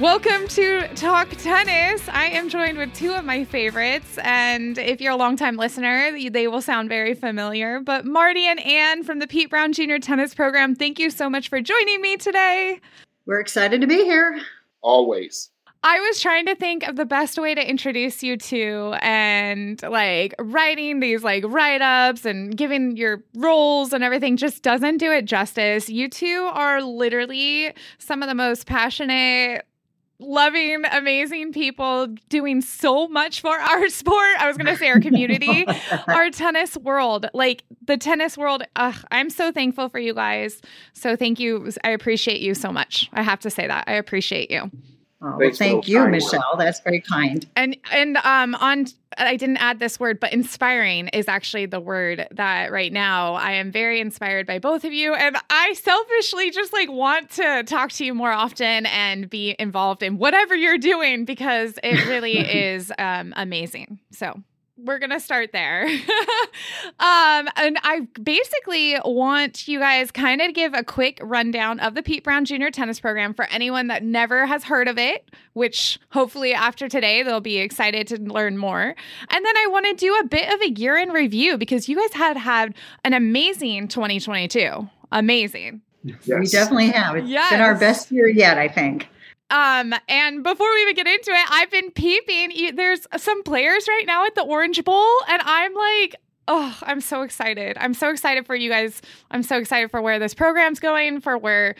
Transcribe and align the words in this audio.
Welcome 0.00 0.48
to 0.48 0.88
Talk 0.94 1.28
Tennis. 1.36 2.08
I 2.08 2.24
am 2.24 2.48
joined 2.48 2.78
with 2.78 2.92
two 2.94 3.12
of 3.12 3.24
my 3.24 3.44
favorites. 3.44 4.18
And 4.22 4.78
if 4.78 5.00
you're 5.00 5.12
a 5.12 5.16
longtime 5.16 5.56
listener, 5.56 6.18
they 6.30 6.48
will 6.48 6.62
sound 6.62 6.88
very 6.88 7.14
familiar. 7.14 7.78
But 7.78 8.06
Marty 8.06 8.46
and 8.46 8.58
Ann 8.60 9.04
from 9.04 9.18
the 9.18 9.26
Pete 9.26 9.50
Brown 9.50 9.72
Junior 9.72 9.98
Tennis 9.98 10.34
Program, 10.34 10.74
thank 10.74 10.98
you 10.98 11.10
so 11.10 11.28
much 11.28 11.48
for 11.50 11.60
joining 11.60 12.00
me 12.00 12.16
today. 12.16 12.80
We're 13.26 13.38
excited 13.38 13.82
to 13.82 13.86
be 13.86 14.02
here. 14.02 14.40
Always. 14.80 15.50
I 15.84 16.00
was 16.00 16.20
trying 16.20 16.46
to 16.46 16.54
think 16.54 16.86
of 16.86 16.96
the 16.96 17.04
best 17.04 17.38
way 17.38 17.54
to 17.54 17.68
introduce 17.68 18.22
you 18.22 18.36
to 18.36 18.94
and 19.02 19.82
like 19.82 20.34
writing 20.38 21.00
these 21.00 21.22
like 21.24 21.44
write 21.46 21.82
ups 21.82 22.24
and 22.24 22.56
giving 22.56 22.96
your 22.96 23.22
roles 23.34 23.92
and 23.92 24.02
everything 24.02 24.36
just 24.36 24.62
doesn't 24.62 24.98
do 24.98 25.12
it 25.12 25.24
justice. 25.24 25.88
You 25.88 26.08
two 26.08 26.48
are 26.52 26.82
literally 26.82 27.74
some 27.98 28.22
of 28.22 28.28
the 28.28 28.34
most 28.34 28.66
passionate, 28.66 29.66
loving, 30.22 30.84
amazing 30.90 31.52
people 31.52 32.08
doing 32.28 32.60
so 32.60 33.08
much 33.08 33.40
for 33.40 33.54
our 33.54 33.88
sport. 33.90 34.36
I 34.38 34.46
was 34.46 34.56
going 34.56 34.66
to 34.72 34.76
say 34.76 34.88
our 34.88 35.00
community, 35.00 35.66
our 36.08 36.30
tennis 36.30 36.76
world. 36.76 37.26
Like 37.34 37.64
the 37.84 37.96
tennis 37.96 38.38
world, 38.38 38.62
ugh, 38.76 38.96
I'm 39.10 39.30
so 39.30 39.52
thankful 39.52 39.88
for 39.88 39.98
you 39.98 40.14
guys. 40.14 40.60
So 40.92 41.16
thank 41.16 41.38
you. 41.40 41.70
I 41.84 41.90
appreciate 41.90 42.40
you 42.40 42.54
so 42.54 42.72
much. 42.72 43.10
I 43.12 43.22
have 43.22 43.40
to 43.40 43.50
say 43.50 43.66
that. 43.66 43.84
I 43.86 43.94
appreciate 43.94 44.50
you. 44.50 44.70
Oh, 45.24 45.36
well, 45.38 45.50
thank 45.52 45.86
you, 45.86 46.06
Michelle. 46.08 46.56
That's 46.58 46.80
very 46.80 47.00
kind. 47.00 47.46
And 47.54 47.76
and 47.92 48.16
um 48.18 48.54
on 48.56 48.86
I 49.18 49.36
didn't 49.36 49.58
add 49.58 49.78
this 49.78 50.00
word, 50.00 50.18
but 50.18 50.32
inspiring 50.32 51.08
is 51.08 51.28
actually 51.28 51.66
the 51.66 51.80
word 51.80 52.26
that 52.30 52.72
right 52.72 52.92
now 52.92 53.34
I 53.34 53.52
am 53.52 53.70
very 53.70 54.00
inspired 54.00 54.46
by 54.46 54.58
both 54.58 54.84
of 54.84 54.92
you. 54.92 55.14
And 55.14 55.36
I 55.50 55.74
selfishly 55.74 56.50
just 56.50 56.72
like 56.72 56.90
want 56.90 57.30
to 57.32 57.62
talk 57.64 57.92
to 57.92 58.04
you 58.04 58.14
more 58.14 58.32
often 58.32 58.86
and 58.86 59.28
be 59.28 59.54
involved 59.58 60.02
in 60.02 60.18
whatever 60.18 60.54
you're 60.54 60.78
doing 60.78 61.24
because 61.24 61.78
it 61.82 62.06
really 62.08 62.38
is 62.72 62.92
um, 62.98 63.32
amazing. 63.36 63.98
So 64.10 64.42
we're 64.76 64.98
gonna 64.98 65.20
start 65.20 65.50
there. 65.52 65.84
um, 66.98 67.48
and 67.56 67.78
I 67.82 68.06
basically 68.22 68.96
want 69.04 69.68
you 69.68 69.78
guys 69.78 70.10
kind 70.10 70.40
of 70.40 70.54
give 70.54 70.74
a 70.74 70.82
quick 70.82 71.18
rundown 71.22 71.78
of 71.80 71.94
the 71.94 72.02
Pete 72.02 72.24
Brown 72.24 72.44
Junior 72.44 72.70
Tennis 72.70 72.98
Program 72.98 73.34
for 73.34 73.44
anyone 73.46 73.88
that 73.88 74.02
never 74.02 74.46
has 74.46 74.64
heard 74.64 74.88
of 74.88 74.98
it. 74.98 75.30
Which 75.52 75.98
hopefully 76.10 76.54
after 76.54 76.88
today 76.88 77.22
they'll 77.22 77.40
be 77.40 77.58
excited 77.58 78.06
to 78.08 78.16
learn 78.20 78.56
more. 78.56 78.82
And 78.82 79.44
then 79.44 79.56
I 79.56 79.66
want 79.68 79.86
to 79.86 79.94
do 79.94 80.14
a 80.16 80.24
bit 80.24 80.52
of 80.52 80.60
a 80.62 80.70
year 80.70 80.96
in 80.96 81.10
review 81.10 81.58
because 81.58 81.88
you 81.88 81.96
guys 81.96 82.14
had 82.14 82.36
had 82.36 82.74
an 83.04 83.12
amazing 83.12 83.88
2022. 83.88 84.88
Amazing. 85.12 85.82
Yes. 86.04 86.26
We 86.26 86.46
definitely 86.46 86.88
have. 86.88 87.16
It's 87.16 87.28
yes. 87.28 87.50
been 87.50 87.60
our 87.60 87.74
best 87.74 88.10
year 88.10 88.28
yet, 88.28 88.58
I 88.58 88.68
think. 88.68 89.08
Um, 89.52 89.94
and 90.08 90.42
before 90.42 90.72
we 90.72 90.80
even 90.80 90.94
get 90.94 91.06
into 91.06 91.30
it, 91.30 91.46
I've 91.50 91.70
been 91.70 91.90
peeping. 91.90 92.74
There's 92.74 93.06
some 93.18 93.42
players 93.42 93.86
right 93.86 94.04
now 94.06 94.24
at 94.24 94.34
the 94.34 94.42
Orange 94.42 94.82
Bowl, 94.82 95.18
and 95.28 95.42
I'm 95.44 95.74
like, 95.74 96.16
oh, 96.48 96.78
I'm 96.82 97.02
so 97.02 97.20
excited. 97.20 97.76
I'm 97.78 97.92
so 97.92 98.08
excited 98.08 98.46
for 98.46 98.56
you 98.56 98.70
guys. 98.70 99.02
I'm 99.30 99.42
so 99.42 99.58
excited 99.58 99.90
for 99.90 100.00
where 100.00 100.18
this 100.18 100.32
program's 100.32 100.80
going, 100.80 101.20
for 101.20 101.36
where 101.36 101.74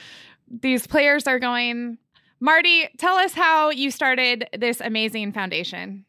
these 0.61 0.87
players 0.87 1.27
are 1.27 1.39
going. 1.39 1.97
Marty, 2.41 2.89
tell 2.99 3.17
us 3.17 3.33
how 3.33 3.71
you 3.71 3.91
started 3.91 4.49
this 4.59 4.83
amazing 4.83 5.33
foundation. 5.33 6.05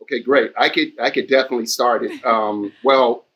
Okay, 0.00 0.22
great. 0.22 0.52
I 0.56 0.70
could 0.70 0.92
I 0.98 1.10
could 1.10 1.28
definitely 1.28 1.66
start 1.66 2.02
it. 2.02 2.24
Um, 2.24 2.72
well, 2.82 3.26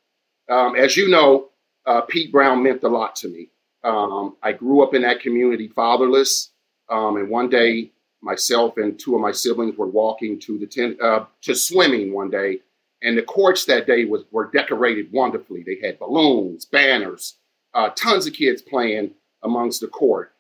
um, 0.49 0.75
as 0.75 0.97
you 0.97 1.09
know, 1.09 1.49
uh, 1.85 2.01
Pete 2.03 2.33
Brown 2.33 2.63
meant 2.63 2.83
a 2.83 2.89
lot 2.89 3.15
to 3.17 3.29
me. 3.29 3.51
Um, 3.85 4.37
I 4.43 4.53
grew 4.53 4.83
up 4.83 4.95
in 4.95 5.03
that 5.03 5.21
community, 5.21 5.69
fatherless. 5.69 6.51
Um, 6.91 7.17
and 7.17 7.29
one 7.29 7.49
day, 7.49 7.91
myself 8.23 8.77
and 8.77 8.99
two 8.99 9.15
of 9.15 9.21
my 9.21 9.33
siblings 9.33 9.77
were 9.77 9.87
walking 9.87 10.39
to 10.41 10.59
the 10.59 10.67
ten, 10.67 10.97
uh, 11.03 11.27
to 11.43 11.55
swimming 11.55 12.13
one 12.13 12.31
day, 12.31 12.61
and 13.03 13.17
the 13.17 13.23
courts 13.23 13.65
that 13.67 13.87
day 13.87 14.05
was 14.05 14.25
were 14.31 14.51
decorated 14.51 15.13
wonderfully. 15.13 15.63
They 15.63 15.79
had 15.87 15.99
balloons, 15.99 16.65
banners, 16.65 17.37
uh, 17.75 17.91
tons 17.91 18.27
of 18.27 18.33
kids 18.33 18.63
playing 18.63 19.13
amongst 19.43 19.81
the 19.81 19.89
court, 19.89 20.33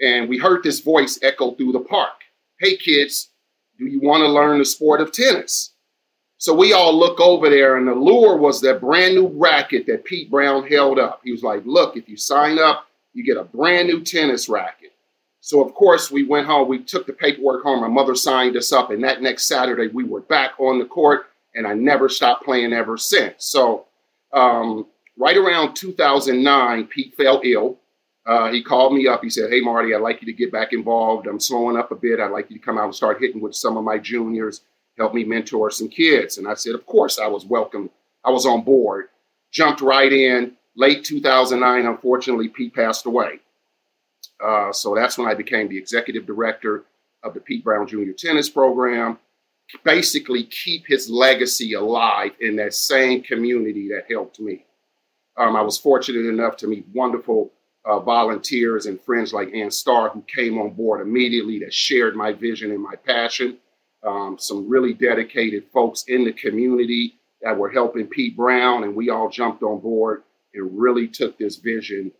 and 0.00 0.28
we 0.28 0.38
heard 0.38 0.62
this 0.62 0.80
voice 0.80 1.18
echo 1.22 1.52
through 1.52 1.72
the 1.72 1.80
park. 1.80 2.22
Hey 2.60 2.76
kids, 2.76 3.30
do 3.78 3.86
you 3.86 4.00
want 4.00 4.20
to 4.22 4.28
learn 4.28 4.58
the 4.58 4.64
sport 4.64 5.00
of 5.00 5.12
tennis? 5.12 5.74
So 6.38 6.52
we 6.52 6.72
all 6.72 6.96
look 6.96 7.20
over 7.20 7.48
there, 7.48 7.76
and 7.76 7.88
the 7.88 7.94
lure 7.94 8.36
was 8.36 8.60
that 8.60 8.80
brand 8.80 9.14
new 9.14 9.28
racket 9.28 9.86
that 9.86 10.04
Pete 10.04 10.30
Brown 10.30 10.66
held 10.66 10.98
up. 10.98 11.20
He 11.24 11.32
was 11.32 11.42
like, 11.42 11.62
Look, 11.64 11.96
if 11.96 12.08
you 12.08 12.16
sign 12.16 12.58
up, 12.58 12.86
you 13.12 13.24
get 13.24 13.36
a 13.36 13.44
brand 13.44 13.88
new 13.88 14.02
tennis 14.02 14.48
racket. 14.48 14.92
So 15.44 15.62
of 15.62 15.74
course 15.74 16.10
we 16.10 16.24
went 16.24 16.46
home. 16.46 16.68
We 16.68 16.78
took 16.78 17.06
the 17.06 17.12
paperwork 17.12 17.64
home. 17.64 17.82
My 17.82 17.88
mother 17.88 18.14
signed 18.14 18.56
us 18.56 18.72
up, 18.72 18.90
and 18.90 19.04
that 19.04 19.20
next 19.20 19.46
Saturday 19.46 19.88
we 19.88 20.02
were 20.02 20.22
back 20.22 20.52
on 20.58 20.78
the 20.78 20.86
court, 20.86 21.26
and 21.54 21.66
I 21.66 21.74
never 21.74 22.08
stopped 22.08 22.46
playing 22.46 22.72
ever 22.72 22.96
since. 22.96 23.44
So 23.44 23.84
um, 24.32 24.86
right 25.18 25.36
around 25.36 25.74
2009, 25.74 26.86
Pete 26.86 27.14
fell 27.14 27.42
ill. 27.44 27.78
Uh, 28.24 28.50
he 28.52 28.62
called 28.62 28.94
me 28.94 29.06
up. 29.06 29.22
He 29.22 29.28
said, 29.28 29.50
"Hey 29.50 29.60
Marty, 29.60 29.94
I'd 29.94 30.00
like 30.00 30.22
you 30.22 30.26
to 30.28 30.32
get 30.32 30.50
back 30.50 30.72
involved. 30.72 31.26
I'm 31.26 31.38
slowing 31.38 31.76
up 31.76 31.92
a 31.92 31.94
bit. 31.94 32.20
I'd 32.20 32.30
like 32.30 32.48
you 32.48 32.58
to 32.58 32.64
come 32.64 32.78
out 32.78 32.86
and 32.86 32.94
start 32.94 33.20
hitting 33.20 33.42
with 33.42 33.54
some 33.54 33.76
of 33.76 33.84
my 33.84 33.98
juniors, 33.98 34.62
help 34.96 35.12
me 35.12 35.24
mentor 35.24 35.70
some 35.70 35.88
kids." 35.88 36.38
And 36.38 36.48
I 36.48 36.54
said, 36.54 36.74
"Of 36.74 36.86
course, 36.86 37.18
I 37.18 37.26
was 37.26 37.44
welcome. 37.44 37.90
I 38.24 38.30
was 38.30 38.46
on 38.46 38.62
board." 38.62 39.10
Jumped 39.50 39.82
right 39.82 40.10
in. 40.10 40.56
Late 40.74 41.04
2009, 41.04 41.84
unfortunately, 41.84 42.48
Pete 42.48 42.74
passed 42.74 43.04
away. 43.04 43.40
Uh, 44.42 44.72
so 44.72 44.94
that's 44.94 45.18
when 45.18 45.28
I 45.28 45.34
became 45.34 45.68
the 45.68 45.78
executive 45.78 46.26
director 46.26 46.84
of 47.22 47.34
the 47.34 47.40
Pete 47.40 47.64
Brown 47.64 47.86
Junior 47.86 48.12
Tennis 48.12 48.48
Program. 48.48 49.18
Basically, 49.82 50.44
keep 50.44 50.86
his 50.86 51.08
legacy 51.08 51.72
alive 51.72 52.32
in 52.40 52.56
that 52.56 52.74
same 52.74 53.22
community 53.22 53.88
that 53.88 54.10
helped 54.10 54.38
me. 54.38 54.66
Um, 55.36 55.56
I 55.56 55.62
was 55.62 55.78
fortunate 55.78 56.28
enough 56.28 56.56
to 56.58 56.66
meet 56.66 56.86
wonderful 56.92 57.50
uh, 57.84 57.98
volunteers 58.00 58.86
and 58.86 59.00
friends 59.00 59.32
like 59.32 59.54
Ann 59.54 59.70
Starr, 59.70 60.10
who 60.10 60.22
came 60.22 60.58
on 60.58 60.70
board 60.70 61.00
immediately, 61.00 61.58
that 61.60 61.72
shared 61.72 62.14
my 62.14 62.32
vision 62.32 62.70
and 62.70 62.82
my 62.82 62.94
passion. 62.94 63.58
Um, 64.02 64.36
some 64.38 64.68
really 64.68 64.92
dedicated 64.92 65.64
folks 65.72 66.04
in 66.08 66.24
the 66.24 66.32
community 66.32 67.18
that 67.40 67.56
were 67.56 67.70
helping 67.70 68.06
Pete 68.06 68.36
Brown, 68.36 68.84
and 68.84 68.94
we 68.94 69.08
all 69.10 69.30
jumped 69.30 69.62
on 69.62 69.80
board 69.80 70.22
and 70.52 70.78
really 70.78 71.08
took 71.08 71.38
this 71.38 71.56
vision 71.56 72.12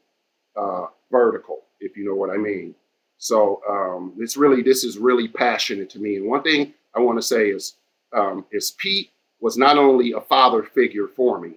uh, 0.57 0.87
vertical 1.11 1.64
if 1.85 1.97
you 1.97 2.05
know 2.05 2.15
what 2.15 2.31
I 2.31 2.37
mean. 2.37 2.75
So 3.19 3.61
um, 3.69 4.15
it's 4.19 4.37
really 4.37 4.63
this 4.63 4.85
is 4.85 4.99
really 4.99 5.29
passionate 5.29 5.91
to 5.91 5.99
me. 5.99 6.17
And 6.17 6.27
one 6.27 6.43
thing 6.43 6.75
I 6.95 7.01
want 7.01 7.19
to 7.19 7.23
say 7.23 7.51
is 7.51 7.77
um, 8.13 8.45
is 8.51 8.73
Pete 8.73 9.11
was 9.41 9.57
not 9.57 9.79
only 9.79 10.13
a 10.13 10.21
father 10.21 10.63
figure 10.63 11.09
for 11.09 11.41
me, 11.41 11.55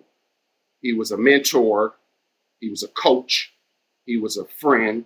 he 0.81 0.93
was 0.93 1.11
a 1.11 1.17
mentor, 1.17 1.95
he 2.59 2.69
was 2.69 2.83
a 2.83 2.87
coach, 2.89 3.53
he 4.05 4.17
was 4.17 4.37
a 4.37 4.45
friend, 4.45 5.05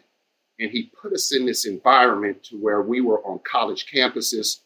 and 0.59 0.71
he 0.71 0.91
put 1.01 1.13
us 1.13 1.35
in 1.35 1.45
this 1.45 1.65
environment 1.65 2.43
to 2.43 2.57
where 2.57 2.81
we 2.81 3.01
were 3.01 3.25
on 3.25 3.39
college 3.43 3.85
campuses, 3.91 4.59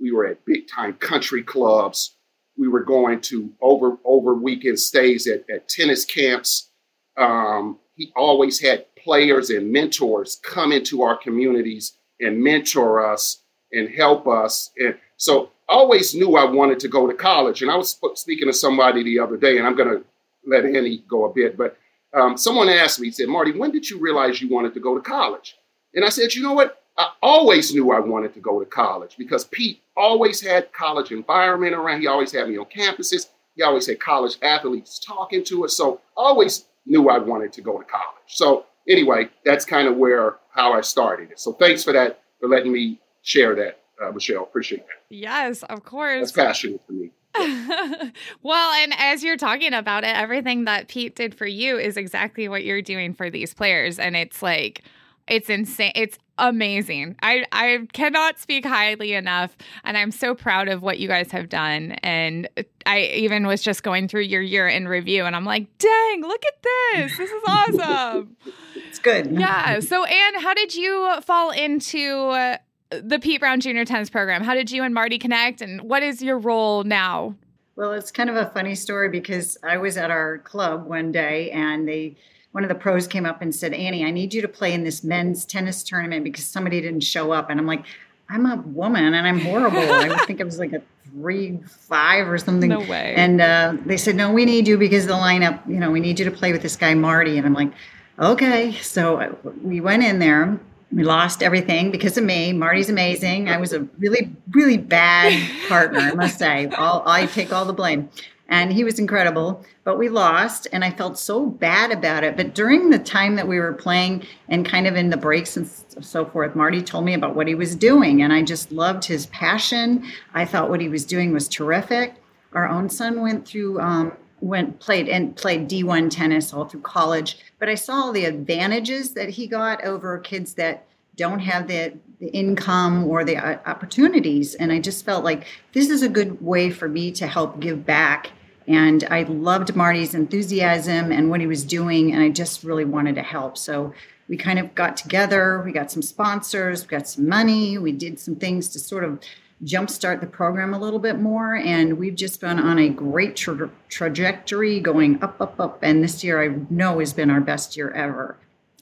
we 0.00 0.12
were 0.12 0.26
at 0.26 0.44
big 0.44 0.68
time 0.68 0.94
country 0.94 1.42
clubs, 1.42 2.16
we 2.56 2.68
were 2.68 2.84
going 2.84 3.20
to 3.20 3.52
over 3.60 3.98
over 4.04 4.34
weekend 4.34 4.78
stays 4.78 5.26
at, 5.26 5.48
at 5.50 5.68
tennis 5.68 6.04
camps. 6.04 6.70
Um, 7.16 7.78
he 7.94 8.12
always 8.16 8.60
had 8.60 8.86
players 8.96 9.50
and 9.50 9.72
mentors 9.72 10.40
come 10.42 10.72
into 10.72 11.02
our 11.02 11.16
communities 11.16 11.92
and 12.20 12.42
mentor 12.42 13.04
us 13.04 13.42
and 13.72 13.88
help 13.88 14.26
us. 14.26 14.70
And 14.78 14.96
so 15.16 15.50
I 15.68 15.74
always 15.74 16.14
knew 16.14 16.36
I 16.36 16.44
wanted 16.44 16.80
to 16.80 16.88
go 16.88 17.06
to 17.06 17.14
college. 17.14 17.62
And 17.62 17.70
I 17.70 17.76
was 17.76 17.98
speaking 18.14 18.46
to 18.46 18.52
somebody 18.52 19.02
the 19.02 19.18
other 19.18 19.36
day, 19.36 19.58
and 19.58 19.66
I'm 19.66 19.76
going 19.76 19.88
to 19.88 20.04
let 20.46 20.64
Annie 20.64 21.04
go 21.08 21.24
a 21.24 21.32
bit, 21.32 21.56
but 21.56 21.76
um, 22.14 22.36
someone 22.36 22.68
asked 22.68 23.00
me, 23.00 23.10
said, 23.10 23.28
Marty, 23.28 23.52
when 23.52 23.70
did 23.70 23.88
you 23.88 23.98
realize 23.98 24.40
you 24.42 24.48
wanted 24.48 24.74
to 24.74 24.80
go 24.80 24.94
to 24.94 25.00
college? 25.00 25.56
And 25.94 26.04
I 26.04 26.08
said, 26.08 26.34
you 26.34 26.42
know 26.42 26.52
what? 26.52 26.82
I 26.98 27.10
always 27.22 27.74
knew 27.74 27.90
I 27.92 28.00
wanted 28.00 28.34
to 28.34 28.40
go 28.40 28.60
to 28.60 28.66
college 28.66 29.16
because 29.16 29.44
Pete 29.46 29.80
always 29.96 30.40
had 30.40 30.72
college 30.72 31.10
environment 31.10 31.74
around. 31.74 32.02
He 32.02 32.06
always 32.06 32.32
had 32.32 32.48
me 32.48 32.58
on 32.58 32.66
campuses. 32.66 33.28
He 33.54 33.62
always 33.62 33.86
had 33.86 33.98
college 33.98 34.36
athletes 34.42 34.98
talking 34.98 35.42
to 35.44 35.64
us. 35.64 35.74
So 35.74 36.00
always 36.16 36.66
knew 36.86 37.08
I 37.08 37.18
wanted 37.18 37.52
to 37.54 37.60
go 37.60 37.78
to 37.78 37.84
college. 37.84 38.22
So 38.26 38.66
anyway, 38.88 39.28
that's 39.44 39.64
kind 39.64 39.88
of 39.88 39.96
where 39.96 40.36
how 40.50 40.72
I 40.72 40.80
started 40.80 41.30
it. 41.30 41.40
So 41.40 41.52
thanks 41.52 41.84
for 41.84 41.92
that 41.92 42.22
for 42.40 42.48
letting 42.48 42.72
me 42.72 43.00
share 43.22 43.54
that, 43.54 43.80
uh, 44.02 44.10
Michelle. 44.12 44.42
Appreciate 44.42 44.80
that. 44.86 45.02
Yes, 45.08 45.62
of 45.64 45.84
course. 45.84 46.20
That's 46.20 46.32
passionate 46.32 46.80
for 46.86 46.92
me. 46.92 47.10
well, 48.42 48.72
and 48.72 48.92
as 48.98 49.24
you're 49.24 49.36
talking 49.38 49.72
about 49.72 50.04
it, 50.04 50.14
everything 50.14 50.64
that 50.64 50.88
Pete 50.88 51.16
did 51.16 51.34
for 51.34 51.46
you 51.46 51.78
is 51.78 51.96
exactly 51.96 52.48
what 52.48 52.64
you're 52.64 52.82
doing 52.82 53.14
for 53.14 53.30
these 53.30 53.54
players. 53.54 53.98
And 53.98 54.16
it's 54.16 54.42
like, 54.42 54.82
it's 55.28 55.48
insane. 55.48 55.92
It's 55.94 56.18
amazing. 56.42 57.16
I, 57.22 57.44
I 57.52 57.86
cannot 57.92 58.38
speak 58.38 58.66
highly 58.66 59.14
enough. 59.14 59.56
And 59.84 59.96
I'm 59.96 60.10
so 60.10 60.34
proud 60.34 60.68
of 60.68 60.82
what 60.82 60.98
you 60.98 61.08
guys 61.08 61.30
have 61.30 61.48
done. 61.48 61.92
And 62.02 62.48
I 62.84 63.02
even 63.14 63.46
was 63.46 63.62
just 63.62 63.82
going 63.82 64.08
through 64.08 64.22
your 64.22 64.42
year 64.42 64.68
in 64.68 64.88
review 64.88 65.24
and 65.24 65.34
I'm 65.34 65.44
like, 65.44 65.66
dang, 65.78 66.22
look 66.22 66.42
at 66.44 66.62
this. 66.62 67.16
This 67.16 67.30
is 67.30 67.42
awesome. 67.46 68.36
it's 68.74 68.98
good. 68.98 69.30
Yeah. 69.38 69.80
So, 69.80 70.04
Anne, 70.04 70.40
how 70.40 70.52
did 70.52 70.74
you 70.74 71.20
fall 71.22 71.50
into 71.52 72.56
the 72.90 73.18
Pete 73.20 73.40
Brown 73.40 73.60
Junior 73.60 73.84
Tennis 73.84 74.10
Program? 74.10 74.42
How 74.42 74.54
did 74.54 74.70
you 74.70 74.82
and 74.82 74.92
Marty 74.92 75.18
connect? 75.18 75.62
And 75.62 75.80
what 75.82 76.02
is 76.02 76.20
your 76.20 76.38
role 76.38 76.82
now? 76.82 77.36
Well, 77.76 77.92
it's 77.92 78.10
kind 78.10 78.28
of 78.28 78.36
a 78.36 78.46
funny 78.50 78.74
story 78.74 79.08
because 79.08 79.56
I 79.62 79.78
was 79.78 79.96
at 79.96 80.10
our 80.10 80.38
club 80.38 80.86
one 80.86 81.12
day 81.12 81.50
and 81.52 81.88
they 81.88 82.16
one 82.52 82.64
of 82.64 82.68
the 82.68 82.74
pros 82.74 83.06
came 83.06 83.26
up 83.26 83.42
and 83.42 83.54
said, 83.54 83.72
Annie, 83.72 84.04
I 84.04 84.10
need 84.10 84.32
you 84.32 84.42
to 84.42 84.48
play 84.48 84.72
in 84.72 84.84
this 84.84 85.02
men's 85.02 85.44
tennis 85.44 85.82
tournament 85.82 86.22
because 86.24 86.44
somebody 86.44 86.80
didn't 86.80 87.00
show 87.00 87.32
up. 87.32 87.50
And 87.50 87.58
I'm 87.58 87.66
like, 87.66 87.84
I'm 88.28 88.46
a 88.46 88.56
woman 88.56 89.14
and 89.14 89.26
I'm 89.26 89.40
horrible. 89.40 89.78
I 89.78 90.24
think 90.26 90.40
it 90.40 90.44
was 90.44 90.58
like 90.58 90.72
a 90.72 90.82
three, 91.10 91.60
five 91.66 92.28
or 92.28 92.38
something. 92.38 92.68
No 92.68 92.80
way. 92.80 93.14
And 93.16 93.40
uh, 93.40 93.76
they 93.84 93.96
said, 93.96 94.16
no, 94.16 94.32
we 94.32 94.44
need 94.44 94.68
you 94.68 94.78
because 94.78 95.06
the 95.06 95.12
lineup, 95.14 95.66
you 95.68 95.76
know, 95.76 95.90
we 95.90 96.00
need 96.00 96.18
you 96.18 96.24
to 96.24 96.30
play 96.30 96.52
with 96.52 96.62
this 96.62 96.76
guy, 96.76 96.94
Marty. 96.94 97.36
And 97.36 97.46
I'm 97.46 97.54
like, 97.54 97.72
okay. 98.18 98.72
So 98.80 99.16
uh, 99.16 99.34
we 99.62 99.80
went 99.80 100.02
in 100.02 100.18
there. 100.18 100.58
We 100.90 101.04
lost 101.04 101.42
everything 101.42 101.90
because 101.90 102.18
of 102.18 102.24
me. 102.24 102.52
Marty's 102.52 102.90
amazing. 102.90 103.48
I 103.48 103.56
was 103.56 103.72
a 103.72 103.80
really, 103.98 104.30
really 104.50 104.76
bad 104.76 105.32
partner, 105.66 106.00
I 106.00 106.12
must 106.12 106.38
say. 106.38 106.68
I'll, 106.68 107.02
I 107.06 107.24
take 107.24 107.50
all 107.50 107.64
the 107.64 107.72
blame 107.72 108.10
and 108.52 108.70
he 108.70 108.84
was 108.84 108.98
incredible. 108.98 109.64
But 109.82 109.98
we 109.98 110.10
lost, 110.10 110.68
and 110.72 110.84
I 110.84 110.90
felt 110.90 111.18
so 111.18 111.46
bad 111.46 111.90
about 111.90 112.22
it. 112.22 112.36
But 112.36 112.54
during 112.54 112.90
the 112.90 112.98
time 112.98 113.34
that 113.36 113.48
we 113.48 113.58
were 113.58 113.72
playing 113.72 114.26
and 114.46 114.64
kind 114.64 114.86
of 114.86 114.94
in 114.94 115.08
the 115.08 115.16
breaks 115.16 115.56
and 115.56 115.66
so 116.00 116.26
forth, 116.26 116.54
Marty 116.54 116.82
told 116.82 117.06
me 117.06 117.14
about 117.14 117.34
what 117.34 117.48
he 117.48 117.54
was 117.54 117.74
doing, 117.74 118.22
and 118.22 118.30
I 118.30 118.42
just 118.42 118.70
loved 118.70 119.06
his 119.06 119.24
passion. 119.26 120.04
I 120.34 120.44
thought 120.44 120.68
what 120.68 120.82
he 120.82 120.90
was 120.90 121.06
doing 121.06 121.32
was 121.32 121.48
terrific. 121.48 122.14
Our 122.52 122.68
own 122.68 122.90
son 122.90 123.22
went 123.22 123.48
through. 123.48 123.80
Um, 123.80 124.12
went 124.42 124.80
played 124.80 125.08
and 125.08 125.36
played 125.36 125.70
D1 125.70 126.10
tennis 126.10 126.52
all 126.52 126.64
through 126.64 126.80
college, 126.80 127.38
but 127.60 127.68
I 127.68 127.76
saw 127.76 128.10
the 128.10 128.24
advantages 128.24 129.14
that 129.14 129.28
he 129.28 129.46
got 129.46 129.84
over 129.84 130.18
kids 130.18 130.54
that 130.54 130.84
don't 131.14 131.38
have 131.38 131.68
the, 131.68 131.96
the 132.18 132.26
income 132.26 133.04
or 133.04 133.22
the 133.22 133.36
uh, 133.36 133.58
opportunities. 133.66 134.56
And 134.56 134.72
I 134.72 134.80
just 134.80 135.04
felt 135.04 135.22
like 135.22 135.46
this 135.74 135.90
is 135.90 136.02
a 136.02 136.08
good 136.08 136.42
way 136.42 136.70
for 136.70 136.88
me 136.88 137.12
to 137.12 137.28
help 137.28 137.60
give 137.60 137.86
back 137.86 138.32
and 138.66 139.04
I 139.10 139.22
loved 139.22 139.74
Marty's 139.76 140.14
enthusiasm 140.14 141.12
and 141.12 141.30
what 141.30 141.40
he 141.40 141.46
was 141.46 141.64
doing, 141.64 142.12
and 142.12 142.22
I 142.22 142.28
just 142.30 142.64
really 142.64 142.84
wanted 142.84 143.14
to 143.16 143.22
help. 143.22 143.58
So 143.58 143.92
we 144.28 144.36
kind 144.36 144.58
of 144.58 144.74
got 144.74 144.96
together, 144.96 145.62
we 145.64 145.72
got 145.72 145.90
some 145.90 146.02
sponsors, 146.02 146.82
we 146.82 146.88
got 146.88 147.08
some 147.08 147.28
money, 147.28 147.78
we 147.78 147.92
did 147.92 148.18
some 148.18 148.36
things 148.36 148.68
to 148.70 148.78
sort 148.78 149.04
of 149.04 149.20
jumpstart 149.64 150.20
the 150.20 150.26
program 150.26 150.74
a 150.74 150.78
little 150.78 150.98
bit 150.98 151.18
more. 151.20 151.56
And 151.56 151.98
we've 151.98 152.16
just 152.16 152.40
been 152.40 152.58
on 152.58 152.78
a 152.78 152.88
great 152.88 153.36
tra- 153.36 153.70
trajectory 153.88 154.80
going 154.80 155.22
up, 155.22 155.40
up, 155.40 155.60
up. 155.60 155.78
And 155.82 156.02
this 156.02 156.24
year 156.24 156.42
I 156.42 156.56
know 156.70 156.98
has 156.98 157.12
been 157.12 157.30
our 157.30 157.40
best 157.40 157.76
year 157.76 157.90
ever. 157.90 158.36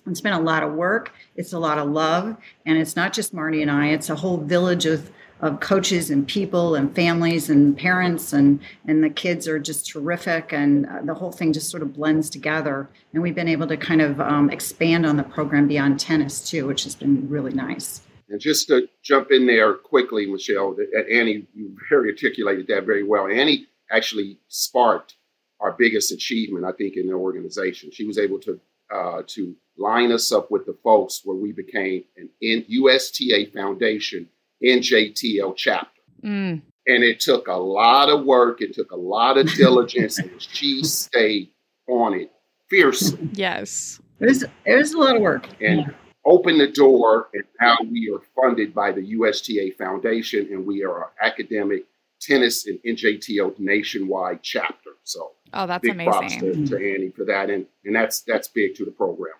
It's 0.06 0.21
been 0.21 0.32
a 0.32 0.41
lot 0.41 0.62
of 0.62 0.73
work, 0.73 1.12
it's 1.37 1.53
a 1.53 1.59
lot 1.59 1.79
of 1.79 1.88
love, 1.88 2.37
and 2.65 2.79
it's 2.79 2.97
not 2.97 3.12
just 3.12 3.35
Marty 3.35 3.61
and 3.61 3.71
I, 3.71 3.88
it's 3.88 4.09
a 4.09 4.15
whole 4.15 4.38
village 4.38 4.87
of 4.87 5.11
of 5.43 5.61
coaches 5.61 6.11
and 6.11 6.27
people 6.27 6.75
and 6.75 6.95
families 6.95 7.49
and 7.49 7.77
parents 7.77 8.33
and 8.33 8.61
and 8.87 9.03
the 9.03 9.11
kids 9.11 9.49
are 9.49 9.59
just 9.59 9.87
terrific 9.87 10.53
and 10.53 10.87
uh, 10.87 11.01
the 11.05 11.15
whole 11.15 11.33
thing 11.33 11.53
just 11.53 11.71
sort 11.71 11.83
of 11.83 11.95
blends 11.95 12.29
together. 12.29 12.89
And 13.13 13.23
we've 13.23 13.35
been 13.35 13.49
able 13.49 13.67
to 13.69 13.77
kind 13.77 14.03
of 14.03 14.21
um, 14.21 14.51
expand 14.51 15.07
on 15.07 15.17
the 15.17 15.23
program 15.23 15.67
beyond 15.67 15.99
tennis 15.99 16.49
too 16.49 16.67
which 16.67 16.85
has 16.85 16.95
been 16.95 17.29
really 17.29 17.53
nice. 17.53 18.03
And 18.29 18.41
just 18.41 18.69
to 18.69 18.89
jump 19.03 19.31
in 19.31 19.47
there 19.47 19.75
quickly 19.75 20.27
michelle 20.27 20.77
annie 21.11 21.47
you 21.55 21.77
very 21.89 22.11
articulated 22.11 22.67
that 22.69 22.85
very 22.85 23.03
well. 23.03 23.27
Annie 23.27 23.67
actually 23.91 24.39
sparked 24.49 25.17
our 25.59 25.73
biggest 25.73 26.13
achievement 26.13 26.65
i 26.65 26.73
think 26.73 26.97
in 26.97 27.07
the 27.07 27.15
organization. 27.15 27.91
She 27.93 28.07
was 28.07 28.19
able 28.19 28.39
to 28.41 28.61
uh, 28.93 29.23
to 29.25 29.55
line 29.79 30.11
us 30.11 30.33
up 30.33 30.51
with 30.51 30.67
the 30.67 30.77
folks 30.83 31.23
where 31.25 31.37
we 31.37 31.53
became 31.53 32.05
an 32.17 32.29
USTA 32.69 33.53
foundation 33.55 34.29
NJTL 34.65 35.57
chapter. 35.57 36.01
Mm. 36.25 36.62
And 36.87 37.05
it 37.05 37.21
took 37.21 37.49
a 37.49 37.55
lot 37.55 38.09
of 38.09 38.25
work, 38.25 38.61
it 38.61 38.75
took 38.75 38.91
a 38.91 38.97
lot 38.97 39.39
of 39.39 39.53
diligence, 39.55 40.19
and 40.19 40.31
she 40.39 40.83
stayed 40.83 41.51
on 41.89 42.15
it 42.15 42.33
fiercely. 42.69 43.29
Yes. 43.33 44.01
It 44.21 44.27
was, 44.27 44.43
it 44.43 44.77
was 44.77 44.93
a 44.93 44.99
lot 44.99 45.17
of 45.17 45.23
work. 45.23 45.47
And 45.61 45.81
yeah. 45.81 45.89
opened 46.25 46.61
the 46.61 46.69
door, 46.69 47.29
and 47.35 47.45
now 47.61 47.77
we 47.91 48.12
are 48.15 48.21
funded 48.35 48.75
by 48.75 48.93
the 48.93 49.03
USTA 49.03 49.77
Foundation, 49.79 50.49
and 50.51 50.67
we 50.67 50.85
are 50.85 51.05
an 51.05 51.11
academic 51.23 51.85
tennis 52.21 52.67
and 52.67 52.79
NJTL 52.87 53.59
nationwide 53.59 54.43
chapter. 54.43 54.91
So, 55.05 55.33
oh, 55.55 55.67
that's 55.67 55.83
big 55.83 55.93
amazing. 55.93 56.11
props 56.13 56.37
to, 56.37 56.67
to 56.67 56.77
Annie 56.77 57.11
for 57.11 57.25
that, 57.25 57.51
and 57.51 57.67
and 57.85 57.95
that's 57.97 58.21
that's 58.21 58.49
big 58.49 58.75
to 58.77 58.85
the 58.85 58.91
program. 58.91 59.35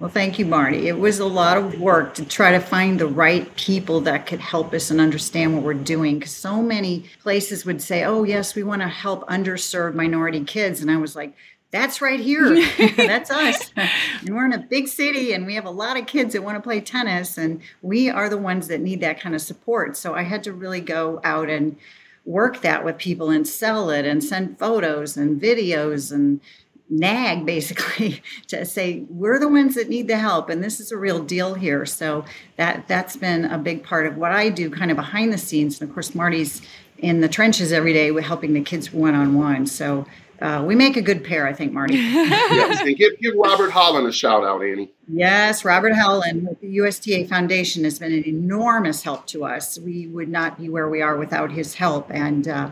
Well, 0.00 0.08
thank 0.08 0.38
you, 0.38 0.46
Marty. 0.46 0.88
It 0.88 0.98
was 0.98 1.18
a 1.18 1.26
lot 1.26 1.58
of 1.58 1.78
work 1.78 2.14
to 2.14 2.24
try 2.24 2.52
to 2.52 2.58
find 2.58 2.98
the 2.98 3.06
right 3.06 3.54
people 3.56 4.00
that 4.00 4.24
could 4.24 4.40
help 4.40 4.72
us 4.72 4.90
and 4.90 4.98
understand 4.98 5.52
what 5.52 5.62
we're 5.62 5.74
doing. 5.74 6.18
Because 6.18 6.34
so 6.34 6.62
many 6.62 7.04
places 7.22 7.66
would 7.66 7.82
say, 7.82 8.04
oh, 8.04 8.24
yes, 8.24 8.54
we 8.54 8.62
want 8.62 8.80
to 8.80 8.88
help 8.88 9.28
underserved 9.28 9.94
minority 9.94 10.42
kids. 10.42 10.80
And 10.80 10.90
I 10.90 10.96
was 10.96 11.14
like, 11.14 11.34
that's 11.70 12.00
right 12.00 12.18
here. 12.18 12.66
that's 12.96 13.30
us. 13.30 13.72
And 14.20 14.34
we're 14.34 14.46
in 14.46 14.54
a 14.54 14.58
big 14.58 14.88
city 14.88 15.34
and 15.34 15.44
we 15.44 15.54
have 15.56 15.66
a 15.66 15.70
lot 15.70 15.98
of 15.98 16.06
kids 16.06 16.32
that 16.32 16.42
want 16.42 16.56
to 16.56 16.62
play 16.62 16.80
tennis. 16.80 17.36
And 17.36 17.60
we 17.82 18.08
are 18.08 18.30
the 18.30 18.38
ones 18.38 18.68
that 18.68 18.80
need 18.80 19.02
that 19.02 19.20
kind 19.20 19.34
of 19.34 19.42
support. 19.42 19.98
So 19.98 20.14
I 20.14 20.22
had 20.22 20.42
to 20.44 20.52
really 20.54 20.80
go 20.80 21.20
out 21.24 21.50
and 21.50 21.76
work 22.24 22.62
that 22.62 22.86
with 22.86 22.96
people 22.96 23.28
and 23.28 23.46
sell 23.46 23.90
it 23.90 24.06
and 24.06 24.24
send 24.24 24.58
photos 24.58 25.18
and 25.18 25.40
videos 25.40 26.10
and 26.10 26.40
nag 26.90 27.46
basically 27.46 28.20
to 28.48 28.64
say 28.64 29.04
we're 29.08 29.38
the 29.38 29.48
ones 29.48 29.76
that 29.76 29.88
need 29.88 30.08
the 30.08 30.18
help 30.18 30.50
and 30.50 30.62
this 30.62 30.80
is 30.80 30.90
a 30.90 30.96
real 30.96 31.22
deal 31.22 31.54
here 31.54 31.86
so 31.86 32.24
that 32.56 32.86
that's 32.88 33.16
been 33.16 33.44
a 33.44 33.56
big 33.56 33.82
part 33.82 34.06
of 34.06 34.16
what 34.16 34.32
i 34.32 34.48
do 34.48 34.68
kind 34.68 34.90
of 34.90 34.96
behind 34.96 35.32
the 35.32 35.38
scenes 35.38 35.80
and 35.80 35.88
of 35.88 35.94
course 35.94 36.14
marty's 36.14 36.60
in 36.98 37.20
the 37.20 37.28
trenches 37.28 37.72
every 37.72 37.92
day 37.92 38.10
with 38.10 38.24
helping 38.24 38.52
the 38.52 38.60
kids 38.60 38.92
one-on-one 38.92 39.66
so 39.66 40.04
uh, 40.40 40.62
we 40.66 40.74
make 40.74 40.96
a 40.96 41.02
good 41.02 41.22
pair, 41.22 41.46
I 41.46 41.52
think, 41.52 41.72
Marty. 41.72 41.94
yes, 41.98 42.80
and 42.80 42.96
give, 42.96 43.18
give 43.20 43.34
Robert 43.36 43.70
Holland 43.70 44.06
a 44.06 44.12
shout 44.12 44.42
out, 44.42 44.62
Annie. 44.62 44.90
Yes, 45.06 45.66
Robert 45.66 45.92
Holland 45.92 46.48
with 46.48 46.60
the 46.60 46.68
USTA 46.68 47.26
Foundation 47.28 47.84
has 47.84 47.98
been 47.98 48.12
an 48.12 48.26
enormous 48.26 49.02
help 49.02 49.26
to 49.26 49.44
us. 49.44 49.78
We 49.78 50.06
would 50.06 50.30
not 50.30 50.58
be 50.58 50.70
where 50.70 50.88
we 50.88 51.02
are 51.02 51.18
without 51.18 51.52
his 51.52 51.74
help, 51.74 52.10
and 52.10 52.48
uh, 52.48 52.70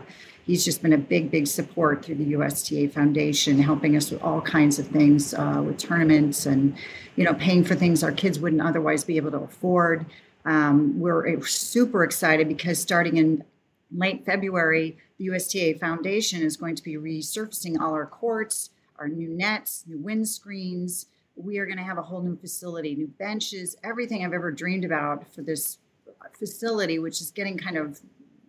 he's 0.49 0.65
just 0.65 0.81
been 0.81 0.93
a 0.93 0.97
big, 0.97 1.29
big 1.29 1.45
support 1.45 2.03
through 2.03 2.15
the 2.15 2.31
USTA 2.31 2.89
Foundation, 2.91 3.59
helping 3.59 3.95
us 3.95 4.09
with 4.09 4.19
all 4.23 4.41
kinds 4.41 4.79
of 4.79 4.87
things, 4.87 5.35
uh, 5.35 5.61
with 5.63 5.77
tournaments 5.77 6.47
and, 6.47 6.75
you 7.15 7.23
know, 7.23 7.35
paying 7.35 7.63
for 7.63 7.75
things 7.75 8.03
our 8.03 8.11
kids 8.11 8.39
wouldn't 8.39 8.63
otherwise 8.63 9.03
be 9.03 9.15
able 9.17 9.29
to 9.29 9.37
afford. 9.37 10.07
Um, 10.45 10.99
we're 10.99 11.39
super 11.43 12.03
excited 12.03 12.47
because 12.47 12.79
starting 12.79 13.17
in 13.17 13.43
late 13.95 14.25
February, 14.25 14.97
the 15.19 15.25
USTA 15.25 15.77
Foundation 15.77 16.41
is 16.41 16.57
going 16.57 16.73
to 16.73 16.83
be 16.83 16.95
resurfacing 16.95 17.79
all 17.79 17.93
our 17.93 18.07
courts, 18.07 18.71
our 18.97 19.07
new 19.07 19.29
nets, 19.29 19.83
new 19.85 19.99
windscreens. 19.99 21.05
We 21.35 21.59
are 21.59 21.67
going 21.67 21.77
to 21.77 21.83
have 21.83 21.99
a 21.99 22.01
whole 22.01 22.23
new 22.23 22.35
facility, 22.35 22.95
new 22.95 23.07
benches, 23.19 23.75
everything 23.83 24.25
I've 24.25 24.33
ever 24.33 24.51
dreamed 24.51 24.83
about 24.83 25.31
for 25.31 25.43
this 25.43 25.77
facility, 26.33 26.97
which 26.97 27.21
is 27.21 27.29
getting 27.29 27.55
kind 27.55 27.77
of 27.77 28.01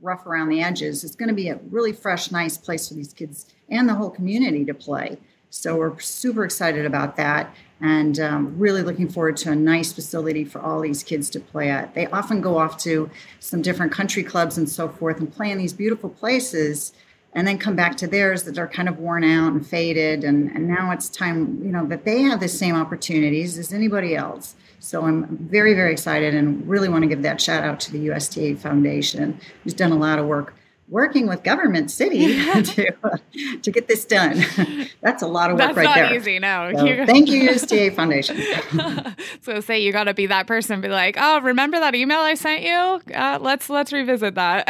rough 0.02 0.26
around 0.26 0.48
the 0.48 0.62
edges. 0.62 1.04
It's 1.04 1.16
going 1.16 1.28
to 1.28 1.34
be 1.34 1.48
a 1.48 1.58
really 1.70 1.92
fresh, 1.92 2.30
nice 2.30 2.56
place 2.56 2.88
for 2.88 2.94
these 2.94 3.12
kids 3.12 3.46
and 3.68 3.88
the 3.88 3.94
whole 3.94 4.10
community 4.10 4.64
to 4.64 4.74
play. 4.74 5.18
So 5.50 5.76
we're 5.76 5.98
super 5.98 6.44
excited 6.44 6.86
about 6.86 7.16
that 7.16 7.54
and 7.80 8.20
um, 8.20 8.58
really 8.58 8.82
looking 8.82 9.08
forward 9.08 9.36
to 9.38 9.50
a 9.50 9.56
nice 9.56 9.92
facility 9.92 10.44
for 10.44 10.60
all 10.60 10.80
these 10.80 11.02
kids 11.02 11.28
to 11.30 11.40
play 11.40 11.70
at. 11.70 11.94
They 11.94 12.06
often 12.06 12.40
go 12.40 12.58
off 12.58 12.76
to 12.78 13.10
some 13.40 13.62
different 13.62 13.90
country 13.90 14.22
clubs 14.22 14.58
and 14.58 14.68
so 14.68 14.88
forth 14.88 15.18
and 15.18 15.32
play 15.32 15.50
in 15.50 15.58
these 15.58 15.72
beautiful 15.72 16.10
places 16.10 16.92
and 17.32 17.46
then 17.46 17.58
come 17.58 17.76
back 17.76 17.96
to 17.96 18.06
theirs 18.06 18.42
that 18.44 18.58
are 18.58 18.68
kind 18.68 18.88
of 18.88 18.98
worn 18.98 19.24
out 19.24 19.52
and 19.52 19.66
faded. 19.66 20.24
And, 20.24 20.50
and 20.50 20.68
now 20.68 20.90
it's 20.90 21.08
time, 21.08 21.60
you 21.64 21.70
know, 21.70 21.86
that 21.86 22.04
they 22.04 22.22
have 22.22 22.40
the 22.40 22.48
same 22.48 22.74
opportunities 22.74 23.56
as 23.58 23.72
anybody 23.72 24.14
else. 24.14 24.54
So 24.80 25.04
I'm 25.04 25.36
very, 25.36 25.74
very 25.74 25.92
excited 25.92 26.34
and 26.34 26.66
really 26.66 26.88
want 26.88 27.02
to 27.02 27.08
give 27.08 27.22
that 27.22 27.40
shout 27.40 27.62
out 27.62 27.78
to 27.80 27.92
the 27.92 27.98
USTA 28.10 28.56
Foundation, 28.56 29.38
who's 29.62 29.74
done 29.74 29.92
a 29.92 29.96
lot 29.96 30.18
of 30.18 30.26
work 30.26 30.54
working 30.90 31.28
with 31.28 31.42
government 31.42 31.90
city 31.90 32.26
to 32.62 32.92
uh, 33.04 33.16
to 33.62 33.70
get 33.70 33.88
this 33.88 34.04
done. 34.04 34.44
That's 35.00 35.22
a 35.22 35.26
lot 35.26 35.50
of 35.50 35.54
work 35.58 35.74
That's 35.74 35.76
right 35.76 35.94
there. 35.94 36.04
That's 36.04 36.12
not 36.12 36.20
easy. 36.20 36.38
No. 36.38 36.72
So 36.74 37.06
thank 37.06 37.28
you, 37.28 37.48
USTA 37.50 37.90
Foundation. 37.94 38.38
so 39.40 39.60
say 39.60 39.80
you 39.80 39.92
got 39.92 40.04
to 40.04 40.14
be 40.14 40.26
that 40.26 40.46
person 40.46 40.80
be 40.80 40.88
like, 40.88 41.16
"Oh, 41.18 41.40
remember 41.40 41.78
that 41.78 41.94
email 41.94 42.18
I 42.18 42.34
sent 42.34 42.62
you? 42.62 43.14
Uh, 43.14 43.38
let's 43.40 43.70
let's 43.70 43.92
revisit 43.92 44.34
that." 44.34 44.68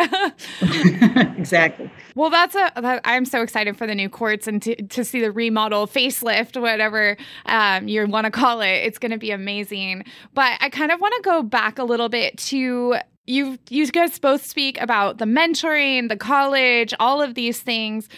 exactly. 1.38 1.90
well, 2.14 2.30
that's 2.30 2.54
a 2.54 2.70
that, 2.76 3.00
I'm 3.04 3.24
so 3.24 3.42
excited 3.42 3.76
for 3.76 3.86
the 3.86 3.94
new 3.94 4.08
courts 4.08 4.46
and 4.46 4.62
to, 4.62 4.80
to 4.82 5.04
see 5.04 5.20
the 5.20 5.32
remodel, 5.32 5.86
facelift, 5.86 6.60
whatever 6.60 7.16
um, 7.46 7.88
you 7.88 8.06
want 8.06 8.26
to 8.26 8.30
call 8.30 8.60
it. 8.60 8.68
It's 8.68 8.98
going 8.98 9.12
to 9.12 9.18
be 9.18 9.30
amazing. 9.30 10.04
But 10.34 10.58
I 10.60 10.68
kind 10.68 10.92
of 10.92 11.00
want 11.00 11.14
to 11.16 11.22
go 11.22 11.42
back 11.42 11.78
a 11.78 11.84
little 11.84 12.08
bit 12.08 12.36
to 12.38 12.96
you. 13.30 13.58
You 13.68 13.86
guys 13.86 14.18
both 14.18 14.44
speak 14.44 14.80
about 14.80 15.18
the 15.18 15.24
mentoring, 15.24 16.08
the 16.08 16.16
college, 16.16 16.92
all 17.00 17.22
of 17.22 17.34
these 17.34 17.60
things 17.60 18.08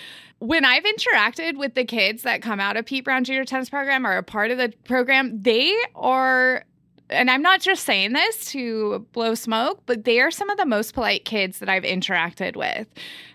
when 0.43 0.65
I've 0.65 0.83
interacted 0.83 1.57
with 1.57 1.75
the 1.75 1.85
kids 1.85 2.25
that 2.25 2.43
come 2.43 2.59
out 2.59 2.77
of 2.77 2.85
Pete 2.85 3.05
Brown 3.05 3.23
Junior 3.23 3.45
Tennis 3.45 3.71
Program 3.71 4.05
or 4.05 4.17
a 4.17 4.25
part 4.25 4.51
of 4.51 4.59
the 4.59 4.73
program, 4.83 5.41
they 5.41 5.73
are, 5.95 6.65
and 7.11 7.31
I'm 7.31 7.43
not 7.43 7.61
just 7.61 7.85
saying 7.85 8.13
this 8.13 8.47
to 8.47 9.07
blow 9.13 9.37
smoke, 9.37 9.83
but 9.87 10.03
they 10.03 10.19
are 10.19 10.33
some 10.33 10.51
of 10.51 10.59
the 10.59 10.67
most 10.67 10.95
polite 10.95 11.25
kids 11.25 11.61
that 11.61 11.69
I've 11.69 11.85
interacted 11.85 12.57
with. 12.57 12.89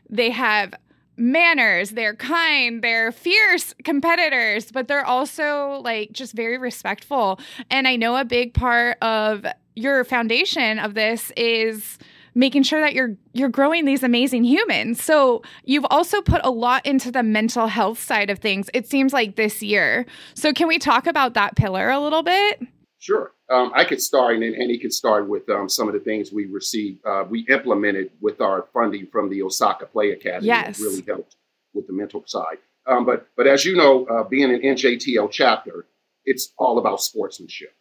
They 0.09 0.31
have 0.31 0.73
manners, 1.15 1.91
they're 1.91 2.13
kind, 2.13 2.83
they're 2.83 3.13
fierce 3.13 3.73
competitors, 3.85 4.69
but 4.69 4.89
they're 4.89 5.05
also 5.05 5.79
like 5.85 6.11
just 6.11 6.33
very 6.33 6.57
respectful. 6.57 7.39
And 7.71 7.87
I 7.87 7.95
know 7.95 8.17
a 8.17 8.25
big 8.25 8.53
part 8.53 8.97
of 9.01 9.45
your 9.77 10.03
foundation 10.03 10.79
of 10.79 10.95
this 10.95 11.31
is 11.37 11.97
making 12.33 12.63
sure 12.63 12.79
that 12.81 12.93
you're 12.93 13.15
you're 13.33 13.49
growing 13.49 13.85
these 13.85 14.03
amazing 14.03 14.43
humans. 14.43 15.01
So 15.03 15.41
you've 15.63 15.85
also 15.89 16.21
put 16.21 16.41
a 16.43 16.51
lot 16.51 16.85
into 16.85 17.11
the 17.11 17.23
mental 17.23 17.67
health 17.67 17.99
side 17.99 18.29
of 18.29 18.39
things. 18.39 18.69
It 18.73 18.87
seems 18.87 19.13
like 19.13 19.35
this 19.35 19.61
year. 19.61 20.05
So 20.33 20.53
can 20.53 20.67
we 20.67 20.79
talk 20.79 21.07
about 21.07 21.33
that 21.35 21.55
pillar 21.55 21.89
a 21.89 21.99
little 21.99 22.23
bit? 22.23 22.61
Sure. 22.99 23.31
Um, 23.49 23.71
I 23.73 23.85
could 23.85 24.01
start, 24.01 24.33
and 24.33 24.43
then 24.43 24.55
Annie 24.55 24.79
could 24.79 24.91
start 24.91 25.29
with 25.29 25.47
um, 25.49 25.69
some 25.69 25.87
of 25.87 25.93
the 25.93 25.99
things 25.99 26.33
we 26.33 26.47
received, 26.47 27.05
uh, 27.05 27.23
we 27.29 27.45
implemented 27.47 28.11
with 28.19 28.41
our 28.41 28.67
funding 28.73 29.07
from 29.07 29.29
the 29.29 29.41
Osaka 29.43 29.85
Play 29.85 30.11
Academy. 30.11 30.47
Yes. 30.47 30.79
It 30.79 30.83
really 30.83 31.03
helped 31.07 31.37
with 31.73 31.87
the 31.87 31.93
mental 31.93 32.23
side. 32.25 32.57
Um, 32.87 33.05
but, 33.05 33.27
but 33.37 33.47
as 33.47 33.63
you 33.63 33.77
know, 33.77 34.05
uh, 34.07 34.23
being 34.23 34.51
an 34.51 34.61
NJTL 34.61 35.31
chapter, 35.31 35.85
it's 36.25 36.53
all 36.57 36.79
about 36.79 36.99
sportsmanship. 37.01 37.76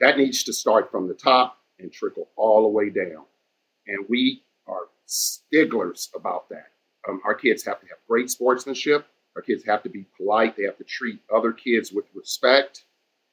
That 0.00 0.18
needs 0.18 0.44
to 0.44 0.52
start 0.52 0.90
from 0.90 1.08
the 1.08 1.14
top 1.14 1.58
and 1.78 1.92
trickle 1.92 2.28
all 2.36 2.62
the 2.62 2.68
way 2.68 2.90
down. 2.90 3.24
And 3.86 4.06
we 4.08 4.42
are 4.66 4.88
stigglers 5.06 6.10
about 6.14 6.48
that. 6.50 6.72
Um, 7.08 7.20
our 7.24 7.34
kids 7.34 7.64
have 7.64 7.80
to 7.80 7.86
have 7.88 7.98
great 8.08 8.30
sportsmanship. 8.30 9.06
Our 9.36 9.42
kids 9.42 9.64
have 9.66 9.82
to 9.84 9.88
be 9.88 10.06
polite. 10.16 10.56
They 10.56 10.64
have 10.64 10.78
to 10.78 10.84
treat 10.84 11.20
other 11.34 11.52
kids 11.52 11.92
with 11.92 12.06
respect 12.14 12.84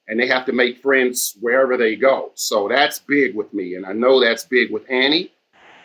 and 0.08 0.20
they 0.20 0.28
have 0.28 0.46
to 0.46 0.54
make 0.54 0.80
friends 0.80 1.38
wherever 1.42 1.78
they 1.78 1.96
go. 1.96 2.32
So 2.36 2.68
that's 2.68 3.00
big 3.00 3.36
with 3.36 3.54
me, 3.54 3.76
and 3.76 3.86
I 3.86 3.94
know 3.94 4.20
that's 4.20 4.46
big 4.46 4.72
with 4.72 4.90
Annie. 4.90 5.34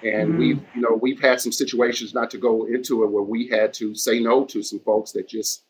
And 0.03 0.35
Mhm. 0.35 0.37
we've, 0.37 0.63
you 0.75 0.81
know, 0.81 0.95
we've 1.01 1.21
had 1.21 1.41
some 1.41 1.53
situations 1.53 2.15
not 2.15 2.31
to 2.33 2.39
go 2.39 2.65
into 2.67 3.05
it 3.05 3.09
where 3.09 3.23
we 3.23 3.49
had 3.49 3.73
to 3.75 3.95
say 3.95 4.21
no 4.21 4.45
to 4.47 4.63
some 4.63 4.81
folks 4.81 5.13
that 5.13 5.29
just 5.29 5.65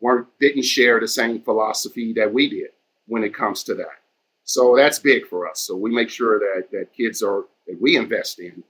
weren't 0.00 0.26
didn't 0.38 0.62
share 0.64 1.00
the 1.00 1.08
same 1.08 1.40
philosophy 1.40 2.12
that 2.14 2.32
we 2.32 2.48
did 2.48 2.70
when 3.06 3.24
it 3.24 3.34
comes 3.34 3.64
to 3.64 3.74
that. 3.74 4.01
So 4.52 4.76
that's 4.76 4.98
big 4.98 5.26
for 5.28 5.48
us. 5.48 5.62
So 5.62 5.74
we 5.74 5.90
make 5.90 6.10
sure 6.10 6.38
that 6.38 6.70
that 6.72 6.92
kids 6.94 7.22
are 7.22 7.44
that 7.66 7.80
we 7.80 7.96
invest 7.96 8.38
in 8.38 8.62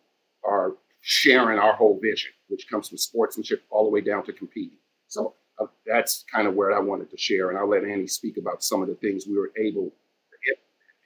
are 0.45 0.75
sharing 1.01 1.59
our 1.59 1.73
whole 1.73 1.99
vision, 2.01 2.31
which 2.47 2.69
comes 2.71 2.89
from 2.89 2.99
sportsmanship 2.99 3.65
all 3.69 3.83
the 3.83 3.91
way 3.91 4.01
down 4.01 4.25
to 4.27 4.33
competing. 4.33 4.79
So 5.09 5.35
uh, 5.61 5.67
that's 5.85 6.25
kind 6.33 6.47
of 6.47 6.55
where 6.55 6.73
I 6.73 6.79
wanted 6.79 7.11
to 7.11 7.19
share, 7.19 7.51
and 7.51 7.59
I'll 7.59 7.69
let 7.69 7.83
Annie 7.83 8.07
speak 8.07 8.37
about 8.37 8.63
some 8.63 8.81
of 8.81 8.87
the 8.87 8.95
things 8.95 9.27
we 9.27 9.37
were 9.37 9.51
able 9.59 9.87
to 9.87 10.37
hit 10.45 10.59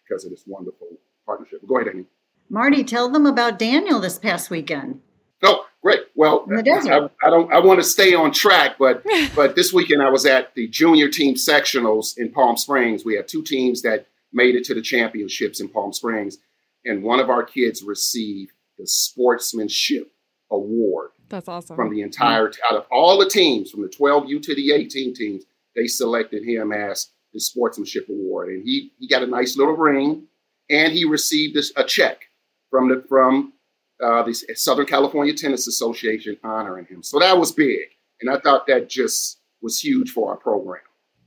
because 0.07 0.27
of 0.27 0.31
this 0.31 0.45
wonderful 0.47 0.89
partnership. 1.25 1.67
Go 1.67 1.79
ahead, 1.79 1.95
Annie. 1.95 2.05
Marty, 2.51 2.85
tell 2.85 3.09
them 3.09 3.25
about 3.25 3.59
Daniel 3.59 3.99
this 3.99 4.19
past 4.19 4.51
weekend. 4.51 5.01
Oh, 5.43 5.65
great. 5.83 6.01
Well, 6.15 6.45
In 6.51 6.57
the 6.57 6.63
desert. 6.63 7.13
I, 7.23 7.27
I 7.27 7.31
don't. 7.31 7.51
I 7.51 7.61
want 7.61 7.81
to 7.81 7.85
stay 7.85 8.13
on 8.13 8.31
track, 8.31 8.77
but 8.79 9.03
but 9.35 9.57
this 9.57 9.73
weekend 9.73 10.03
I 10.03 10.11
was 10.11 10.27
at 10.27 10.55
the 10.55 10.69
junior 10.69 11.09
team 11.09 11.35
sectionals 11.35 12.19
in 12.19 12.31
Palm 12.31 12.59
Springs. 12.59 13.07
We 13.07 13.17
had 13.17 13.27
two 13.27 13.43
teams 13.43 13.81
that 13.81 14.09
made 14.37 14.55
it 14.55 14.65
to 14.65 14.75
the 14.75 14.83
championships 14.83 15.61
in 15.61 15.69
Palm 15.69 15.93
Springs, 15.93 16.39
and 16.85 17.03
one 17.03 17.19
of 17.19 17.31
our 17.31 17.43
kids 17.43 17.83
received 17.83 18.53
the 18.79 18.87
sportsmanship 18.87 20.13
award 20.51 21.11
That's 21.29 21.49
awesome. 21.49 21.75
from 21.75 21.91
the 21.91 22.03
entire 22.03 22.53
out 22.71 22.77
of 22.77 22.87
all 22.93 23.19
the 23.19 23.29
teams, 23.29 23.71
from 23.71 23.83
the 23.83 23.89
12U 23.89 24.41
to 24.43 24.55
the 24.55 24.73
18 24.73 25.15
teams, 25.15 25.45
they 25.75 25.87
selected 25.87 26.45
him 26.45 26.71
as 26.71 27.09
the 27.33 27.41
sportsmanship 27.41 28.09
award, 28.09 28.51
and 28.51 28.63
he 28.63 28.93
he 28.99 29.09
got 29.09 29.23
a 29.23 29.27
nice 29.27 29.57
little 29.57 29.77
ring, 29.77 30.27
and 30.71 30.93
he 30.93 31.05
received 31.05 31.57
this, 31.57 31.73
a 31.77 31.85
check 31.85 32.27
from 32.71 32.89
the 32.89 33.05
from 33.09 33.55
uh, 34.03 34.23
the 34.23 34.35
Southern 34.55 34.87
California 34.87 35.35
Tennis 35.35 35.67
Association 35.67 36.37
honoring 36.45 36.87
him. 36.87 37.03
So 37.03 37.19
that 37.19 37.39
was 37.39 37.53
big, 37.53 37.89
and 38.21 38.31
I 38.31 38.39
thought 38.39 38.67
that 38.67 38.89
just 38.89 39.39
was 39.63 39.81
huge 39.81 40.11
for 40.11 40.31
our 40.31 40.37
program. 40.37 40.83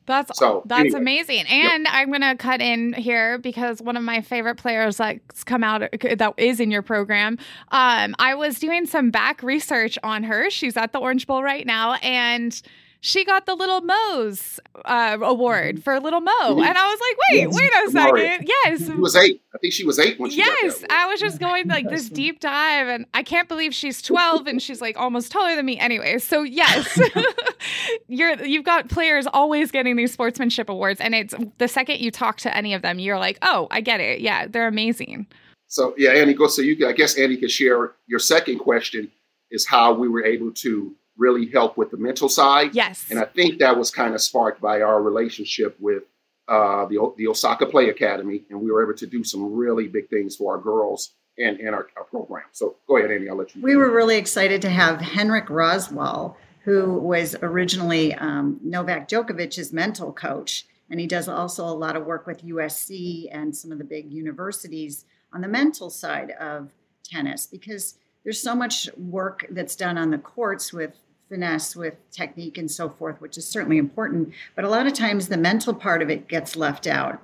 That's 0.10 0.38
So, 0.40 0.64
that's 0.66 0.80
anyway. 0.80 1.00
amazing. 1.00 1.46
And 1.48 1.88
I'm 1.88 2.12
gonna 2.12 2.36
cut 2.36 2.62
in 2.62 2.94
here 2.94 3.38
because 3.38 3.80
one 3.82 3.96
of 3.96 4.02
my 4.04 4.22
favorite 4.22 4.56
players 4.56 4.98
that's 4.98 5.44
come 5.44 5.64
out 5.64 5.82
that 6.02 6.34
is 6.38 6.60
in 6.60 6.72
your 6.72 6.82
program. 6.82 7.38
Um, 7.72 8.16
I 8.18 8.34
was 8.34 8.58
doing 8.60 8.88
some 8.88 9.12
back 9.12 9.44
research 9.44 10.00
on 10.04 10.24
her. 10.24 10.50
She's 10.50 10.76
at 10.76 10.94
the 10.94 11.00
Orange 11.00 11.28
Bowl 11.28 11.44
right 11.44 11.66
now, 11.66 11.94
and 12.02 12.60
she 13.02 13.24
got 13.24 13.46
the 13.46 13.56
Little 13.56 13.82
Mo's 13.82 14.60
uh, 14.86 15.18
award 15.22 15.84
for 15.84 16.00
Little 16.00 16.20
Mo. 16.22 16.32
Mhm. 16.32 16.66
And 16.66 16.78
I 16.78 16.90
was 16.90 17.00
like, 17.00 17.18
wait, 17.32 17.42
Yes. 17.42 17.56
wait 17.56 17.72
a 17.88 17.92
second. 17.92 18.48
Yes. 18.48 18.86
She 18.88 18.94
was 18.94 19.16
eight. 19.16 19.42
I 19.54 19.58
think 19.60 19.74
she 19.74 19.86
was 19.86 20.00
eight 20.00 20.20
when 20.20 20.30
she 20.32 20.38
got 20.44 20.48
Yes. 20.64 20.84
I 20.90 21.08
was 21.08 21.20
just 21.20 21.40
going 21.40 21.68
like 21.68 21.90
this 21.90 22.10
deep 22.10 22.40
dive, 22.40 22.88
and 22.88 23.06
I 23.14 23.24
can't 23.24 23.48
believe 23.48 23.74
she's 23.74 24.02
12 24.02 24.48
and 24.48 24.62
she's 24.62 24.82
like 24.82 24.98
almost 24.98 25.32
taller 25.32 25.56
than 25.56 25.66
me. 25.66 25.80
Anyway, 25.80 26.18
so 26.20 26.44
yes, 26.44 27.00
you're 28.08 28.44
you've 28.46 28.66
got 28.66 28.90
players 28.90 29.28
always 29.28 29.72
getting 29.72 29.96
these 29.96 30.12
sportsmanship 30.14 30.70
awards, 30.70 31.00
and 31.00 31.16
it's 31.16 31.34
the 31.58 31.68
second 31.68 32.00
you 32.00 32.12
talk 32.12 32.38
to 32.40 32.56
any 32.56 32.74
of 32.74 32.82
them, 32.82 33.00
you're 33.00 33.20
like, 33.20 33.38
oh, 33.42 33.68
I 33.72 33.82
get 33.82 34.00
it. 34.00 34.22
Yeah, 34.22 34.48
they're 34.48 34.68
amazing. 34.68 35.28
So 35.68 35.94
yeah, 35.98 36.12
Andy, 36.12 36.34
go. 36.34 36.48
So 36.48 36.62
you, 36.62 36.88
I 36.88 36.94
guess 36.94 37.18
Andy 37.18 37.38
could 37.38 37.52
share 37.52 37.92
your 38.08 38.20
second 38.20 38.60
question 38.60 39.12
is 39.52 39.66
how 39.68 39.94
we 39.94 40.08
were 40.08 40.24
able 40.24 40.52
to 40.52 40.96
really 41.20 41.48
help 41.52 41.78
with 41.78 41.92
the 41.92 41.98
mental 41.98 42.30
side. 42.30 42.74
Yes, 42.74 43.06
And 43.10 43.20
I 43.20 43.26
think 43.26 43.60
that 43.60 43.78
was 43.78 43.92
kind 43.92 44.16
of 44.16 44.22
sparked 44.22 44.62
by 44.62 44.82
our 44.82 45.02
relationship 45.02 45.76
with 45.80 46.04
uh, 46.48 46.86
the, 46.86 47.14
the 47.18 47.28
Osaka 47.28 47.66
Play 47.66 47.90
Academy. 47.90 48.44
And 48.50 48.60
we 48.60 48.72
were 48.72 48.84
able 48.84 48.98
to 48.98 49.06
do 49.06 49.24
some 49.24 49.54
really 49.54 49.88
big 49.88 50.10
things 50.10 50.36
for 50.36 50.56
our 50.56 50.62
girls 50.62 51.12
and, 51.38 51.60
and 51.60 51.76
our, 51.76 51.88
our 51.96 52.06
program. 52.06 52.46
So 52.54 52.78
go 52.88 52.98
ahead, 52.98 53.12
Andy. 53.12 53.30
I'll 53.30 53.36
let 53.36 53.56
you. 53.56 53.62
We 53.62 53.76
were 53.76 53.92
really 53.92 54.18
excited 54.18 54.62
to 54.64 54.70
have 54.70 55.00
Henrik 55.00 55.50
Roswell, 55.50 56.38
who 56.64 56.94
was 56.94 57.36
originally 57.42 58.16
um, 58.16 58.60
Novak 58.64 59.08
Djokovic's 59.08 59.72
mental 59.72 60.12
coach. 60.12 60.66
And 60.90 61.00
he 61.00 61.06
does 61.06 61.28
also 61.28 61.66
a 61.66 61.76
lot 61.76 61.96
of 61.96 62.06
work 62.06 62.26
with 62.26 62.44
USC 62.44 63.28
and 63.32 63.56
some 63.56 63.72
of 63.72 63.78
the 63.78 63.84
big 63.84 64.12
universities 64.12 65.06
on 65.32 65.42
the 65.42 65.48
mental 65.48 65.90
side 65.92 66.32
of 66.32 66.72
tennis 67.04 67.46
because 67.46 67.96
there's 68.24 68.42
so 68.42 68.56
much 68.56 68.90
work 68.98 69.46
that's 69.52 69.76
done 69.76 69.98
on 69.98 70.10
the 70.10 70.18
courts 70.18 70.74
with 70.74 70.98
finesse, 71.30 71.76
with 71.76 71.96
technique, 72.12 72.58
and 72.58 72.70
so 72.70 72.90
forth, 72.90 73.22
which 73.22 73.38
is 73.38 73.48
certainly 73.48 73.78
important. 73.78 74.34
But 74.56 74.66
a 74.66 74.70
lot 74.70 74.88
of 74.88 74.94
times 74.94 75.28
the 75.28 75.38
mental 75.38 75.74
part 75.74 76.02
of 76.02 76.10
it 76.10 76.28
gets 76.28 76.56
left 76.56 76.88
out. 76.88 77.22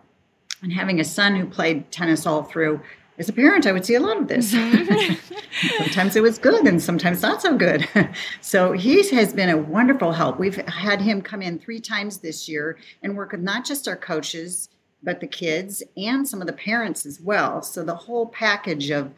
And 0.61 0.71
having 0.71 0.99
a 0.99 1.03
son 1.03 1.35
who 1.35 1.45
played 1.45 1.91
tennis 1.91 2.25
all 2.25 2.43
through, 2.43 2.81
as 3.17 3.29
a 3.29 3.33
parent, 3.33 3.65
I 3.65 3.71
would 3.71 3.85
see 3.85 3.95
a 3.95 3.99
lot 3.99 4.17
of 4.17 4.27
this. 4.27 4.53
Mm-hmm. 4.53 5.35
sometimes 5.77 6.15
it 6.15 6.21
was 6.21 6.37
good 6.37 6.67
and 6.67 6.81
sometimes 6.81 7.21
not 7.21 7.41
so 7.41 7.57
good. 7.57 7.87
so 8.41 8.73
he 8.73 9.07
has 9.15 9.33
been 9.33 9.49
a 9.49 9.57
wonderful 9.57 10.11
help. 10.11 10.39
We've 10.39 10.55
had 10.67 11.01
him 11.01 11.21
come 11.21 11.41
in 11.41 11.59
three 11.59 11.79
times 11.79 12.17
this 12.17 12.49
year 12.49 12.77
and 13.01 13.15
work 13.15 13.31
with 13.31 13.41
not 13.41 13.65
just 13.65 13.87
our 13.87 13.95
coaches, 13.95 14.69
but 15.03 15.19
the 15.19 15.27
kids 15.27 15.83
and 15.95 16.27
some 16.27 16.41
of 16.41 16.47
the 16.47 16.53
parents 16.53 17.05
as 17.05 17.21
well. 17.21 17.61
So 17.61 17.83
the 17.83 17.95
whole 17.95 18.27
package 18.27 18.89
of 18.89 19.11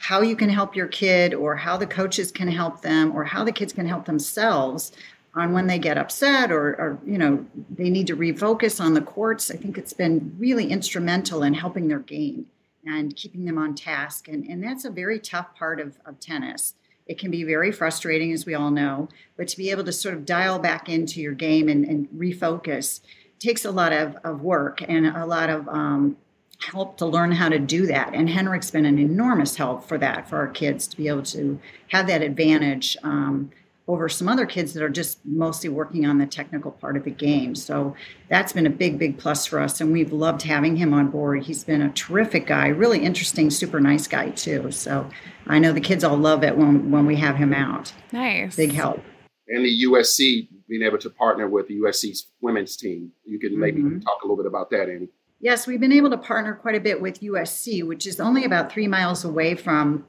how 0.00 0.22
you 0.22 0.34
can 0.34 0.48
help 0.48 0.74
your 0.74 0.86
kid 0.86 1.34
or 1.34 1.54
how 1.54 1.76
the 1.76 1.86
coaches 1.86 2.32
can 2.32 2.48
help 2.48 2.80
them 2.80 3.12
or 3.14 3.22
how 3.22 3.44
the 3.44 3.52
kids 3.52 3.70
can 3.70 3.86
help 3.86 4.06
themselves 4.06 4.92
on 5.34 5.52
when 5.52 5.66
they 5.66 5.78
get 5.78 5.98
upset 5.98 6.50
or, 6.50 6.68
or 6.68 6.98
you 7.04 7.18
know 7.18 7.44
they 7.68 7.90
need 7.90 8.06
to 8.06 8.16
refocus 8.16 8.80
on 8.82 8.94
the 8.94 9.02
courts. 9.02 9.50
I 9.50 9.56
think 9.56 9.76
it's 9.76 9.92
been 9.92 10.34
really 10.38 10.68
instrumental 10.68 11.42
in 11.42 11.52
helping 11.52 11.86
their 11.88 11.98
game 11.98 12.46
and 12.86 13.14
keeping 13.14 13.44
them 13.44 13.58
on 13.58 13.74
task. 13.74 14.26
And, 14.26 14.46
and 14.46 14.64
that's 14.64 14.86
a 14.86 14.90
very 14.90 15.20
tough 15.20 15.54
part 15.54 15.78
of, 15.78 15.98
of 16.06 16.18
tennis. 16.18 16.74
It 17.06 17.18
can 17.18 17.30
be 17.30 17.44
very 17.44 17.70
frustrating 17.70 18.32
as 18.32 18.46
we 18.46 18.54
all 18.54 18.70
know 18.70 19.08
but 19.36 19.48
to 19.48 19.56
be 19.58 19.70
able 19.70 19.84
to 19.84 19.92
sort 19.92 20.14
of 20.14 20.24
dial 20.24 20.58
back 20.58 20.88
into 20.88 21.20
your 21.20 21.34
game 21.34 21.68
and, 21.68 21.84
and 21.84 22.08
refocus 22.08 23.00
takes 23.38 23.66
a 23.66 23.70
lot 23.70 23.92
of, 23.92 24.16
of 24.24 24.40
work 24.40 24.80
and 24.88 25.06
a 25.06 25.26
lot 25.26 25.50
of 25.50 25.68
um, 25.68 26.16
help 26.60 26.96
to 26.98 27.06
learn 27.06 27.32
how 27.32 27.48
to 27.48 27.58
do 27.58 27.86
that. 27.86 28.14
And 28.14 28.28
Henrik's 28.28 28.70
been 28.70 28.84
an 28.84 28.98
enormous 28.98 29.56
help 29.56 29.84
for 29.84 29.98
that, 29.98 30.28
for 30.28 30.36
our 30.36 30.48
kids 30.48 30.86
to 30.88 30.96
be 30.96 31.08
able 31.08 31.22
to 31.24 31.58
have 31.88 32.06
that 32.06 32.22
advantage 32.22 32.96
um, 33.02 33.50
over 33.88 34.08
some 34.08 34.28
other 34.28 34.46
kids 34.46 34.72
that 34.74 34.82
are 34.82 34.90
just 34.90 35.18
mostly 35.24 35.68
working 35.68 36.06
on 36.06 36.18
the 36.18 36.26
technical 36.26 36.70
part 36.70 36.96
of 36.96 37.04
the 37.04 37.10
game. 37.10 37.54
So 37.54 37.96
that's 38.28 38.52
been 38.52 38.66
a 38.66 38.70
big, 38.70 38.98
big 38.98 39.18
plus 39.18 39.46
for 39.46 39.58
us. 39.58 39.80
And 39.80 39.92
we've 39.92 40.12
loved 40.12 40.42
having 40.42 40.76
him 40.76 40.94
on 40.94 41.08
board. 41.08 41.42
He's 41.42 41.64
been 41.64 41.82
a 41.82 41.90
terrific 41.90 42.46
guy, 42.46 42.68
really 42.68 43.02
interesting, 43.02 43.50
super 43.50 43.80
nice 43.80 44.06
guy, 44.06 44.30
too. 44.30 44.70
So 44.70 45.10
I 45.46 45.58
know 45.58 45.72
the 45.72 45.80
kids 45.80 46.04
all 46.04 46.16
love 46.16 46.44
it 46.44 46.56
when, 46.56 46.90
when 46.90 47.06
we 47.06 47.16
have 47.16 47.36
him 47.36 47.52
out. 47.52 47.92
Nice. 48.12 48.54
Big 48.54 48.72
help. 48.72 49.02
And 49.48 49.64
the 49.64 49.84
USC 49.86 50.48
being 50.68 50.82
able 50.82 50.98
to 50.98 51.10
partner 51.10 51.48
with 51.48 51.66
the 51.66 51.80
USC's 51.80 52.28
women's 52.40 52.76
team. 52.76 53.10
You 53.24 53.40
can 53.40 53.58
maybe 53.58 53.80
mm-hmm. 53.80 53.98
talk 54.00 54.22
a 54.22 54.26
little 54.26 54.36
bit 54.36 54.46
about 54.46 54.70
that, 54.70 54.88
Annie. 54.88 55.08
Yes, 55.42 55.66
we've 55.66 55.80
been 55.80 55.92
able 55.92 56.10
to 56.10 56.18
partner 56.18 56.54
quite 56.54 56.74
a 56.74 56.80
bit 56.80 57.00
with 57.00 57.20
USC, 57.20 57.82
which 57.86 58.06
is 58.06 58.20
only 58.20 58.44
about 58.44 58.70
three 58.70 58.86
miles 58.86 59.24
away 59.24 59.54
from 59.54 60.06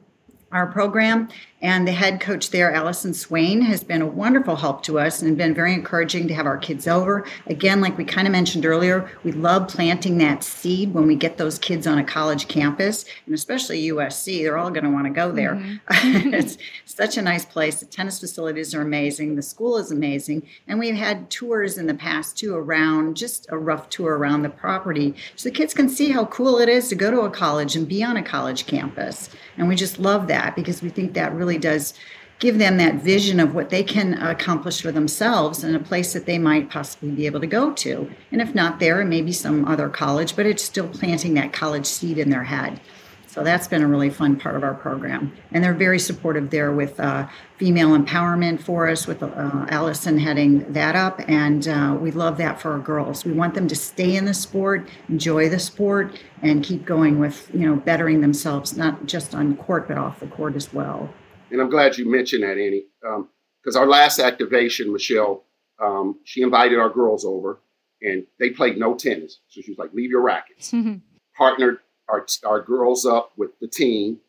our 0.51 0.67
program. 0.67 1.29
And 1.61 1.87
the 1.87 1.91
head 1.91 2.19
coach 2.19 2.49
there, 2.49 2.71
Allison 2.71 3.13
Swain, 3.13 3.61
has 3.61 3.83
been 3.83 4.01
a 4.01 4.07
wonderful 4.07 4.55
help 4.55 4.81
to 4.83 4.97
us 4.97 5.21
and 5.21 5.37
been 5.37 5.53
very 5.53 5.73
encouraging 5.73 6.27
to 6.27 6.33
have 6.33 6.47
our 6.47 6.57
kids 6.57 6.87
over. 6.87 7.25
Again, 7.45 7.81
like 7.81 7.97
we 7.97 8.03
kind 8.03 8.27
of 8.27 8.31
mentioned 8.31 8.65
earlier, 8.65 9.09
we 9.23 9.31
love 9.31 9.67
planting 9.67 10.17
that 10.17 10.43
seed 10.43 10.93
when 10.93 11.05
we 11.05 11.15
get 11.15 11.37
those 11.37 11.59
kids 11.59 11.85
on 11.85 11.99
a 11.99 12.03
college 12.03 12.47
campus, 12.47 13.05
and 13.25 13.35
especially 13.35 13.89
USC. 13.89 14.41
They're 14.41 14.57
all 14.57 14.71
going 14.71 14.85
to 14.85 14.89
want 14.89 15.05
to 15.05 15.13
go 15.13 15.31
there. 15.31 15.55
Mm-hmm. 15.55 16.33
it's 16.33 16.57
such 16.85 17.17
a 17.17 17.21
nice 17.21 17.45
place. 17.45 17.79
The 17.79 17.85
tennis 17.85 18.19
facilities 18.19 18.73
are 18.73 18.81
amazing. 18.81 19.35
The 19.35 19.41
school 19.41 19.77
is 19.77 19.91
amazing. 19.91 20.47
And 20.67 20.79
we've 20.79 20.95
had 20.95 21.29
tours 21.29 21.77
in 21.77 21.85
the 21.85 21.93
past 21.93 22.37
too 22.37 22.55
around, 22.55 23.17
just 23.17 23.45
a 23.49 23.57
rough 23.57 23.89
tour 23.89 24.17
around 24.17 24.41
the 24.41 24.49
property, 24.49 25.15
so 25.35 25.49
the 25.49 25.55
kids 25.55 25.73
can 25.73 25.89
see 25.89 26.09
how 26.09 26.25
cool 26.25 26.57
it 26.57 26.69
is 26.69 26.89
to 26.89 26.95
go 26.95 27.11
to 27.11 27.21
a 27.21 27.29
college 27.29 27.75
and 27.75 27.87
be 27.87 28.03
on 28.03 28.17
a 28.17 28.23
college 28.23 28.65
campus. 28.65 29.29
And 29.57 29.67
we 29.67 29.75
just 29.75 29.99
love 29.99 30.27
that 30.27 30.55
because 30.55 30.81
we 30.81 30.89
think 30.89 31.13
that 31.13 31.33
really 31.33 31.50
does 31.57 31.93
give 32.39 32.57
them 32.57 32.77
that 32.77 32.95
vision 32.95 33.39
of 33.39 33.53
what 33.53 33.69
they 33.69 33.83
can 33.83 34.15
accomplish 34.15 34.81
for 34.81 34.91
themselves 34.91 35.63
in 35.63 35.75
a 35.75 35.79
place 35.79 36.11
that 36.13 36.25
they 36.25 36.39
might 36.39 36.71
possibly 36.71 37.11
be 37.11 37.27
able 37.27 37.39
to 37.39 37.47
go 37.47 37.71
to. 37.71 38.11
And 38.31 38.41
if 38.41 38.55
not 38.55 38.79
there, 38.79 39.05
maybe 39.05 39.31
some 39.31 39.63
other 39.65 39.89
college, 39.89 40.35
but 40.35 40.47
it's 40.47 40.63
still 40.63 40.87
planting 40.87 41.35
that 41.35 41.53
college 41.53 41.85
seed 41.85 42.17
in 42.17 42.31
their 42.31 42.45
head. 42.45 42.81
So 43.27 43.45
that's 43.45 43.67
been 43.67 43.81
a 43.81 43.87
really 43.87 44.09
fun 44.09 44.35
part 44.35 44.57
of 44.57 44.63
our 44.63 44.73
program. 44.73 45.31
And 45.53 45.63
they're 45.63 45.73
very 45.73 45.99
supportive 45.99 46.49
there 46.49 46.73
with 46.73 46.99
uh, 46.99 47.27
female 47.57 47.97
empowerment 47.97 48.61
for 48.61 48.89
us, 48.89 49.07
with 49.07 49.23
uh, 49.23 49.29
Allison 49.69 50.17
heading 50.17 50.73
that 50.73 50.97
up. 50.97 51.21
And 51.29 51.65
uh, 51.65 51.95
we 51.97 52.11
love 52.11 52.35
that 52.39 52.59
for 52.59 52.73
our 52.73 52.79
girls. 52.79 53.23
We 53.23 53.31
want 53.31 53.53
them 53.53 53.69
to 53.69 53.75
stay 53.75 54.17
in 54.17 54.25
the 54.25 54.33
sport, 54.33 54.89
enjoy 55.07 55.47
the 55.47 55.59
sport, 55.59 56.19
and 56.41 56.61
keep 56.61 56.85
going 56.85 57.19
with, 57.19 57.49
you 57.53 57.65
know, 57.65 57.77
bettering 57.77 58.19
themselves, 58.19 58.75
not 58.75 59.05
just 59.05 59.33
on 59.33 59.55
court, 59.55 59.87
but 59.87 59.97
off 59.97 60.19
the 60.19 60.27
court 60.27 60.55
as 60.57 60.73
well. 60.73 61.13
And 61.51 61.61
I'm 61.61 61.69
glad 61.69 61.97
you 61.97 62.09
mentioned 62.09 62.43
that, 62.43 62.57
Annie, 62.57 62.85
because 63.01 63.75
um, 63.75 63.81
our 63.81 63.87
last 63.87 64.19
activation, 64.19 64.91
Michelle, 64.91 65.43
um, 65.79 66.19
she 66.23 66.41
invited 66.41 66.79
our 66.79 66.89
girls 66.89 67.25
over 67.25 67.59
and 68.01 68.25
they 68.39 68.49
played 68.49 68.77
no 68.77 68.95
tennis. 68.95 69.39
So 69.49 69.61
she 69.61 69.71
was 69.71 69.77
like, 69.77 69.93
leave 69.93 70.09
your 70.09 70.21
rackets. 70.21 70.71
Mm-hmm. 70.81 70.97
Partnered 71.37 71.79
our, 72.09 72.25
our 72.45 72.61
girls 72.61 73.05
up 73.05 73.31
with 73.37 73.57
the 73.59 73.67
team, 73.67 74.19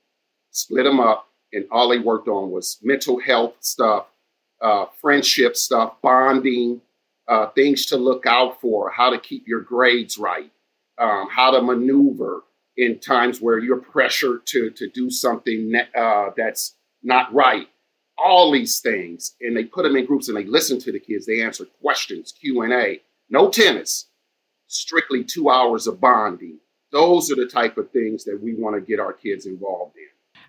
split 0.51 0.85
them 0.85 1.01
up, 1.01 1.29
and 1.53 1.67
all 1.71 1.89
they 1.89 1.99
worked 1.99 2.29
on 2.29 2.51
was 2.51 2.79
mental 2.83 3.19
health 3.19 3.55
stuff, 3.61 4.07
uh, 4.63 4.87
friendship 5.01 5.57
stuff, 5.57 5.95
bonding, 6.01 6.81
uh, 7.29 7.49
things 7.49 7.87
to 7.87 7.97
look 7.97 8.25
out 8.25 8.61
for, 8.61 8.91
how 8.91 9.11
to 9.11 9.19
keep 9.19 9.47
your 9.47 9.61
grades 9.61 10.17
right, 10.17 10.51
um, 10.99 11.29
how 11.31 11.51
to 11.51 11.61
maneuver 11.61 12.45
in 12.77 12.99
times 12.99 13.41
where 13.41 13.59
you're 13.59 13.77
pressured 13.77 14.47
to, 14.47 14.71
to 14.71 14.89
do 14.89 15.11
something 15.11 15.75
uh, 15.95 16.31
that's 16.37 16.77
not 17.03 17.33
right. 17.35 17.69
All 18.19 18.53
these 18.53 18.81
things, 18.81 19.35
and 19.41 19.57
they 19.57 19.65
put 19.65 19.85
them 19.85 19.97
in 19.97 20.07
groups 20.07 20.29
and 20.29 20.37
they 20.37 20.45
listen 20.45 20.79
to 20.81 20.93
the 20.93 21.01
kids. 21.01 21.27
They 21.27 21.43
answer 21.43 21.65
questions, 21.81 22.33
Q 22.33 22.63
and 22.63 22.73
A. 22.73 23.01
No 23.31 23.49
tennis, 23.49 24.07
strictly 24.67 25.25
two 25.25 25.51
hours 25.51 25.87
of 25.87 26.01
bonding 26.01 26.59
those 26.93 27.33
are 27.33 27.37
the 27.37 27.47
type 27.47 27.79
of 27.79 27.91
things 27.91 28.25
that 28.25 28.41
we 28.41 28.55
want 28.55 28.77
to 28.77 28.81
get 28.81 29.01
our 29.01 29.13
kids 29.13 29.47
involved 29.47 29.97
in. 29.97 30.03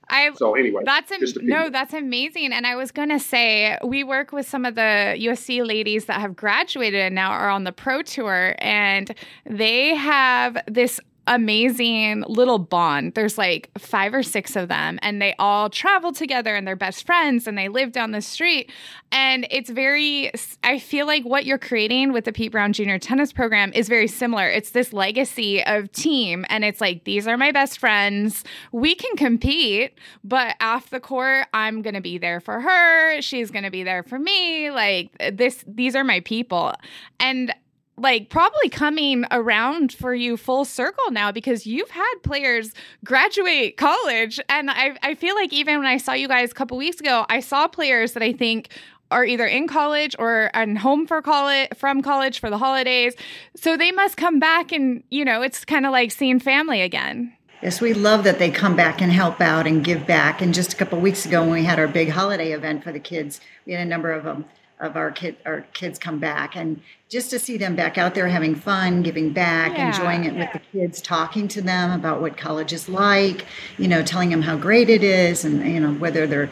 I 0.10 0.32
so 0.36 0.54
anyway, 0.54 0.84
that's 0.86 1.12
am- 1.14 1.22
no, 1.44 1.70
that's 1.70 1.94
amazing. 1.94 2.52
And 2.52 2.68
I 2.68 2.76
was 2.76 2.92
gonna 2.92 3.20
say 3.20 3.78
we 3.84 4.04
work 4.04 4.34
with 4.34 4.48
some 4.48 4.66
of 4.66 4.76
the 4.76 5.16
USC 5.18 5.66
ladies 5.66 6.06
that 6.06 6.20
have 6.20 6.36
graduated 6.36 7.00
and 7.00 7.16
now 7.16 7.32
are 7.32 7.50
on 7.50 7.64
the 7.64 7.72
pro 7.72 8.02
tour, 8.02 8.56
and 8.60 9.16
they 9.46 9.96
have 9.96 10.58
this 10.68 11.00
amazing 11.28 12.24
little 12.28 12.60
bond. 12.60 13.14
There's 13.14 13.38
like 13.38 13.70
five 13.78 14.14
or 14.14 14.24
six 14.24 14.56
of 14.56 14.68
them, 14.68 15.00
and 15.02 15.22
they 15.22 15.36
all 15.40 15.70
travel 15.70 16.12
together 16.12 16.56
and 16.56 16.68
they're 16.68 16.76
best 16.76 17.06
friends 17.06 17.48
and 17.48 17.58
they 17.58 17.70
live 17.70 17.92
down 17.92 18.12
the 18.12 18.22
street. 18.22 18.72
And 19.12 19.48
it's 19.52 19.70
very, 19.70 20.32
I 20.64 20.80
feel 20.80 21.06
like 21.06 21.24
what 21.24 21.46
you're 21.46 21.60
creating 21.60 22.14
with 22.14 22.26
the 22.26 22.34
Pete 22.34 22.52
Brown 22.52 22.74
Junior 22.74 22.98
Tennis 22.98 23.32
Program 23.32 23.72
is 23.74 23.88
very 23.88 24.08
similar. 24.08 24.50
It's 24.50 24.72
this 24.72 24.92
legacy 24.92 25.64
of 25.64 25.92
team, 25.92 26.46
and 26.50 26.66
it's 26.66 26.82
like, 26.82 27.04
these 27.04 27.28
are 27.28 27.38
my 27.38 27.52
best 27.52 27.80
friends. 27.80 28.44
We 28.72 28.96
can 28.96 29.16
compete, 29.16 29.94
but 30.24 30.56
off 30.60 30.90
the 30.90 31.00
court, 31.00 31.48
I'm 31.54 31.82
going 31.82 31.94
to 31.94 32.02
be 32.02 32.18
there 32.18 32.40
for 32.40 32.60
her. 32.60 33.22
She's 33.22 33.52
going 33.52 33.66
to 33.66 33.72
be 33.72 33.84
there 33.84 34.04
for 34.04 34.18
me. 34.18 34.72
Like, 34.72 35.12
this, 35.32 35.64
these 35.68 35.96
are 35.96 36.04
my 36.04 36.20
people. 36.22 36.74
And 37.20 37.54
like 37.98 38.30
probably 38.30 38.70
coming 38.70 39.26
around 39.32 39.94
for 39.94 40.16
you 40.16 40.36
full 40.36 40.66
circle 40.66 41.12
now 41.12 41.32
because 41.32 41.68
you've 41.68 41.92
had 41.92 42.14
players 42.24 42.74
graduate 43.06 43.78
college. 43.78 44.40
And 44.50 44.72
I, 44.72 44.98
I 45.04 45.16
feel 45.16 45.36
like 45.36 45.54
even 45.54 45.78
when 45.78 45.88
i 45.88 45.98
saw 45.98 46.14
you 46.14 46.28
guys 46.28 46.52
a 46.52 46.54
couple 46.54 46.78
weeks 46.78 47.00
ago 47.00 47.26
i 47.30 47.40
saw 47.40 47.68
players 47.68 48.14
that 48.14 48.24
i 48.24 48.34
think 48.34 48.70
are 49.14 49.24
either 49.24 49.46
in 49.46 49.68
college 49.68 50.16
or 50.20 50.50
and 50.54 50.78
home 50.78 51.06
for 51.06 51.22
college 51.22 51.70
from 51.76 52.02
college 52.02 52.40
for 52.40 52.50
the 52.50 52.58
holidays. 52.58 53.14
So 53.56 53.78
they 53.78 53.92
must 53.92 54.18
come 54.18 54.40
back 54.40 54.72
and 54.72 55.04
you 55.10 55.24
know 55.24 55.42
it's 55.42 55.64
kind 55.64 55.86
of 55.86 55.92
like 55.92 56.12
seeing 56.12 56.40
family 56.40 56.82
again. 56.82 57.34
Yes, 57.62 57.80
we 57.80 57.94
love 57.94 58.26
that 58.26 58.40
they 58.40 58.52
come 58.52 58.76
back 58.76 59.02
and 59.02 59.10
help 59.10 59.40
out 59.40 59.66
and 59.66 59.86
give 59.86 60.06
back. 60.06 60.42
And 60.42 60.54
just 60.54 60.74
a 60.74 60.76
couple 60.76 61.00
weeks 61.00 61.26
ago, 61.26 61.42
when 61.44 61.52
we 61.52 61.64
had 61.64 61.80
our 61.80 61.88
big 61.88 62.10
holiday 62.10 62.52
event 62.52 62.84
for 62.84 62.92
the 62.92 63.00
kids, 63.00 63.40
we 63.66 63.72
had 63.72 63.82
a 63.82 63.86
number 63.86 64.12
of 64.12 64.26
them 64.26 64.44
of 64.84 64.96
our 64.96 65.12
kid 65.12 65.36
our 65.46 65.62
kids 65.74 65.98
come 65.98 66.20
back 66.20 66.56
and 66.56 66.82
just 67.10 67.30
to 67.30 67.40
see 67.40 67.58
them 67.58 67.76
back 67.76 67.98
out 67.98 68.14
there 68.16 68.28
having 68.28 68.56
fun 68.56 69.02
giving 69.02 69.32
back 69.32 69.78
yeah, 69.78 69.88
enjoying 69.88 70.26
it 70.26 70.34
yeah. 70.34 70.40
with 70.40 70.54
the 70.54 70.80
kids 70.80 71.02
talking 71.02 71.48
to 71.48 71.62
them 71.62 71.92
about 71.92 72.22
what 72.22 72.38
college 72.38 72.74
is 72.74 72.90
like 72.90 73.46
you 73.78 73.88
know 73.88 74.04
telling 74.04 74.30
them 74.30 74.42
how 74.42 74.56
great 74.56 74.90
it 74.90 75.04
is 75.04 75.46
and 75.46 75.66
you 75.66 75.80
know 75.80 75.94
whether 75.94 76.28
they're 76.28 76.50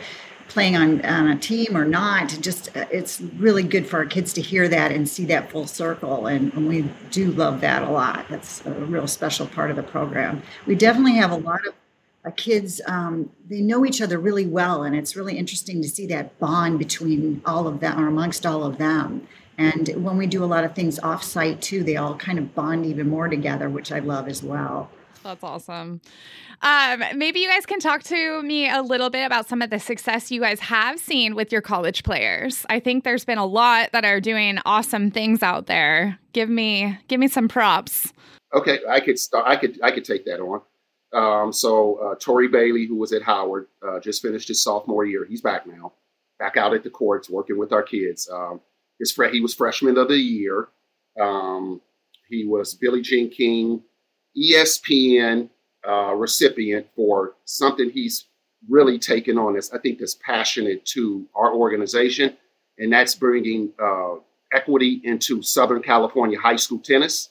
playing 0.51 0.75
on, 0.75 1.03
on 1.05 1.29
a 1.29 1.37
team 1.37 1.77
or 1.77 1.85
not. 1.85 2.27
Just 2.41 2.75
uh, 2.75 2.85
it's 2.91 3.21
really 3.21 3.63
good 3.63 3.87
for 3.87 3.97
our 3.99 4.05
kids 4.05 4.33
to 4.33 4.41
hear 4.41 4.67
that 4.67 4.91
and 4.91 5.07
see 5.07 5.23
that 5.25 5.49
full 5.49 5.65
circle 5.65 6.27
and, 6.27 6.53
and 6.53 6.67
we 6.67 6.81
do 7.09 7.31
love 7.31 7.61
that 7.61 7.83
a 7.83 7.89
lot. 7.89 8.25
That's 8.29 8.65
a 8.65 8.71
real 8.71 9.07
special 9.07 9.47
part 9.47 9.69
of 9.69 9.77
the 9.77 9.83
program. 9.83 10.43
We 10.65 10.75
definitely 10.75 11.13
have 11.13 11.31
a 11.31 11.37
lot 11.37 11.65
of 11.65 11.73
kids 12.29 12.79
um, 12.85 13.31
they 13.49 13.61
know 13.61 13.83
each 13.83 14.01
other 14.01 14.19
really 14.19 14.45
well 14.45 14.83
and 14.83 14.95
it's 14.95 15.15
really 15.15 15.37
interesting 15.37 15.81
to 15.81 15.87
see 15.87 16.05
that 16.05 16.37
bond 16.37 16.77
between 16.77 17.41
all 17.45 17.67
of 17.67 17.79
them 17.79 17.99
or 17.99 18.07
amongst 18.07 18.45
all 18.45 18.63
of 18.63 18.77
them 18.77 19.27
and 19.57 19.89
when 19.95 20.17
we 20.17 20.27
do 20.27 20.43
a 20.43 20.45
lot 20.45 20.63
of 20.63 20.75
things 20.75 20.99
off 20.99 21.23
site 21.23 21.59
too 21.61 21.83
they 21.83 21.97
all 21.97 22.15
kind 22.15 22.37
of 22.37 22.53
bond 22.53 22.85
even 22.85 23.09
more 23.09 23.27
together 23.27 23.69
which 23.69 23.91
i 23.91 23.97
love 23.97 24.27
as 24.27 24.43
well 24.43 24.89
that's 25.23 25.43
awesome. 25.43 26.01
Um, 26.61 27.03
maybe 27.15 27.39
you 27.39 27.47
guys 27.47 27.65
can 27.65 27.79
talk 27.79 28.03
to 28.03 28.41
me 28.43 28.69
a 28.69 28.81
little 28.81 29.09
bit 29.09 29.23
about 29.23 29.47
some 29.47 29.61
of 29.61 29.69
the 29.69 29.79
success 29.79 30.31
you 30.31 30.41
guys 30.41 30.59
have 30.59 30.99
seen 30.99 31.35
with 31.35 31.51
your 31.51 31.61
college 31.61 32.03
players. 32.03 32.65
I 32.69 32.79
think 32.79 33.03
there's 33.03 33.25
been 33.25 33.37
a 33.37 33.45
lot 33.45 33.91
that 33.93 34.05
are 34.05 34.19
doing 34.19 34.59
awesome 34.65 35.11
things 35.11 35.43
out 35.43 35.67
there. 35.67 36.19
Give 36.33 36.49
me 36.49 36.97
give 37.07 37.19
me 37.19 37.27
some 37.27 37.47
props. 37.47 38.13
Okay, 38.53 38.79
I 38.89 38.99
could 38.99 39.17
start. 39.17 39.47
I 39.47 39.55
could 39.55 39.79
I 39.81 39.91
could 39.91 40.05
take 40.05 40.25
that 40.25 40.39
on. 40.39 40.61
Um, 41.13 41.51
so 41.51 41.95
uh, 41.95 42.15
Tori 42.15 42.47
Bailey, 42.47 42.85
who 42.85 42.95
was 42.95 43.11
at 43.11 43.21
Howard, 43.21 43.67
uh, 43.85 43.99
just 43.99 44.21
finished 44.21 44.47
his 44.47 44.63
sophomore 44.63 45.05
year. 45.05 45.25
He's 45.25 45.41
back 45.41 45.67
now, 45.67 45.93
back 46.39 46.57
out 46.57 46.73
at 46.73 46.83
the 46.83 46.89
courts 46.89 47.29
working 47.29 47.57
with 47.57 47.73
our 47.73 47.83
kids. 47.83 48.29
Um, 48.31 48.61
his 48.99 49.11
fre- 49.11 49.25
he 49.25 49.41
was 49.41 49.53
freshman 49.53 49.97
of 49.97 50.07
the 50.07 50.17
year. 50.17 50.69
Um, 51.19 51.81
he 52.29 52.45
was 52.45 52.73
Billie 52.73 53.01
Jean 53.01 53.29
King 53.29 53.83
ESPN 54.37 55.49
uh, 55.87 56.13
recipient 56.13 56.87
for 56.95 57.33
something 57.45 57.89
he's 57.89 58.25
really 58.69 58.99
taken 58.99 59.37
on. 59.37 59.55
This 59.55 59.71
I 59.73 59.79
think 59.79 59.99
that's 59.99 60.15
passionate 60.15 60.85
to 60.87 61.25
our 61.35 61.53
organization, 61.53 62.37
and 62.77 62.93
that's 62.93 63.15
bringing 63.15 63.71
uh, 63.81 64.15
equity 64.53 65.01
into 65.03 65.41
Southern 65.41 65.81
California 65.81 66.39
high 66.39 66.55
school 66.55 66.79
tennis 66.79 67.29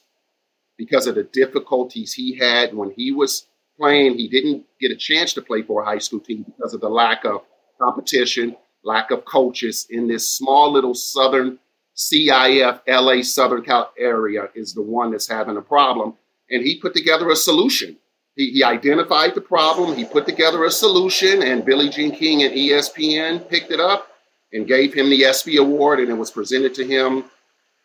because 0.77 1.07
of 1.07 1.15
the 1.15 1.23
difficulties 1.23 2.13
he 2.13 2.35
had 2.37 2.73
when 2.75 2.91
he 2.91 3.11
was 3.11 3.47
playing. 3.81 4.17
He 4.17 4.27
didn't 4.27 4.65
get 4.79 4.91
a 4.91 4.95
chance 4.95 5.33
to 5.33 5.41
play 5.41 5.63
for 5.63 5.81
a 5.81 5.85
high 5.85 5.97
school 5.97 6.19
team 6.19 6.43
because 6.43 6.73
of 6.75 6.81
the 6.81 6.89
lack 6.89 7.25
of 7.25 7.41
competition, 7.81 8.55
lack 8.83 9.09
of 9.09 9.25
coaches 9.25 9.87
in 9.89 10.07
this 10.07 10.29
small 10.29 10.71
little 10.71 10.93
southern 10.93 11.57
CIF 11.95 12.79
LA 12.87 13.21
Southern 13.21 13.63
Cal 13.63 13.91
area 13.97 14.49
is 14.55 14.73
the 14.73 14.81
one 14.81 15.11
that's 15.11 15.27
having 15.27 15.57
a 15.57 15.61
problem. 15.61 16.15
and 16.49 16.63
he 16.63 16.79
put 16.79 16.93
together 16.93 17.29
a 17.29 17.35
solution. 17.35 17.97
He, 18.35 18.51
he 18.51 18.63
identified 18.63 19.35
the 19.35 19.41
problem, 19.41 19.95
he 19.95 20.05
put 20.05 20.25
together 20.25 20.63
a 20.65 20.71
solution, 20.71 21.41
and 21.41 21.65
Billie 21.65 21.89
Jean 21.89 22.11
King 22.11 22.43
and 22.43 22.53
ESPN 22.53 23.47
picked 23.49 23.71
it 23.71 23.79
up 23.79 24.07
and 24.53 24.67
gave 24.67 24.93
him 24.93 25.09
the 25.09 25.23
ESPY 25.23 25.57
award, 25.57 25.99
and 25.99 26.09
it 26.09 26.13
was 26.13 26.31
presented 26.31 26.73
to 26.75 26.85
him 26.85 27.25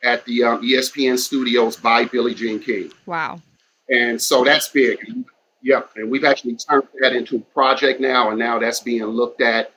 at 0.02 0.24
the 0.24 0.44
um, 0.44 0.62
ESPN 0.62 1.18
studios 1.18 1.76
by 1.76 2.04
Billie 2.04 2.34
Jean 2.34 2.60
King. 2.60 2.90
Wow. 3.06 3.40
And 3.88 4.20
so 4.20 4.44
that's 4.44 4.68
big. 4.68 4.98
Yep. 5.66 5.90
And 5.96 6.08
we've 6.12 6.22
actually 6.22 6.54
turned 6.54 6.86
that 7.00 7.12
into 7.12 7.38
a 7.38 7.40
project 7.40 8.00
now, 8.00 8.30
and 8.30 8.38
now 8.38 8.56
that's 8.60 8.78
being 8.78 9.02
looked 9.02 9.40
at 9.40 9.72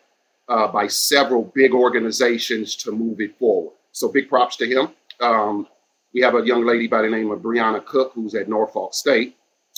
uh, 0.47 0.67
by 0.67 0.86
several 0.86 1.52
big 1.56 1.73
organizations 1.73 2.75
to 2.84 2.91
move 2.91 3.19
it 3.21 3.39
forward. 3.39 3.73
So 3.91 4.08
big 4.08 4.30
props 4.30 4.56
to 4.58 4.67
him. 4.67 4.89
Um, 5.19 5.67
we 6.13 6.21
have 6.21 6.36
a 6.36 6.45
young 6.45 6.63
lady 6.63 6.88
by 6.88 7.02
the 7.02 7.10
name 7.10 7.32
of 7.32 7.39
Brianna 7.39 7.84
Cook 7.84 8.12
who's 8.13 8.36
at 8.36 8.47
Norfolk 8.47 8.93
State, 8.93 9.36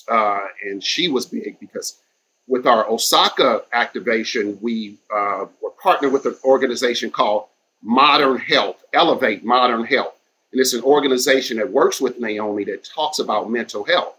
uh, 0.10 0.41
and 0.65 0.84
she 0.84 1.08
was 1.08 1.26
big 1.26 1.58
because 1.62 2.02
with 2.45 2.67
our 2.67 2.89
Osaka 2.89 3.62
activation, 3.71 4.58
we 4.60 4.97
uh, 5.15 5.45
were 5.63 5.71
partnered 5.82 6.12
with 6.12 6.26
an 6.26 6.36
organization 6.43 7.10
called 7.10 7.45
Modern 7.82 8.38
Health, 8.38 8.84
Elevate 8.91 9.45
Modern 9.45 9.86
Health. 9.86 10.15
And 10.52 10.60
it's 10.60 10.74
an 10.74 10.84
organization 10.84 11.56
that 11.56 11.71
works 11.71 12.02
with 12.02 12.19
Naomi 12.19 12.65
that 12.65 12.84
talks 12.84 13.19
about 13.19 13.50
mental 13.50 13.86
health. 13.86 14.17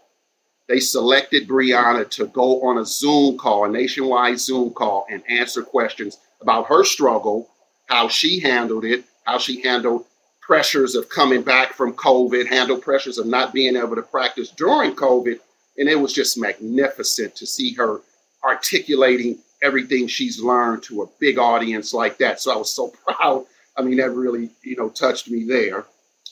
They 0.67 0.79
selected 0.79 1.47
Brianna 1.47 2.09
to 2.11 2.27
go 2.27 2.61
on 2.63 2.77
a 2.77 2.85
Zoom 2.85 3.37
call, 3.37 3.65
a 3.65 3.69
nationwide 3.69 4.39
Zoom 4.39 4.71
call, 4.71 5.05
and 5.09 5.21
answer 5.29 5.61
questions 5.61 6.17
about 6.41 6.67
her 6.67 6.83
struggle, 6.83 7.49
how 7.87 8.07
she 8.07 8.39
handled 8.39 8.85
it, 8.85 9.03
how 9.23 9.37
she 9.37 9.61
handled 9.61 10.05
pressures 10.41 10.95
of 10.95 11.09
coming 11.09 11.41
back 11.41 11.73
from 11.73 11.93
COVID, 11.93 12.47
handled 12.47 12.81
pressures 12.81 13.17
of 13.17 13.25
not 13.25 13.53
being 13.53 13.75
able 13.75 13.95
to 13.95 14.01
practice 14.01 14.49
during 14.51 14.95
COVID. 14.95 15.39
And 15.77 15.89
it 15.89 15.99
was 15.99 16.13
just 16.13 16.37
magnificent 16.37 17.35
to 17.35 17.45
see 17.45 17.73
her 17.73 18.01
articulating 18.43 19.39
everything 19.61 20.07
she's 20.07 20.41
learned 20.41 20.83
to 20.83 21.03
a 21.03 21.09
big 21.19 21.37
audience 21.37 21.93
like 21.93 22.17
that. 22.17 22.41
So 22.41 22.53
I 22.53 22.57
was 22.57 22.73
so 22.73 22.93
proud. 23.05 23.45
I 23.77 23.81
mean, 23.81 23.97
that 23.97 24.11
really, 24.11 24.49
you 24.63 24.75
know, 24.75 24.89
touched 24.89 25.29
me 25.29 25.45
there. 25.45 25.85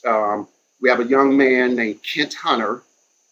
Um, 0.06 0.48
we 0.82 0.90
have 0.90 1.00
a 1.00 1.06
young 1.06 1.36
man 1.38 1.76
named 1.76 2.00
Kent 2.04 2.34
Hunter 2.34 2.84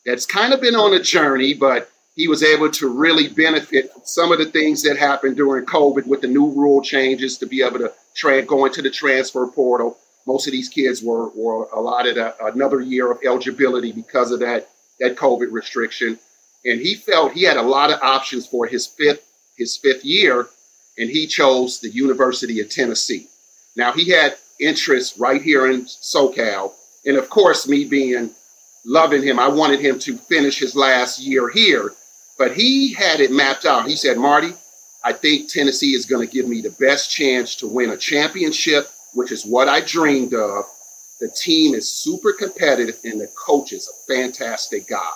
that's 0.10 0.26
kind 0.26 0.54
of 0.54 0.62
been 0.62 0.76
on 0.76 0.94
a 0.94 1.00
journey, 1.00 1.54
but 1.54 1.92
he 2.16 2.28
was 2.28 2.42
able 2.42 2.70
to 2.72 2.90
really 2.90 3.28
benefit 3.28 3.94
from 3.94 4.02
some 4.06 4.32
of 4.32 4.40
the 4.40 4.46
things 4.46 4.82
that 4.82 4.98
happened 4.98 5.38
during 5.38 5.66
COVID 5.66 6.08
with 6.08 6.22
the 6.22 6.28
new 6.28 6.50
rule 6.50 6.82
changes 6.82 7.38
to 7.38 7.46
be 7.46 7.62
able 7.62 7.78
to 7.78 7.94
tra- 8.16 8.42
go 8.42 8.66
into 8.66 8.82
the 8.82 8.90
transfer 8.90 9.46
portal. 9.48 9.98
Most 10.26 10.48
of 10.48 10.52
these 10.52 10.68
kids 10.68 11.04
were, 11.04 11.30
were 11.30 11.66
allotted 11.74 12.18
a, 12.18 12.34
another 12.44 12.82
year 12.82 13.12
of 13.12 13.20
eligibility 13.24 13.92
because 13.92 14.32
of 14.32 14.40
that, 14.40 14.70
that 15.00 15.16
COVID 15.16 15.52
restriction. 15.52 16.18
And 16.66 16.82
he 16.82 16.96
felt 16.96 17.34
he 17.34 17.44
had 17.44 17.58
a 17.58 17.62
lot 17.62 17.92
of 17.92 18.02
options 18.02 18.48
for 18.48 18.66
his 18.66 18.88
fifth, 18.88 19.24
his 19.58 19.78
fifth 19.78 20.04
year, 20.04 20.48
and 20.98 21.10
he 21.10 21.28
chose 21.28 21.80
the 21.80 21.90
University 21.90 22.60
of 22.60 22.70
Tennessee. 22.70 23.28
Now 23.76 23.94
he 23.94 24.10
had 24.10 24.36
interest 24.60 25.20
right 25.20 25.42
here 25.42 25.70
in 25.70 25.84
SoCal. 25.86 26.74
And 27.06 27.16
of 27.16 27.30
course, 27.30 27.68
me 27.68 27.86
being 27.86 28.32
loving 28.86 29.24
him, 29.24 29.40
I 29.40 29.48
wanted 29.48 29.80
him 29.80 30.00
to 30.00 30.18
finish 30.18 30.60
his 30.60 30.76
last 30.76 31.20
year 31.20 31.50
here. 31.50 31.94
But 32.38 32.56
he 32.56 32.94
had 32.94 33.20
it 33.20 33.32
mapped 33.32 33.66
out. 33.66 33.88
He 33.88 33.96
said, 33.96 34.18
Marty, 34.18 34.54
I 35.04 35.14
think 35.14 35.50
Tennessee 35.50 35.94
is 35.94 36.06
going 36.06 36.26
to 36.26 36.34
give 36.34 36.48
me 36.48 36.62
the 36.62 36.76
best 36.80 37.12
chance 37.12 37.56
to 37.58 37.68
win 37.68 37.90
a 37.90 37.98
championship, 37.98 38.90
which 39.14 39.32
is 39.32 39.46
what 39.46 39.68
I 39.68 39.82
dreamed 39.82 40.34
of. 40.34 40.66
The 41.20 41.30
team 41.30 41.74
is 41.74 41.92
super 41.92 42.32
competitive, 42.32 42.98
and 43.04 43.20
the 43.20 43.28
coach 43.28 43.74
is 43.74 43.90
a 43.90 44.14
fantastic 44.14 44.88
guy. 44.88 45.12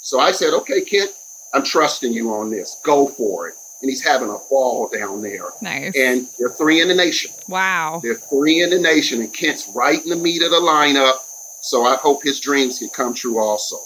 So 0.00 0.18
I 0.18 0.32
said, 0.32 0.54
okay, 0.54 0.80
Kent, 0.80 1.10
I'm 1.54 1.64
trusting 1.64 2.12
you 2.12 2.34
on 2.34 2.50
this. 2.50 2.80
Go 2.84 3.06
for 3.06 3.48
it 3.48 3.54
and 3.82 3.90
he's 3.90 4.02
having 4.02 4.28
a 4.28 4.38
ball 4.50 4.88
down 4.88 5.22
there. 5.22 5.46
Nice. 5.60 5.94
And 5.96 6.26
they're 6.38 6.48
three 6.48 6.80
in 6.80 6.88
the 6.88 6.94
nation. 6.94 7.30
Wow. 7.48 8.00
They're 8.02 8.14
three 8.14 8.62
in 8.62 8.70
the 8.70 8.78
nation, 8.78 9.20
and 9.20 9.32
Kent's 9.32 9.70
right 9.74 10.02
in 10.02 10.10
the 10.10 10.16
meat 10.16 10.42
of 10.42 10.50
the 10.50 10.56
lineup. 10.56 11.18
So 11.66 11.84
I 11.84 11.96
hope 11.96 12.22
his 12.22 12.40
dreams 12.40 12.78
can 12.78 12.88
come 12.88 13.14
true 13.14 13.38
also. 13.38 13.76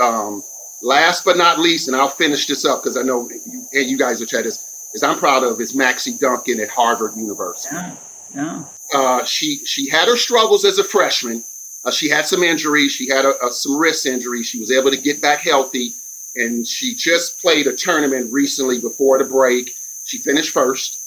Um, 0.00 0.42
last 0.82 1.24
but 1.24 1.36
not 1.36 1.58
least, 1.58 1.88
and 1.88 1.96
I'll 1.96 2.08
finish 2.08 2.46
this 2.46 2.64
up 2.64 2.82
because 2.82 2.96
I 2.96 3.02
know 3.02 3.28
you, 3.30 3.64
and 3.72 3.88
you 3.88 3.96
guys 3.96 4.20
will 4.20 4.26
chat 4.26 4.44
this, 4.44 4.64
is 4.94 5.02
I'm 5.02 5.18
proud 5.18 5.44
of 5.44 5.60
is 5.60 5.74
Maxie 5.74 6.16
Duncan 6.16 6.60
at 6.60 6.68
Harvard 6.68 7.16
University. 7.16 7.74
Yeah. 7.74 7.96
Yeah. 8.34 8.64
Uh, 8.92 9.24
she 9.24 9.64
she 9.64 9.88
had 9.88 10.08
her 10.08 10.16
struggles 10.16 10.64
as 10.64 10.78
a 10.78 10.84
freshman. 10.84 11.42
Uh, 11.84 11.90
she 11.90 12.08
had 12.08 12.26
some 12.26 12.42
injuries. 12.42 12.92
She 12.92 13.08
had 13.08 13.24
a, 13.24 13.46
a, 13.46 13.52
some 13.52 13.76
wrist 13.76 14.04
injuries. 14.04 14.46
She 14.46 14.60
was 14.60 14.70
able 14.70 14.90
to 14.90 14.96
get 14.96 15.22
back 15.22 15.40
healthy 15.40 15.94
and 16.38 16.66
she 16.66 16.94
just 16.94 17.40
played 17.40 17.66
a 17.66 17.74
tournament 17.74 18.32
recently 18.32 18.80
before 18.80 19.18
the 19.18 19.24
break. 19.24 19.76
She 20.04 20.18
finished 20.18 20.50
first. 20.50 21.00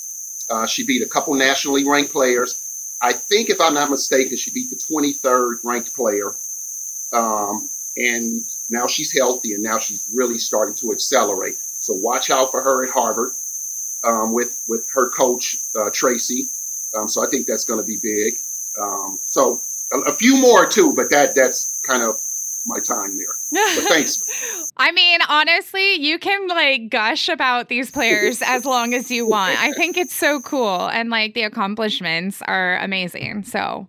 Uh, 0.50 0.66
she 0.66 0.86
beat 0.86 1.02
a 1.02 1.08
couple 1.08 1.34
nationally 1.34 1.88
ranked 1.88 2.12
players. 2.12 2.61
I 3.02 3.14
think, 3.14 3.50
if 3.50 3.60
I'm 3.60 3.74
not 3.74 3.90
mistaken, 3.90 4.38
she 4.38 4.52
beat 4.52 4.70
the 4.70 4.76
23rd 4.76 5.64
ranked 5.64 5.96
player. 5.96 6.36
Um, 7.12 7.68
and 7.98 8.42
now 8.70 8.88
she's 8.88 9.18
healthy, 9.18 9.54
and 9.54 9.64
now 9.64 9.80
she's 9.80 10.08
really 10.14 10.38
starting 10.38 10.76
to 10.76 10.92
accelerate. 10.92 11.58
So 11.80 11.94
watch 11.94 12.30
out 12.30 12.52
for 12.52 12.62
her 12.62 12.86
at 12.86 12.92
Harvard 12.92 13.34
um, 14.04 14.34
with 14.34 14.62
with 14.68 14.88
her 14.94 15.10
coach 15.10 15.58
uh, 15.76 15.90
Tracy. 15.92 16.50
Um, 16.96 17.08
so 17.08 17.24
I 17.24 17.30
think 17.30 17.48
that's 17.48 17.66
going 17.66 17.80
to 17.80 17.86
be 17.86 17.98
big. 17.98 18.36
Um, 18.80 19.20
so 19.26 19.62
a, 19.92 20.00
a, 20.00 20.14
few 20.14 20.40
more 20.40 20.66
too, 20.66 20.94
but 20.94 21.10
that 21.10 21.36
that's 21.36 21.74
kind 21.84 22.04
of 22.04 22.22
my 22.66 22.80
time 22.80 23.16
there. 23.18 23.76
But 23.76 23.84
thanks. 23.90 24.22
I 24.78 24.92
mean, 24.92 25.20
honestly, 25.28 25.96
you 25.96 26.20
can 26.20 26.48
like 26.48 26.90
gush 26.90 27.30
about 27.30 27.70
these 27.70 27.92
players 27.92 28.42
as 28.46 28.66
long 28.66 28.94
as 28.94 29.10
you 29.12 29.28
want. 29.28 29.60
I 29.60 29.72
think 29.74 29.98
it's 29.98 30.16
so 30.16 30.42
cool 30.42 30.88
and 30.88 31.10
like 31.10 31.34
the 31.34 31.44
accomplishments 31.44 32.42
are 32.44 32.78
amazing. 32.80 33.44
So 33.44 33.88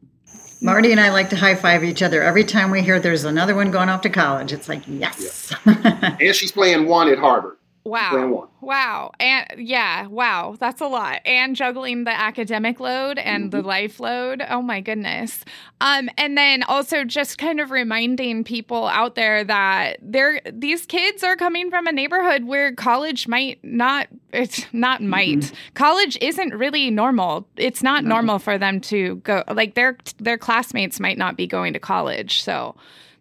Marty 0.61 0.93
and 0.93 1.01
I 1.01 1.11
like 1.11 1.31
to 1.31 1.37
high 1.37 1.57
five 1.57 1.83
each 1.83 2.03
other 2.03 2.23
every 2.23 2.45
time 2.45 2.71
we 2.71 2.83
hear 2.83 3.01
there's 3.01 3.25
another 3.25 3.55
one 3.55 3.71
going 3.71 3.89
off 3.89 4.03
to 4.03 4.11
college. 4.11 4.53
It's 4.53 4.69
like, 4.69 4.83
yes. 4.87 5.53
Yeah. 5.67 6.17
and 6.21 6.35
she's 6.35 6.53
playing 6.53 6.87
one 6.87 7.09
at 7.09 7.19
Harvard. 7.19 7.57
Wow. 7.85 8.49
Wow. 8.61 9.11
And 9.19 9.47
yeah, 9.59 10.07
wow. 10.07 10.55
That's 10.59 10.81
a 10.81 10.87
lot. 10.87 11.21
And 11.25 11.57
juggling 11.57 12.05
the 12.05 12.13
academic 12.13 12.79
load 12.79 13.19
and 13.19 13.45
mm-hmm. 13.45 13.61
the 13.61 13.67
life 13.67 13.99
load. 13.99 14.45
Oh 14.49 14.63
my 14.63 14.81
goodness. 14.81 15.45
Um 15.81 16.09
and 16.17 16.39
then 16.39 16.63
also 16.63 17.03
just 17.03 17.39
kind 17.39 17.61
of 17.61 17.73
reminding 17.73 18.45
people 18.45 18.87
out 18.87 19.17
there 19.17 19.43
that 19.43 19.99
they're 20.01 20.41
these 20.53 20.87
kids 20.87 21.25
are 21.25 21.35
coming 21.35 21.71
from 21.71 21.89
a 21.89 21.93
neighborhood 21.93 22.45
where 22.45 22.73
college 22.73 23.27
might 23.27 23.59
not 23.65 24.07
it's 24.33 24.65
not 24.73 25.03
might. 25.03 25.39
Mm-hmm. 25.39 25.75
College 25.75 26.17
isn't 26.21 26.55
really 26.55 26.89
normal. 26.91 27.49
It's 27.57 27.83
not 27.83 28.05
no. 28.05 28.11
normal 28.11 28.39
for 28.39 28.59
them 28.59 28.81
to 28.83 29.17
go 29.17 29.43
like 29.53 29.75
their 29.75 29.97
their 30.19 30.39
classmates 30.39 31.01
might 31.01 31.19
not 31.19 31.37
be 31.37 31.49
going 31.49 31.73
to 31.73 31.81
college. 31.81 32.43
So 32.43 32.77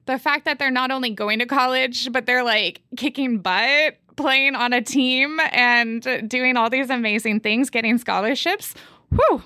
the 0.05 0.19
fact 0.19 0.45
that 0.45 0.59
they're 0.59 0.71
not 0.71 0.91
only 0.91 1.11
going 1.11 1.39
to 1.39 1.45
college, 1.45 2.11
but 2.11 2.25
they're 2.25 2.43
like 2.43 2.81
kicking 2.97 3.39
butt 3.39 3.97
playing 4.15 4.55
on 4.55 4.73
a 4.73 4.81
team 4.81 5.39
and 5.51 6.29
doing 6.29 6.57
all 6.57 6.69
these 6.69 6.89
amazing 6.89 7.39
things, 7.39 7.69
getting 7.69 7.97
scholarships. 7.97 8.73
Whew, 9.09 9.41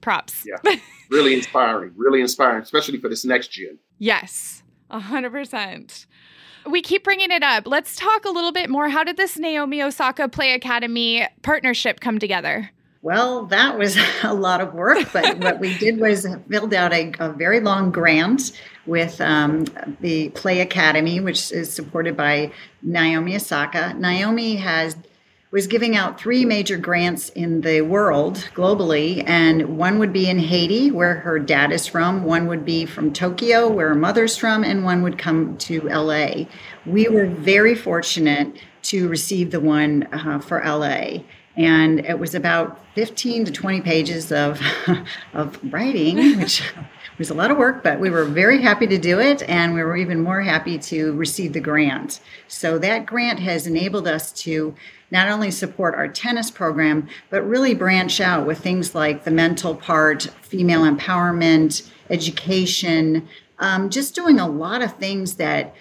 props. 0.00 0.46
Yeah. 0.46 0.76
Really 1.10 1.34
inspiring. 1.34 1.92
Really 1.96 2.20
inspiring, 2.20 2.62
especially 2.62 2.98
for 2.98 3.08
this 3.08 3.24
next 3.24 3.48
gen. 3.48 3.78
Yes, 3.98 4.62
100%. 4.90 6.06
We 6.68 6.82
keep 6.82 7.04
bringing 7.04 7.30
it 7.30 7.42
up. 7.42 7.66
Let's 7.66 7.96
talk 7.96 8.24
a 8.24 8.30
little 8.30 8.52
bit 8.52 8.68
more. 8.68 8.88
How 8.88 9.04
did 9.04 9.16
this 9.16 9.38
Naomi 9.38 9.82
Osaka 9.82 10.28
Play 10.28 10.52
Academy 10.52 11.26
partnership 11.42 12.00
come 12.00 12.18
together? 12.18 12.70
Well, 13.06 13.46
that 13.46 13.78
was 13.78 13.96
a 14.24 14.34
lot 14.34 14.60
of 14.60 14.74
work, 14.74 15.12
but 15.12 15.38
what 15.38 15.60
we 15.60 15.78
did 15.78 16.00
was 16.00 16.26
build 16.48 16.74
out 16.74 16.92
a, 16.92 17.12
a 17.20 17.30
very 17.30 17.60
long 17.60 17.92
grant 17.92 18.50
with 18.84 19.20
um, 19.20 19.66
the 20.00 20.30
Play 20.30 20.60
Academy, 20.60 21.20
which 21.20 21.52
is 21.52 21.72
supported 21.72 22.16
by 22.16 22.50
Naomi 22.82 23.36
Osaka. 23.36 23.94
Naomi 23.94 24.56
has 24.56 24.96
was 25.52 25.68
giving 25.68 25.94
out 25.94 26.18
three 26.18 26.44
major 26.44 26.76
grants 26.76 27.28
in 27.28 27.60
the 27.60 27.82
world 27.82 28.38
globally, 28.56 29.22
and 29.28 29.78
one 29.78 30.00
would 30.00 30.12
be 30.12 30.28
in 30.28 30.40
Haiti, 30.40 30.90
where 30.90 31.14
her 31.14 31.38
dad 31.38 31.70
is 31.70 31.86
from, 31.86 32.24
one 32.24 32.48
would 32.48 32.64
be 32.64 32.86
from 32.86 33.12
Tokyo, 33.12 33.68
where 33.68 33.90
her 33.90 33.94
mother's 33.94 34.36
from, 34.36 34.64
and 34.64 34.84
one 34.84 35.02
would 35.04 35.16
come 35.16 35.56
to 35.58 35.80
LA. 35.82 36.46
We 36.84 37.06
were 37.06 37.26
very 37.26 37.76
fortunate 37.76 38.56
to 38.82 39.08
receive 39.08 39.52
the 39.52 39.60
one 39.60 40.08
uh, 40.12 40.40
for 40.40 40.60
LA 40.64 41.20
and 41.56 42.00
it 42.00 42.18
was 42.18 42.34
about 42.34 42.78
15 42.94 43.46
to 43.46 43.52
20 43.52 43.80
pages 43.80 44.30
of 44.32 44.60
of 45.34 45.58
writing 45.72 46.16
which 46.40 46.62
was 47.18 47.30
a 47.30 47.34
lot 47.34 47.50
of 47.50 47.56
work 47.56 47.82
but 47.82 47.98
we 47.98 48.10
were 48.10 48.24
very 48.24 48.60
happy 48.60 48.86
to 48.86 48.98
do 48.98 49.20
it. 49.20 49.42
And 49.48 49.74
we 49.74 49.82
were 49.82 49.96
even 49.96 50.20
more 50.20 50.42
happy 50.42 50.78
to 50.78 51.12
receive 51.14 51.52
the 51.52 51.60
grant. 51.60 52.20
So 52.48 52.78
that 52.78 53.06
grant 53.06 53.40
has 53.40 53.66
enabled 53.66 54.06
us 54.06 54.32
to 54.42 54.74
not 55.10 55.28
only 55.28 55.50
support 55.50 55.94
our 55.94 56.08
tennis 56.08 56.50
program 56.50 57.08
but 57.30 57.42
really 57.42 57.74
branch 57.74 58.20
out 58.20 58.46
with 58.46 58.58
things 58.58 58.94
like 58.94 59.24
the 59.24 59.30
mental 59.30 59.74
part 59.74 60.24
female 60.42 60.82
empowerment 60.82 61.88
education 62.10 63.28
um, 63.58 63.88
just 63.88 64.14
doing 64.14 64.38
a 64.38 64.48
lot 64.48 64.82
of 64.82 64.96
things 64.96 65.36
that 65.36 65.74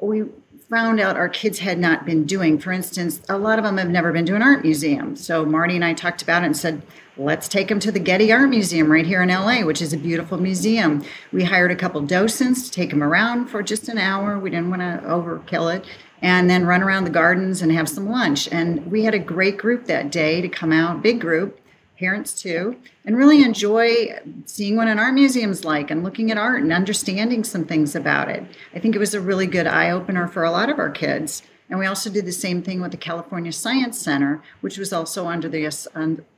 we 0.00 0.24
found 0.72 0.98
out 0.98 1.16
our 1.16 1.28
kids 1.28 1.58
had 1.58 1.78
not 1.78 2.06
been 2.06 2.24
doing. 2.24 2.58
For 2.58 2.72
instance, 2.72 3.20
a 3.28 3.36
lot 3.36 3.58
of 3.58 3.64
them 3.64 3.76
have 3.76 3.90
never 3.90 4.10
been 4.10 4.24
to 4.24 4.34
an 4.34 4.40
art 4.40 4.64
museum. 4.64 5.16
So 5.16 5.44
Marty 5.44 5.74
and 5.74 5.84
I 5.84 5.92
talked 5.92 6.22
about 6.22 6.44
it 6.44 6.46
and 6.46 6.56
said, 6.56 6.80
let's 7.18 7.46
take 7.46 7.68
them 7.68 7.78
to 7.80 7.92
the 7.92 7.98
Getty 7.98 8.32
Art 8.32 8.48
Museum 8.48 8.90
right 8.90 9.04
here 9.04 9.22
in 9.22 9.28
LA, 9.28 9.66
which 9.66 9.82
is 9.82 9.92
a 9.92 9.98
beautiful 9.98 10.38
museum. 10.38 11.04
We 11.30 11.44
hired 11.44 11.72
a 11.72 11.76
couple 11.76 12.00
docents 12.00 12.64
to 12.64 12.70
take 12.70 12.88
them 12.88 13.02
around 13.02 13.48
for 13.48 13.62
just 13.62 13.90
an 13.90 13.98
hour. 13.98 14.38
We 14.38 14.48
didn't 14.48 14.70
want 14.70 14.80
to 14.80 15.06
overkill 15.06 15.76
it. 15.76 15.84
And 16.22 16.48
then 16.48 16.64
run 16.64 16.82
around 16.82 17.04
the 17.04 17.10
gardens 17.10 17.60
and 17.60 17.70
have 17.70 17.86
some 17.86 18.08
lunch. 18.08 18.48
And 18.50 18.90
we 18.90 19.04
had 19.04 19.12
a 19.12 19.18
great 19.18 19.58
group 19.58 19.84
that 19.88 20.10
day 20.10 20.40
to 20.40 20.48
come 20.48 20.72
out, 20.72 21.02
big 21.02 21.20
group, 21.20 21.60
parents 22.02 22.34
too, 22.34 22.76
and 23.04 23.16
really 23.16 23.44
enjoy 23.44 24.18
seeing 24.44 24.76
what 24.76 24.88
an 24.88 24.98
art 24.98 25.14
museum's 25.14 25.64
like 25.64 25.88
and 25.88 26.02
looking 26.02 26.32
at 26.32 26.36
art 26.36 26.60
and 26.60 26.72
understanding 26.72 27.44
some 27.44 27.64
things 27.64 27.94
about 27.94 28.28
it. 28.28 28.42
I 28.74 28.80
think 28.80 28.96
it 28.96 28.98
was 28.98 29.14
a 29.14 29.20
really 29.20 29.46
good 29.46 29.68
eye 29.68 29.90
opener 29.90 30.26
for 30.26 30.42
a 30.42 30.50
lot 30.50 30.68
of 30.68 30.80
our 30.80 30.90
kids. 30.90 31.42
And 31.70 31.78
we 31.78 31.86
also 31.86 32.10
did 32.10 32.26
the 32.26 32.32
same 32.32 32.60
thing 32.60 32.82
with 32.82 32.90
the 32.90 32.96
California 32.96 33.52
Science 33.52 33.96
Center, 33.98 34.42
which 34.62 34.78
was 34.78 34.92
also 34.92 35.26
under 35.28 35.48
the 35.48 35.64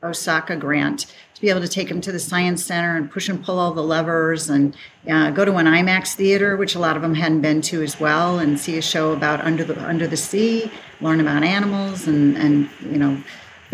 Osaka 0.03 0.55
grant, 0.55 1.07
to 1.35 1.41
be 1.41 1.49
able 1.49 1.63
to 1.63 1.67
take 1.67 1.89
them 1.89 2.03
to 2.03 2.13
the 2.13 2.21
Science 2.21 2.63
Center 2.63 2.97
and 2.97 3.11
push 3.11 3.29
and 3.31 3.43
pull 3.43 3.59
all 3.59 3.73
the 3.73 3.83
levers 3.83 4.51
and 4.51 4.77
uh, 5.11 5.31
go 5.31 5.45
to 5.45 5.57
an 5.57 5.67
IMAX 5.67 6.15
theater, 6.15 6.57
which 6.57 6.75
a 6.75 6.79
lot 6.79 6.95
of 6.95 7.03
them 7.03 7.15
hadn't 7.15 7.41
been 7.41 7.63
to 7.63 7.83
as 7.83 7.99
well, 7.99 8.39
and 8.39 8.61
see 8.61 8.77
a 8.77 8.83
show 8.83 9.13
about 9.13 9.41
under 9.41 9.65
the 9.65 9.83
under 9.85 10.07
the 10.07 10.17
sea, 10.17 10.71
learn 11.01 11.21
about 11.21 11.43
animals 11.43 12.07
and 12.07 12.37
and 12.37 12.69
you 12.83 12.99
know 12.99 13.21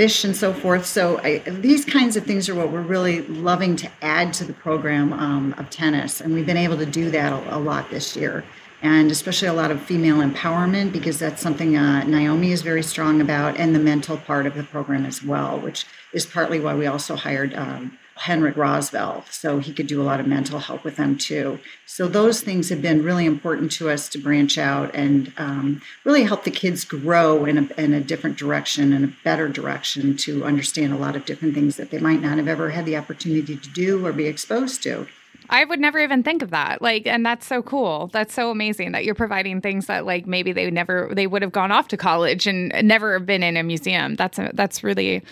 fish 0.00 0.24
and 0.24 0.34
so 0.34 0.50
forth. 0.50 0.86
So 0.86 1.18
I, 1.18 1.40
these 1.40 1.84
kinds 1.84 2.16
of 2.16 2.24
things 2.24 2.48
are 2.48 2.54
what 2.54 2.72
we're 2.72 2.80
really 2.80 3.20
loving 3.26 3.76
to 3.76 3.90
add 4.00 4.32
to 4.34 4.44
the 4.44 4.54
program 4.54 5.12
um, 5.12 5.54
of 5.58 5.68
tennis, 5.68 6.22
and 6.22 6.32
we've 6.32 6.46
been 6.46 6.56
able 6.56 6.78
to 6.78 6.86
do 6.86 7.10
that 7.10 7.30
a, 7.34 7.56
a 7.56 7.58
lot 7.58 7.90
this 7.90 8.16
year 8.16 8.42
and 8.82 9.10
especially 9.10 9.48
a 9.48 9.52
lot 9.52 9.70
of 9.70 9.78
female 9.82 10.26
empowerment 10.26 10.90
because 10.90 11.18
that's 11.18 11.42
something 11.42 11.76
uh, 11.76 12.02
Naomi 12.04 12.50
is 12.50 12.62
very 12.62 12.82
strong 12.82 13.20
about, 13.20 13.58
and 13.58 13.74
the 13.74 13.78
mental 13.78 14.16
part 14.16 14.46
of 14.46 14.54
the 14.54 14.62
program 14.62 15.04
as 15.04 15.22
well, 15.22 15.60
which 15.60 15.84
is 16.14 16.24
partly 16.24 16.58
why 16.58 16.74
we 16.74 16.86
also 16.86 17.14
hired 17.14 17.52
um, 17.52 17.98
Henrik 18.20 18.54
Rosveld, 18.54 19.32
so 19.32 19.58
he 19.60 19.72
could 19.72 19.86
do 19.86 20.00
a 20.00 20.04
lot 20.04 20.20
of 20.20 20.26
mental 20.26 20.58
help 20.58 20.84
with 20.84 20.96
them 20.96 21.16
too. 21.16 21.58
So 21.86 22.06
those 22.06 22.42
things 22.42 22.68
have 22.68 22.82
been 22.82 23.02
really 23.02 23.24
important 23.24 23.72
to 23.72 23.88
us 23.88 24.10
to 24.10 24.18
branch 24.18 24.58
out 24.58 24.94
and 24.94 25.32
um, 25.38 25.80
really 26.04 26.24
help 26.24 26.44
the 26.44 26.50
kids 26.50 26.84
grow 26.84 27.46
in 27.46 27.56
a, 27.56 27.80
in 27.80 27.94
a 27.94 28.00
different 28.00 28.36
direction 28.36 28.92
and 28.92 29.04
a 29.06 29.14
better 29.24 29.48
direction 29.48 30.18
to 30.18 30.44
understand 30.44 30.92
a 30.92 30.98
lot 30.98 31.16
of 31.16 31.24
different 31.24 31.54
things 31.54 31.76
that 31.76 31.90
they 31.90 31.98
might 31.98 32.20
not 32.20 32.36
have 32.36 32.46
ever 32.46 32.70
had 32.70 32.84
the 32.84 32.96
opportunity 32.96 33.56
to 33.56 33.68
do 33.70 34.04
or 34.04 34.12
be 34.12 34.26
exposed 34.26 34.82
to. 34.82 35.06
I 35.52 35.64
would 35.64 35.80
never 35.80 35.98
even 35.98 36.22
think 36.22 36.42
of 36.42 36.50
that. 36.50 36.80
Like, 36.80 37.06
and 37.06 37.26
that's 37.26 37.44
so 37.44 37.60
cool. 37.60 38.08
That's 38.12 38.32
so 38.32 38.50
amazing 38.50 38.92
that 38.92 39.04
you're 39.04 39.16
providing 39.16 39.60
things 39.60 39.86
that 39.86 40.06
like 40.06 40.26
maybe 40.26 40.52
they 40.52 40.70
never 40.70 41.10
they 41.12 41.26
would 41.26 41.42
have 41.42 41.50
gone 41.50 41.72
off 41.72 41.88
to 41.88 41.96
college 41.96 42.46
and 42.46 42.72
never 42.86 43.18
been 43.18 43.42
in 43.42 43.56
a 43.56 43.64
museum. 43.64 44.14
That's 44.14 44.38
a, 44.38 44.50
that's 44.54 44.84
really 44.84 45.24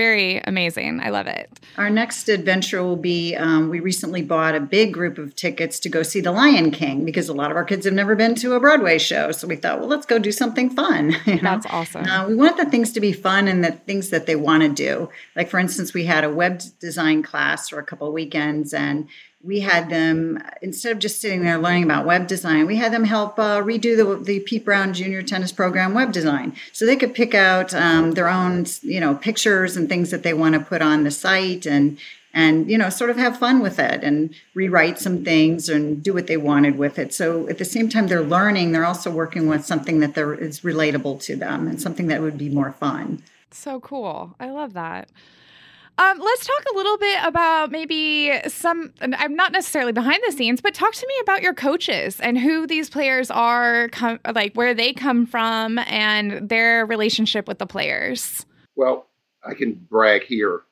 very 0.00 0.38
amazing. 0.44 0.98
I 1.02 1.10
love 1.10 1.26
it. 1.26 1.60
Our 1.76 1.90
next 1.90 2.30
adventure 2.30 2.82
will 2.82 2.96
be 2.96 3.36
um, 3.36 3.68
we 3.68 3.80
recently 3.80 4.22
bought 4.22 4.54
a 4.54 4.60
big 4.60 4.94
group 4.94 5.18
of 5.18 5.36
tickets 5.36 5.78
to 5.80 5.90
go 5.90 6.02
see 6.02 6.22
The 6.22 6.32
Lion 6.32 6.70
King 6.70 7.04
because 7.04 7.28
a 7.28 7.34
lot 7.34 7.50
of 7.50 7.56
our 7.58 7.64
kids 7.64 7.84
have 7.84 7.92
never 7.92 8.14
been 8.14 8.34
to 8.36 8.54
a 8.54 8.60
Broadway 8.60 8.96
show. 8.96 9.30
So 9.30 9.46
we 9.46 9.56
thought, 9.56 9.78
well, 9.78 9.88
let's 9.88 10.06
go 10.06 10.18
do 10.18 10.32
something 10.32 10.70
fun. 10.70 11.14
You 11.26 11.36
know? 11.36 11.42
That's 11.42 11.66
awesome. 11.66 12.06
Uh, 12.06 12.26
we 12.26 12.34
want 12.34 12.56
the 12.56 12.64
things 12.64 12.92
to 12.92 13.00
be 13.00 13.12
fun 13.12 13.46
and 13.46 13.62
the 13.62 13.72
things 13.72 14.08
that 14.08 14.24
they 14.24 14.36
want 14.36 14.62
to 14.62 14.68
do. 14.70 15.10
Like, 15.36 15.48
for 15.50 15.58
instance, 15.60 15.92
we 15.92 16.06
had 16.06 16.24
a 16.24 16.30
web 16.30 16.62
design 16.80 17.22
class 17.22 17.68
for 17.68 17.78
a 17.78 17.84
couple 17.84 18.10
weekends 18.10 18.72
and 18.72 19.06
we 19.42 19.60
had 19.60 19.88
them 19.88 20.42
instead 20.60 20.92
of 20.92 20.98
just 20.98 21.20
sitting 21.20 21.42
there 21.42 21.58
learning 21.58 21.84
about 21.84 22.04
web 22.04 22.26
design 22.26 22.66
we 22.66 22.76
had 22.76 22.92
them 22.92 23.04
help 23.04 23.38
uh, 23.38 23.60
redo 23.62 23.96
the, 23.96 24.22
the 24.22 24.40
pete 24.40 24.64
brown 24.64 24.92
junior 24.92 25.22
tennis 25.22 25.52
program 25.52 25.94
web 25.94 26.12
design. 26.12 26.54
So 26.72 26.86
they 26.86 26.96
could 26.96 27.14
pick 27.14 27.34
out 27.34 27.74
um, 27.74 28.12
their 28.12 28.28
own 28.28 28.66
you 28.82 29.00
know 29.00 29.14
pictures 29.14 29.76
and 29.76 29.88
things 29.88 30.10
that 30.10 30.22
they 30.22 30.34
want 30.34 30.54
to 30.54 30.60
put 30.60 30.82
on 30.82 31.04
the 31.04 31.10
site 31.10 31.66
and 31.66 31.98
and 32.32 32.70
you 32.70 32.76
know 32.76 32.90
sort 32.90 33.10
of 33.10 33.16
have 33.16 33.38
fun 33.38 33.60
with 33.60 33.78
it 33.78 34.04
and 34.04 34.34
rewrite 34.54 34.98
some 34.98 35.24
things 35.24 35.68
and 35.68 36.02
do 36.02 36.12
what 36.12 36.26
they 36.26 36.36
wanted 36.36 36.76
with 36.76 36.98
it. 36.98 37.14
So 37.14 37.48
at 37.48 37.58
the 37.58 37.64
same 37.64 37.88
time 37.88 38.08
they're 38.08 38.22
learning 38.22 38.72
they're 38.72 38.84
also 38.84 39.10
working 39.10 39.48
with 39.48 39.64
something 39.64 40.00
that 40.00 40.16
is 40.18 40.60
relatable 40.60 41.22
to 41.24 41.36
them 41.36 41.66
and 41.66 41.80
something 41.80 42.08
that 42.08 42.20
would 42.20 42.38
be 42.38 42.48
more 42.48 42.72
fun. 42.72 43.22
So 43.50 43.80
cool. 43.80 44.36
I 44.38 44.50
love 44.50 44.74
that 44.74 45.08
um, 46.00 46.18
let's 46.18 46.46
talk 46.46 46.64
a 46.72 46.76
little 46.76 46.96
bit 46.96 47.18
about 47.24 47.70
maybe 47.70 48.32
some. 48.48 48.94
I'm 49.02 49.36
not 49.36 49.52
necessarily 49.52 49.92
behind 49.92 50.22
the 50.26 50.32
scenes, 50.32 50.62
but 50.62 50.72
talk 50.72 50.94
to 50.94 51.06
me 51.06 51.14
about 51.22 51.42
your 51.42 51.52
coaches 51.52 52.18
and 52.20 52.38
who 52.38 52.66
these 52.66 52.88
players 52.88 53.30
are, 53.30 53.88
com- 53.88 54.20
like 54.34 54.54
where 54.54 54.72
they 54.72 54.94
come 54.94 55.26
from, 55.26 55.78
and 55.80 56.48
their 56.48 56.86
relationship 56.86 57.46
with 57.46 57.58
the 57.58 57.66
players. 57.66 58.46
Well, 58.76 59.08
I 59.44 59.52
can 59.52 59.74
brag 59.74 60.22
here 60.22 60.62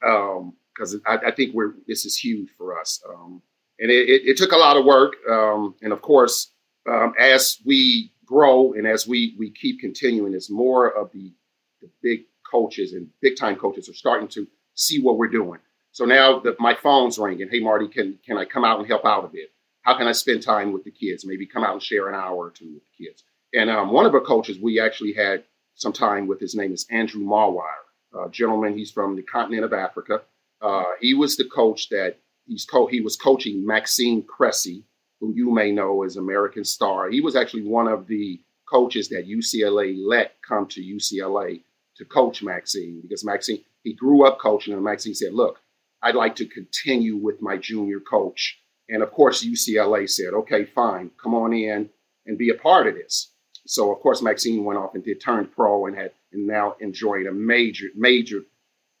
because 0.00 0.94
um, 0.94 1.02
I, 1.06 1.18
I, 1.26 1.30
think 1.32 1.54
we're 1.54 1.74
this 1.86 2.06
is 2.06 2.16
huge 2.16 2.48
for 2.56 2.80
us, 2.80 3.02
um, 3.10 3.42
and 3.78 3.90
it, 3.90 4.08
it, 4.08 4.22
it, 4.24 4.36
took 4.38 4.52
a 4.52 4.56
lot 4.56 4.78
of 4.78 4.86
work. 4.86 5.16
Um, 5.30 5.74
and 5.82 5.92
of 5.92 6.00
course, 6.00 6.50
um, 6.88 7.12
as 7.20 7.58
we 7.66 8.14
grow 8.24 8.72
and 8.72 8.86
as 8.86 9.06
we 9.06 9.34
we 9.38 9.50
keep 9.50 9.80
continuing, 9.80 10.34
as 10.34 10.48
more 10.48 10.88
of 10.88 11.12
the 11.12 11.34
the 11.82 11.90
big 12.02 12.20
coaches 12.50 12.94
and 12.94 13.08
big 13.20 13.36
time 13.36 13.56
coaches 13.56 13.86
are 13.90 13.94
starting 13.94 14.28
to 14.28 14.46
see 14.78 15.00
what 15.00 15.18
we're 15.18 15.28
doing. 15.28 15.58
So 15.92 16.04
now 16.04 16.38
that 16.40 16.60
my 16.60 16.74
phone's 16.74 17.18
ringing, 17.18 17.48
hey 17.50 17.60
Marty, 17.60 17.88
can 17.88 18.18
can 18.24 18.38
I 18.38 18.44
come 18.44 18.64
out 18.64 18.78
and 18.78 18.88
help 18.88 19.04
out 19.04 19.24
a 19.24 19.28
bit? 19.28 19.50
How 19.82 19.96
can 19.96 20.06
I 20.06 20.12
spend 20.12 20.42
time 20.42 20.72
with 20.72 20.84
the 20.84 20.90
kids? 20.90 21.24
Maybe 21.24 21.46
come 21.46 21.64
out 21.64 21.72
and 21.72 21.82
share 21.82 22.08
an 22.08 22.14
hour 22.14 22.36
or 22.36 22.50
two 22.50 22.72
with 22.74 22.82
the 22.84 23.04
kids. 23.04 23.24
And 23.54 23.70
um, 23.70 23.90
one 23.90 24.06
of 24.06 24.14
our 24.14 24.20
coaches, 24.20 24.58
we 24.60 24.80
actually 24.80 25.14
had 25.14 25.44
some 25.74 25.92
time 25.92 26.26
with. 26.26 26.40
His 26.40 26.54
name 26.54 26.72
is 26.72 26.86
Andrew 26.90 27.22
Marwire, 27.22 27.86
a 28.14 28.28
gentleman. 28.30 28.76
He's 28.76 28.90
from 28.90 29.16
the 29.16 29.22
continent 29.22 29.64
of 29.64 29.72
Africa. 29.72 30.22
Uh, 30.60 30.84
he 31.00 31.14
was 31.14 31.36
the 31.36 31.44
coach 31.44 31.88
that 31.88 32.16
he's 32.46 32.64
co- 32.64 32.86
he 32.86 33.00
was 33.00 33.16
coaching 33.16 33.66
Maxime 33.66 34.22
Cressy, 34.22 34.84
who 35.20 35.32
you 35.34 35.50
may 35.50 35.72
know 35.72 36.04
as 36.04 36.16
American 36.16 36.64
Star. 36.64 37.10
He 37.10 37.20
was 37.20 37.34
actually 37.34 37.64
one 37.64 37.88
of 37.88 38.06
the 38.06 38.40
coaches 38.68 39.08
that 39.08 39.26
UCLA 39.26 39.96
let 39.98 40.34
come 40.46 40.66
to 40.66 40.82
UCLA 40.82 41.62
to 41.96 42.04
coach 42.04 42.42
Maxime 42.42 43.00
because 43.00 43.24
Maxime 43.24 43.58
he 43.82 43.94
grew 43.94 44.26
up 44.26 44.38
coaching, 44.38 44.74
and 44.74 44.82
Maxime 44.82 45.14
said, 45.14 45.32
"Look, 45.32 45.60
I'd 46.02 46.14
like 46.14 46.36
to 46.36 46.46
continue 46.46 47.16
with 47.16 47.42
my 47.42 47.56
junior 47.56 48.00
coach." 48.00 48.58
And 48.88 49.02
of 49.02 49.10
course, 49.10 49.44
UCLA 49.44 50.08
said, 50.08 50.34
"Okay, 50.34 50.64
fine, 50.64 51.10
come 51.22 51.34
on 51.34 51.52
in 51.52 51.90
and 52.26 52.38
be 52.38 52.50
a 52.50 52.54
part 52.54 52.86
of 52.86 52.94
this." 52.94 53.32
So 53.66 53.92
of 53.92 54.00
course, 54.00 54.22
Maxime 54.22 54.64
went 54.64 54.78
off 54.78 54.94
and 54.94 55.04
did 55.04 55.20
turned 55.20 55.52
pro 55.52 55.86
and 55.86 55.96
had 55.96 56.12
and 56.32 56.46
now 56.46 56.76
enjoyed 56.80 57.26
a 57.26 57.32
major, 57.32 57.86
major, 57.96 58.40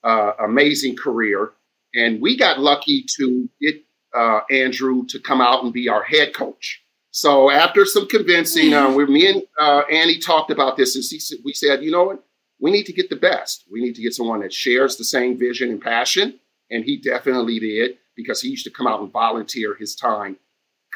uh, 0.02 0.32
amazing 0.40 0.96
career. 0.96 1.52
And 1.94 2.20
we 2.20 2.36
got 2.36 2.60
lucky 2.60 3.04
to 3.18 3.48
get 3.60 3.82
uh, 4.16 4.40
Andrew 4.50 5.04
to 5.06 5.18
come 5.18 5.40
out 5.40 5.64
and 5.64 5.72
be 5.72 5.88
our 5.88 6.02
head 6.02 6.34
coach. 6.34 6.82
So 7.10 7.50
after 7.50 7.84
some 7.84 8.06
convincing, 8.06 8.74
uh, 8.74 8.90
we, 8.94 9.06
me 9.06 9.28
and 9.28 9.42
uh, 9.60 9.82
Annie 9.90 10.18
talked 10.18 10.50
about 10.50 10.76
this, 10.76 10.94
and 10.94 11.40
we 11.44 11.52
said, 11.52 11.82
you 11.82 11.90
know 11.90 12.04
what? 12.04 12.24
We 12.60 12.70
need 12.70 12.86
to 12.86 12.92
get 12.92 13.10
the 13.10 13.16
best. 13.16 13.64
We 13.70 13.80
need 13.80 13.94
to 13.94 14.02
get 14.02 14.14
someone 14.14 14.40
that 14.40 14.52
shares 14.52 14.96
the 14.96 15.04
same 15.04 15.38
vision 15.38 15.70
and 15.70 15.80
passion. 15.80 16.38
And 16.70 16.84
he 16.84 16.96
definitely 16.96 17.58
did 17.58 17.98
because 18.16 18.40
he 18.40 18.48
used 18.48 18.64
to 18.64 18.70
come 18.70 18.86
out 18.86 19.00
and 19.00 19.12
volunteer 19.12 19.74
his 19.74 19.94
time 19.94 20.36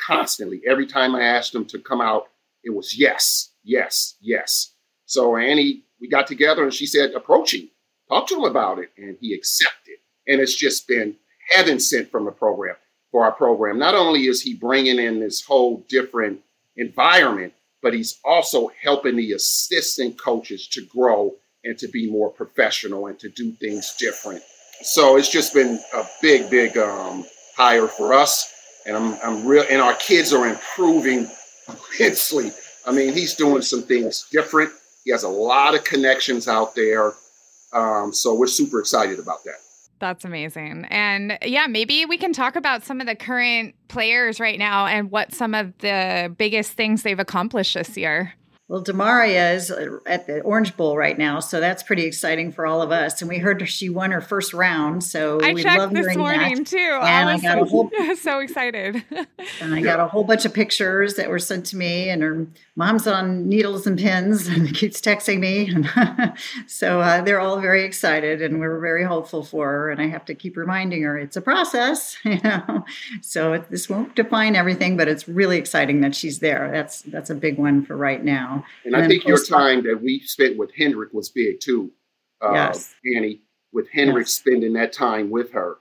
constantly. 0.06 0.60
Every 0.66 0.86
time 0.86 1.14
I 1.14 1.22
asked 1.22 1.54
him 1.54 1.64
to 1.66 1.78
come 1.78 2.00
out, 2.00 2.28
it 2.64 2.70
was 2.70 2.98
yes, 2.98 3.50
yes, 3.62 4.16
yes. 4.20 4.72
So 5.06 5.36
Annie, 5.36 5.82
we 6.00 6.08
got 6.08 6.26
together 6.26 6.62
and 6.62 6.74
she 6.74 6.86
said, 6.86 7.12
approach 7.12 7.54
him, 7.54 7.70
talk 8.08 8.26
to 8.28 8.36
him 8.36 8.44
about 8.44 8.78
it. 8.78 8.90
And 8.96 9.16
he 9.20 9.34
accepted. 9.34 9.96
And 10.26 10.40
it's 10.40 10.54
just 10.54 10.88
been 10.88 11.16
heaven 11.50 11.80
sent 11.80 12.10
from 12.10 12.24
the 12.24 12.32
program 12.32 12.76
for 13.10 13.24
our 13.24 13.32
program. 13.32 13.78
Not 13.78 13.94
only 13.94 14.26
is 14.26 14.42
he 14.42 14.54
bringing 14.54 14.98
in 14.98 15.20
this 15.20 15.44
whole 15.44 15.84
different 15.88 16.40
environment, 16.76 17.52
but 17.82 17.94
he's 17.94 18.18
also 18.24 18.70
helping 18.80 19.16
the 19.16 19.32
assistant 19.32 20.18
coaches 20.18 20.68
to 20.68 20.84
grow 20.86 21.34
and 21.64 21.78
to 21.78 21.88
be 21.88 22.10
more 22.10 22.30
professional 22.30 23.06
and 23.06 23.18
to 23.20 23.28
do 23.28 23.52
things 23.52 23.94
different. 23.98 24.42
So 24.82 25.16
it's 25.16 25.30
just 25.30 25.54
been 25.54 25.78
a 25.94 26.04
big, 26.20 26.50
big 26.50 26.76
um, 26.76 27.24
hire 27.56 27.86
for 27.86 28.12
us, 28.14 28.52
and 28.86 28.96
I'm, 28.96 29.14
I'm 29.22 29.46
real. 29.46 29.64
And 29.70 29.80
our 29.80 29.94
kids 29.94 30.32
are 30.32 30.46
improving 30.48 31.30
immensely. 31.98 32.50
I 32.86 32.92
mean, 32.92 33.12
he's 33.12 33.34
doing 33.34 33.62
some 33.62 33.82
things 33.82 34.26
different. 34.32 34.72
He 35.04 35.12
has 35.12 35.22
a 35.22 35.28
lot 35.28 35.74
of 35.74 35.84
connections 35.84 36.48
out 36.48 36.74
there, 36.74 37.12
um, 37.72 38.12
so 38.12 38.34
we're 38.34 38.46
super 38.46 38.80
excited 38.80 39.18
about 39.18 39.44
that. 39.44 39.56
That's 40.02 40.24
amazing. 40.24 40.86
And 40.90 41.38
yeah, 41.42 41.68
maybe 41.68 42.04
we 42.06 42.18
can 42.18 42.32
talk 42.32 42.56
about 42.56 42.82
some 42.82 43.00
of 43.00 43.06
the 43.06 43.14
current 43.14 43.76
players 43.86 44.40
right 44.40 44.58
now 44.58 44.86
and 44.86 45.12
what 45.12 45.32
some 45.32 45.54
of 45.54 45.78
the 45.78 46.34
biggest 46.36 46.72
things 46.72 47.04
they've 47.04 47.20
accomplished 47.20 47.74
this 47.74 47.96
year. 47.96 48.34
Well, 48.68 48.82
Demaria 48.82 49.54
is 49.54 49.70
at 50.06 50.26
the 50.26 50.40
Orange 50.40 50.76
Bowl 50.76 50.96
right 50.96 51.18
now, 51.18 51.40
so 51.40 51.60
that's 51.60 51.82
pretty 51.82 52.04
exciting 52.04 52.52
for 52.52 52.64
all 52.64 52.80
of 52.80 52.90
us. 52.90 53.20
And 53.20 53.28
we 53.28 53.36
heard 53.36 53.68
she 53.68 53.90
won 53.90 54.12
her 54.12 54.22
first 54.22 54.54
round, 54.54 55.04
so 55.04 55.40
I 55.42 55.52
we 55.52 55.62
checked 55.62 55.78
love 55.78 55.92
this 55.92 56.06
hearing 56.06 56.18
morning 56.18 56.56
that. 56.58 56.66
too. 56.68 56.78
And 56.78 57.28
I 57.28 57.34
I 57.34 57.38
got 57.38 57.58
a 57.60 57.64
whole 57.64 57.90
so 58.16 58.38
excited. 58.38 59.04
and 59.60 59.74
I 59.74 59.82
got 59.82 60.00
a 60.00 60.06
whole 60.06 60.24
bunch 60.24 60.44
of 60.44 60.54
pictures 60.54 61.16
that 61.16 61.28
were 61.28 61.38
sent 61.38 61.66
to 61.66 61.76
me, 61.76 62.08
and 62.08 62.22
her 62.22 62.46
mom's 62.76 63.06
on 63.06 63.48
needles 63.48 63.86
and 63.86 63.98
pins 63.98 64.46
and 64.48 64.72
keeps 64.74 65.00
texting 65.00 65.40
me. 65.40 65.68
And 65.68 66.34
so 66.66 67.00
uh, 67.00 67.20
they're 67.20 67.40
all 67.40 67.60
very 67.60 67.84
excited, 67.84 68.40
and 68.40 68.58
we're 68.60 68.80
very 68.80 69.04
hopeful 69.04 69.44
for 69.44 69.68
her. 69.68 69.90
And 69.90 70.00
I 70.00 70.06
have 70.06 70.24
to 70.26 70.34
keep 70.34 70.56
reminding 70.56 71.02
her 71.02 71.18
it's 71.18 71.36
a 71.36 71.42
process, 71.42 72.16
you 72.24 72.40
know. 72.42 72.86
So 73.20 73.54
it, 73.54 73.70
this 73.70 73.90
won't 73.90 74.14
define 74.14 74.56
everything, 74.56 74.96
but 74.96 75.08
it's 75.08 75.28
really 75.28 75.58
exciting 75.58 76.00
that 76.02 76.14
she's 76.14 76.38
there. 76.38 76.70
That's 76.72 77.02
that's 77.02 77.28
a 77.28 77.34
big 77.34 77.58
one 77.58 77.84
for 77.84 77.96
right 77.96 78.24
now. 78.24 78.51
And, 78.84 78.96
I 78.96 79.06
think 79.06 79.24
your 79.26 79.42
time 79.42 79.82
that 79.84 80.02
we 80.02 80.20
spent 80.20 80.56
with 80.56 80.70
Hendrick 80.76 81.12
was 81.12 81.28
big 81.28 81.60
too, 81.60 81.92
uh, 82.40 82.52
Yes. 82.52 82.94
Annie. 83.16 83.42
With 83.72 83.88
Hendrick 83.90 84.26
Yes. 84.26 84.34
spending 84.34 84.74
that 84.74 84.92
time 84.92 85.30
with 85.30 85.52
her 85.52 85.78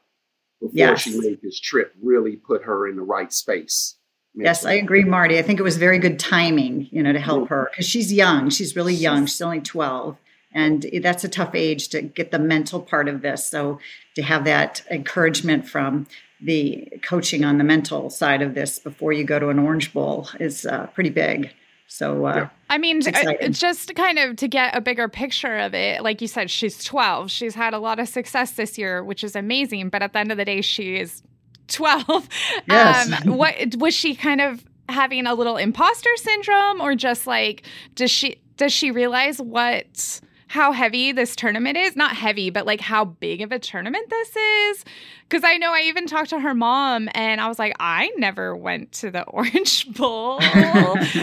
before 0.61 0.71
Yes. 0.73 1.01
she 1.01 1.19
made 1.19 1.39
this 1.41 1.59
trip 1.59 1.93
really 2.01 2.37
put 2.37 2.63
her 2.63 2.87
in 2.87 2.95
the 2.95 3.01
right 3.01 3.33
space. 3.33 3.95
Yes, 4.33 4.65
I 4.65 4.73
agree, 4.73 5.03
Marty. 5.03 5.37
I 5.37 5.41
think 5.41 5.59
it 5.59 5.63
was 5.63 5.75
very 5.75 5.99
good 5.99 6.17
timing, 6.17 6.87
you 6.89 7.03
know, 7.03 7.11
to 7.11 7.19
help 7.19 7.49
her 7.49 7.67
because 7.69 7.85
she's 7.85 8.13
young. 8.13 8.49
She's 8.49 8.77
really 8.77 8.93
young. 8.93 9.25
She's 9.25 9.41
only 9.41 9.59
12. 9.59 10.17
And 10.53 10.85
that's 11.01 11.23
a 11.25 11.29
tough 11.29 11.53
age 11.53 11.89
to 11.89 12.01
get 12.01 12.31
the 12.31 12.39
mental 12.39 12.79
part 12.81 13.09
of 13.09 13.21
this. 13.21 13.45
So 13.45 13.79
to 14.15 14.21
have 14.21 14.45
that 14.45 14.83
encouragement 14.89 15.67
from 15.67 16.07
the 16.41 16.87
coaching 17.03 17.43
on 17.43 17.57
the 17.57 17.63
mental 17.63 18.09
side 18.09 18.41
of 18.41 18.53
this 18.53 18.79
before 18.79 19.11
you 19.13 19.23
go 19.25 19.37
to 19.37 19.49
an 19.49 19.59
Orange 19.59 19.93
Bowl 19.93 20.29
is 20.39 20.65
uh, 20.65 20.87
pretty 20.87 21.09
big. 21.09 21.51
So 21.91 22.25
uh, 22.25 22.35
Yeah. 22.35 22.49
I 22.69 22.77
mean, 22.77 23.01
It's 23.05 23.59
just 23.59 23.93
kind 23.95 24.17
of 24.17 24.37
to 24.37 24.47
get 24.47 24.75
a 24.75 24.79
bigger 24.79 25.09
picture 25.09 25.57
of 25.57 25.73
it, 25.73 26.01
like 26.01 26.21
you 26.21 26.27
said, 26.27 26.49
she's 26.49 26.81
12. 26.85 27.29
She's 27.29 27.53
had 27.53 27.73
a 27.73 27.79
lot 27.79 27.99
of 27.99 28.07
success 28.07 28.51
this 28.51 28.77
year, 28.77 29.03
which 29.03 29.25
is 29.25 29.35
amazing. 29.35 29.89
But 29.89 30.01
at 30.01 30.13
the 30.13 30.19
end 30.19 30.31
of 30.31 30.37
the 30.37 30.45
day, 30.45 30.61
she 30.61 30.95
is 30.95 31.21
12. 31.67 32.29
Yes. 32.67 33.11
Um, 33.25 33.35
what 33.37 33.75
was 33.75 33.93
she 33.93 34.15
kind 34.15 34.39
of 34.39 34.63
having 34.87 35.27
a 35.27 35.33
little 35.33 35.57
imposter 35.57 36.09
syndrome, 36.15 36.79
or 36.79 36.95
just 36.95 37.27
like 37.27 37.63
does 37.95 38.09
she 38.09 38.39
does 38.55 38.71
she 38.71 38.91
realize 38.91 39.41
what 39.41 40.21
how 40.51 40.73
heavy 40.73 41.13
this 41.13 41.33
tournament 41.33 41.77
is? 41.77 41.95
Not 41.95 42.13
heavy, 42.13 42.49
but 42.49 42.65
like 42.65 42.81
how 42.81 43.05
big 43.05 43.39
of 43.39 43.53
a 43.53 43.57
tournament 43.57 44.09
this 44.09 44.35
is. 44.35 44.83
Because 45.23 45.45
I 45.45 45.55
know 45.55 45.71
I 45.71 45.83
even 45.83 46.07
talked 46.07 46.31
to 46.31 46.41
her 46.41 46.53
mom, 46.53 47.07
and 47.13 47.39
I 47.39 47.47
was 47.47 47.57
like, 47.57 47.73
I 47.79 48.11
never 48.17 48.53
went 48.53 48.91
to 48.93 49.11
the 49.11 49.23
Orange 49.27 49.93
Bowl. 49.93 50.41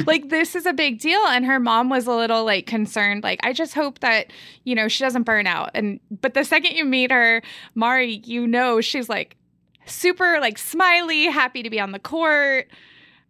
Like 0.06 0.30
this 0.30 0.54
is 0.54 0.64
a 0.64 0.72
big 0.72 0.98
deal. 0.98 1.20
And 1.26 1.44
her 1.44 1.60
mom 1.60 1.90
was 1.90 2.06
a 2.06 2.12
little 2.12 2.44
like 2.44 2.66
concerned. 2.66 3.22
Like 3.22 3.40
i 3.42 3.52
just 3.52 3.74
hope 3.74 3.98
that 3.98 4.32
you 4.64 4.74
know 4.74 4.88
she 4.88 5.04
doesn't 5.04 5.24
burn 5.24 5.46
out. 5.46 5.72
And 5.74 6.00
but 6.10 6.32
the 6.32 6.44
second 6.44 6.72
you 6.72 6.84
meet 6.86 7.10
her 7.10 7.42
mari 7.74 8.22
you 8.24 8.46
know 8.46 8.80
she's 8.80 9.08
like 9.08 9.36
super 9.84 10.38
like 10.40 10.56
smiley 10.56 11.24
happy 11.24 11.62
to 11.62 11.70
be 11.70 11.80
on 11.80 11.92
the 11.92 11.98
court 11.98 12.68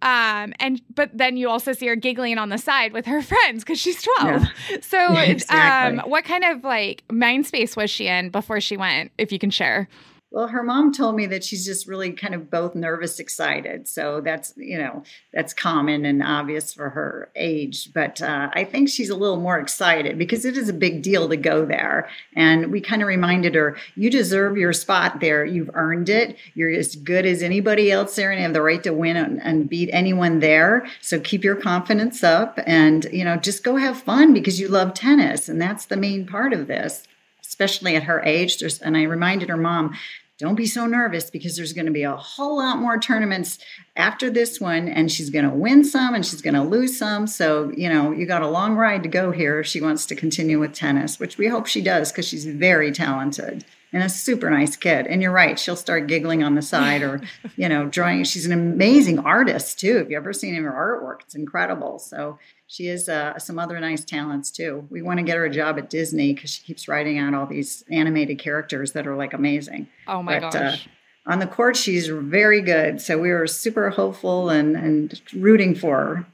um 0.02 0.54
and 0.60 0.80
but 0.94 1.10
then 1.12 1.36
you 1.36 1.48
also 1.48 1.72
see 1.72 1.86
her 1.86 1.96
giggling 1.96 2.38
on 2.38 2.48
the 2.50 2.58
side 2.58 2.92
with 2.92 3.04
her 3.06 3.20
friends 3.32 3.64
because 3.64 3.78
she's 3.80 4.00
12 4.18 4.46
so 4.80 4.96
Yeah, 5.12 5.22
exactly. 5.22 5.98
um 5.98 6.10
what 6.10 6.24
kind 6.24 6.44
of 6.44 6.62
like 6.64 7.02
mind 7.10 7.46
space 7.46 7.76
was 7.76 7.90
she 7.90 8.06
in 8.06 8.30
before 8.30 8.60
she 8.60 8.76
went 8.76 9.10
if 9.18 9.32
you 9.32 9.38
can 9.38 9.50
share 9.50 9.88
Well, 10.30 10.48
her 10.48 10.62
mom 10.62 10.92
told 10.92 11.16
me 11.16 11.24
that 11.26 11.42
she's 11.42 11.64
just 11.64 11.88
really 11.88 12.12
kind 12.12 12.34
of 12.34 12.50
both 12.50 12.74
nervous, 12.74 13.18
excited. 13.18 13.88
So 13.88 14.20
that's, 14.20 14.52
you 14.58 14.76
know, 14.76 15.02
that's 15.32 15.54
common 15.54 16.04
and 16.04 16.22
obvious 16.22 16.74
for 16.74 16.90
her 16.90 17.30
age. 17.34 17.94
But 17.94 18.20
uh, 18.20 18.50
I 18.52 18.64
think 18.64 18.90
she's 18.90 19.08
a 19.08 19.16
little 19.16 19.38
more 19.38 19.58
excited 19.58 20.18
because 20.18 20.44
it 20.44 20.58
is 20.58 20.68
a 20.68 20.74
big 20.74 21.00
deal 21.02 21.30
to 21.30 21.36
go 21.38 21.64
there. 21.64 22.10
And 22.36 22.70
we 22.70 22.82
kind 22.82 23.00
of 23.00 23.08
reminded 23.08 23.54
her, 23.54 23.78
you 23.94 24.10
deserve 24.10 24.58
your 24.58 24.74
spot 24.74 25.20
there. 25.20 25.46
You've 25.46 25.70
earned 25.72 26.10
it. 26.10 26.36
You're 26.54 26.72
as 26.72 26.94
good 26.94 27.24
as 27.24 27.42
anybody 27.42 27.90
else 27.90 28.14
there 28.14 28.30
and 28.30 28.38
you 28.38 28.44
have 28.44 28.52
the 28.52 28.60
right 28.60 28.82
to 28.82 28.92
win 28.92 29.16
and, 29.16 29.40
and 29.42 29.66
beat 29.66 29.88
anyone 29.94 30.40
there. 30.40 30.86
So 31.00 31.20
keep 31.20 31.42
your 31.42 31.56
confidence 31.56 32.22
up 32.22 32.58
and, 32.66 33.06
you 33.10 33.24
know, 33.24 33.36
just 33.36 33.64
go 33.64 33.76
have 33.76 34.02
fun 34.02 34.34
because 34.34 34.60
you 34.60 34.68
love 34.68 34.92
tennis. 34.92 35.48
And 35.48 35.58
that's 35.58 35.86
the 35.86 35.96
main 35.96 36.26
part 36.26 36.52
of 36.52 36.66
this 36.66 37.04
especially 37.48 37.96
at 37.96 38.04
her 38.04 38.22
age. 38.22 38.58
There's, 38.58 38.78
and 38.78 38.96
I 38.96 39.02
reminded 39.04 39.48
her 39.48 39.56
mom, 39.56 39.96
don't 40.38 40.54
be 40.54 40.66
so 40.66 40.86
nervous 40.86 41.30
because 41.30 41.56
there's 41.56 41.72
going 41.72 41.86
to 41.86 41.92
be 41.92 42.04
a 42.04 42.14
whole 42.14 42.58
lot 42.58 42.78
more 42.78 42.96
tournaments 42.96 43.58
after 43.96 44.30
this 44.30 44.60
one, 44.60 44.88
and 44.88 45.10
she's 45.10 45.30
going 45.30 45.44
to 45.44 45.50
win 45.50 45.82
some 45.82 46.14
and 46.14 46.24
she's 46.24 46.42
going 46.42 46.54
to 46.54 46.62
lose 46.62 46.96
some. 46.96 47.26
So, 47.26 47.72
you 47.76 47.88
know, 47.88 48.12
you 48.12 48.24
got 48.24 48.42
a 48.42 48.48
long 48.48 48.76
ride 48.76 49.02
to 49.02 49.08
go 49.08 49.32
here 49.32 49.58
if 49.58 49.66
she 49.66 49.80
wants 49.80 50.06
to 50.06 50.14
continue 50.14 50.60
with 50.60 50.74
tennis, 50.74 51.18
which 51.18 51.38
we 51.38 51.48
hope 51.48 51.66
she 51.66 51.80
does 51.80 52.12
because 52.12 52.28
she's 52.28 52.46
very 52.46 52.92
talented 52.92 53.64
and 53.92 54.02
a 54.02 54.08
super 54.08 54.48
nice 54.48 54.76
kid. 54.76 55.08
And 55.08 55.22
you're 55.22 55.32
right, 55.32 55.58
she'll 55.58 55.74
start 55.74 56.06
giggling 56.06 56.44
on 56.44 56.54
the 56.54 56.62
side 56.62 57.02
or, 57.02 57.20
you 57.56 57.68
know, 57.68 57.86
drawing. 57.86 58.22
She's 58.22 58.46
an 58.46 58.52
amazing 58.52 59.18
artist 59.18 59.80
too. 59.80 59.98
If 59.98 60.10
you 60.10 60.16
ever 60.16 60.32
seen 60.32 60.54
her 60.54 60.70
artwork, 60.70 61.22
it's 61.22 61.34
incredible. 61.34 61.98
So 61.98 62.38
she 62.68 62.86
has 62.86 63.08
uh, 63.08 63.38
some 63.38 63.58
other 63.58 63.80
nice 63.80 64.04
talents 64.04 64.50
too. 64.50 64.86
We 64.90 65.02
want 65.02 65.18
to 65.18 65.24
get 65.24 65.36
her 65.36 65.46
a 65.46 65.50
job 65.50 65.78
at 65.78 65.90
Disney 65.90 66.34
because 66.34 66.50
she 66.50 66.62
keeps 66.62 66.86
writing 66.86 67.18
out 67.18 67.34
all 67.34 67.46
these 67.46 67.82
animated 67.90 68.38
characters 68.38 68.92
that 68.92 69.06
are 69.06 69.16
like 69.16 69.32
amazing. 69.32 69.88
oh 70.06 70.22
my 70.22 70.38
But, 70.38 70.54
uh, 70.54 70.60
gosh 70.70 70.88
On 71.26 71.38
the 71.40 71.46
court, 71.46 71.76
she's 71.76 72.08
very 72.08 72.60
good. 72.62 73.00
So 73.00 73.18
we 73.18 73.30
were 73.30 73.46
super 73.46 73.90
hopeful 73.90 74.50
and, 74.50 74.76
and 74.76 75.20
rooting 75.34 75.74
for 75.74 75.96
her. 75.96 76.26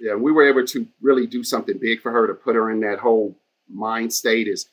yeah, 0.00 0.14
we 0.14 0.32
were 0.32 0.48
able 0.48 0.66
to 0.66 0.86
really 1.00 1.26
do 1.26 1.44
something 1.44 1.78
big 1.78 2.00
for 2.00 2.10
her 2.10 2.26
to 2.26 2.34
put 2.34 2.54
her 2.56 2.70
in 2.70 2.80
that 2.80 2.98
whole 2.98 3.36
mind 3.70 4.12
state. 4.12 4.48
Is 4.48 4.66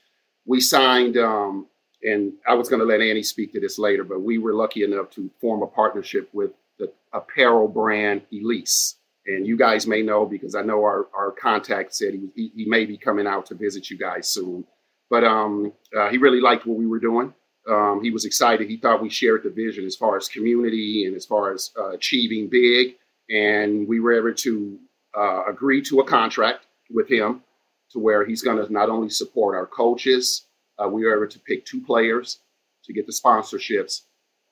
we 0.46 0.60
signed, 0.62 1.18
um, 1.18 1.68
and 2.02 2.34
I 2.48 2.56
was 2.56 2.70
going 2.70 2.80
to 2.80 2.86
let 2.86 3.02
Annie 3.02 3.24
speak 3.24 3.52
to 3.54 3.60
this 3.60 3.78
later, 3.78 4.04
but 4.04 4.22
we 4.22 4.38
were 4.38 4.54
lucky 4.54 4.84
enough 4.84 5.10
to 5.12 5.30
form 5.42 5.62
a 5.62 5.68
partnership 5.68 6.30
with 6.34 6.52
the 6.78 6.92
apparel 7.14 7.68
brand 7.68 8.22
Ellesse. 8.34 8.96
And 9.30 9.46
you 9.46 9.56
guys 9.56 9.86
may 9.86 10.02
know 10.02 10.26
because 10.26 10.56
I 10.56 10.64
know 10.64 10.84
our, 10.84 11.08
our 11.16 11.32
contact 11.32 11.94
said 11.94 12.16
he, 12.36 12.52
he, 12.56 12.66
may 12.66 12.86
be 12.86 12.98
coming 12.98 13.28
out 13.28 13.46
to 13.48 13.56
visit 13.56 13.92
you 13.92 13.98
guys 13.98 14.28
soon. 14.28 14.66
But 15.08 15.24
um, 15.24 15.72
uh, 15.96 16.10
he 16.10 16.18
really 16.18 16.42
liked 16.42 16.66
what 16.66 16.80
we 16.80 16.88
were 16.88 17.00
doing. 17.00 17.34
Um, 17.70 18.02
he 18.02 18.10
was 18.10 18.26
excited. 18.26 18.68
He 18.68 18.78
thought 18.78 19.04
we 19.04 19.10
shared 19.10 19.44
the 19.44 19.52
vision 19.52 19.86
as 19.86 19.96
far 19.96 20.18
as 20.18 20.28
community 20.28 21.06
and 21.06 21.16
as 21.16 21.28
far 21.28 21.54
as 21.54 21.72
uh, 21.78 21.92
achieving 21.92 22.50
big. 22.50 22.96
And 23.30 23.88
we 23.88 24.00
were 24.00 24.14
able 24.14 24.36
to 24.36 24.80
uh, 25.16 25.44
agree 25.48 25.84
to 25.84 26.00
a 26.00 26.06
contract 26.06 26.66
with 26.90 27.08
him 27.08 27.44
to 27.92 28.00
where 28.00 28.26
he's 28.26 28.42
going 28.42 28.66
to 28.66 28.74
not 28.74 28.90
only 28.90 29.10
support 29.10 29.56
our 29.56 29.68
coaches, 29.68 30.48
uh, 30.84 30.88
we 30.88 31.06
were 31.06 31.16
able 31.16 31.32
to 31.32 31.40
pick 31.40 31.66
two 31.66 31.82
players 31.82 32.40
to 32.86 32.94
get 32.94 33.06
the 33.06 33.14
sponsorships. 33.14 34.02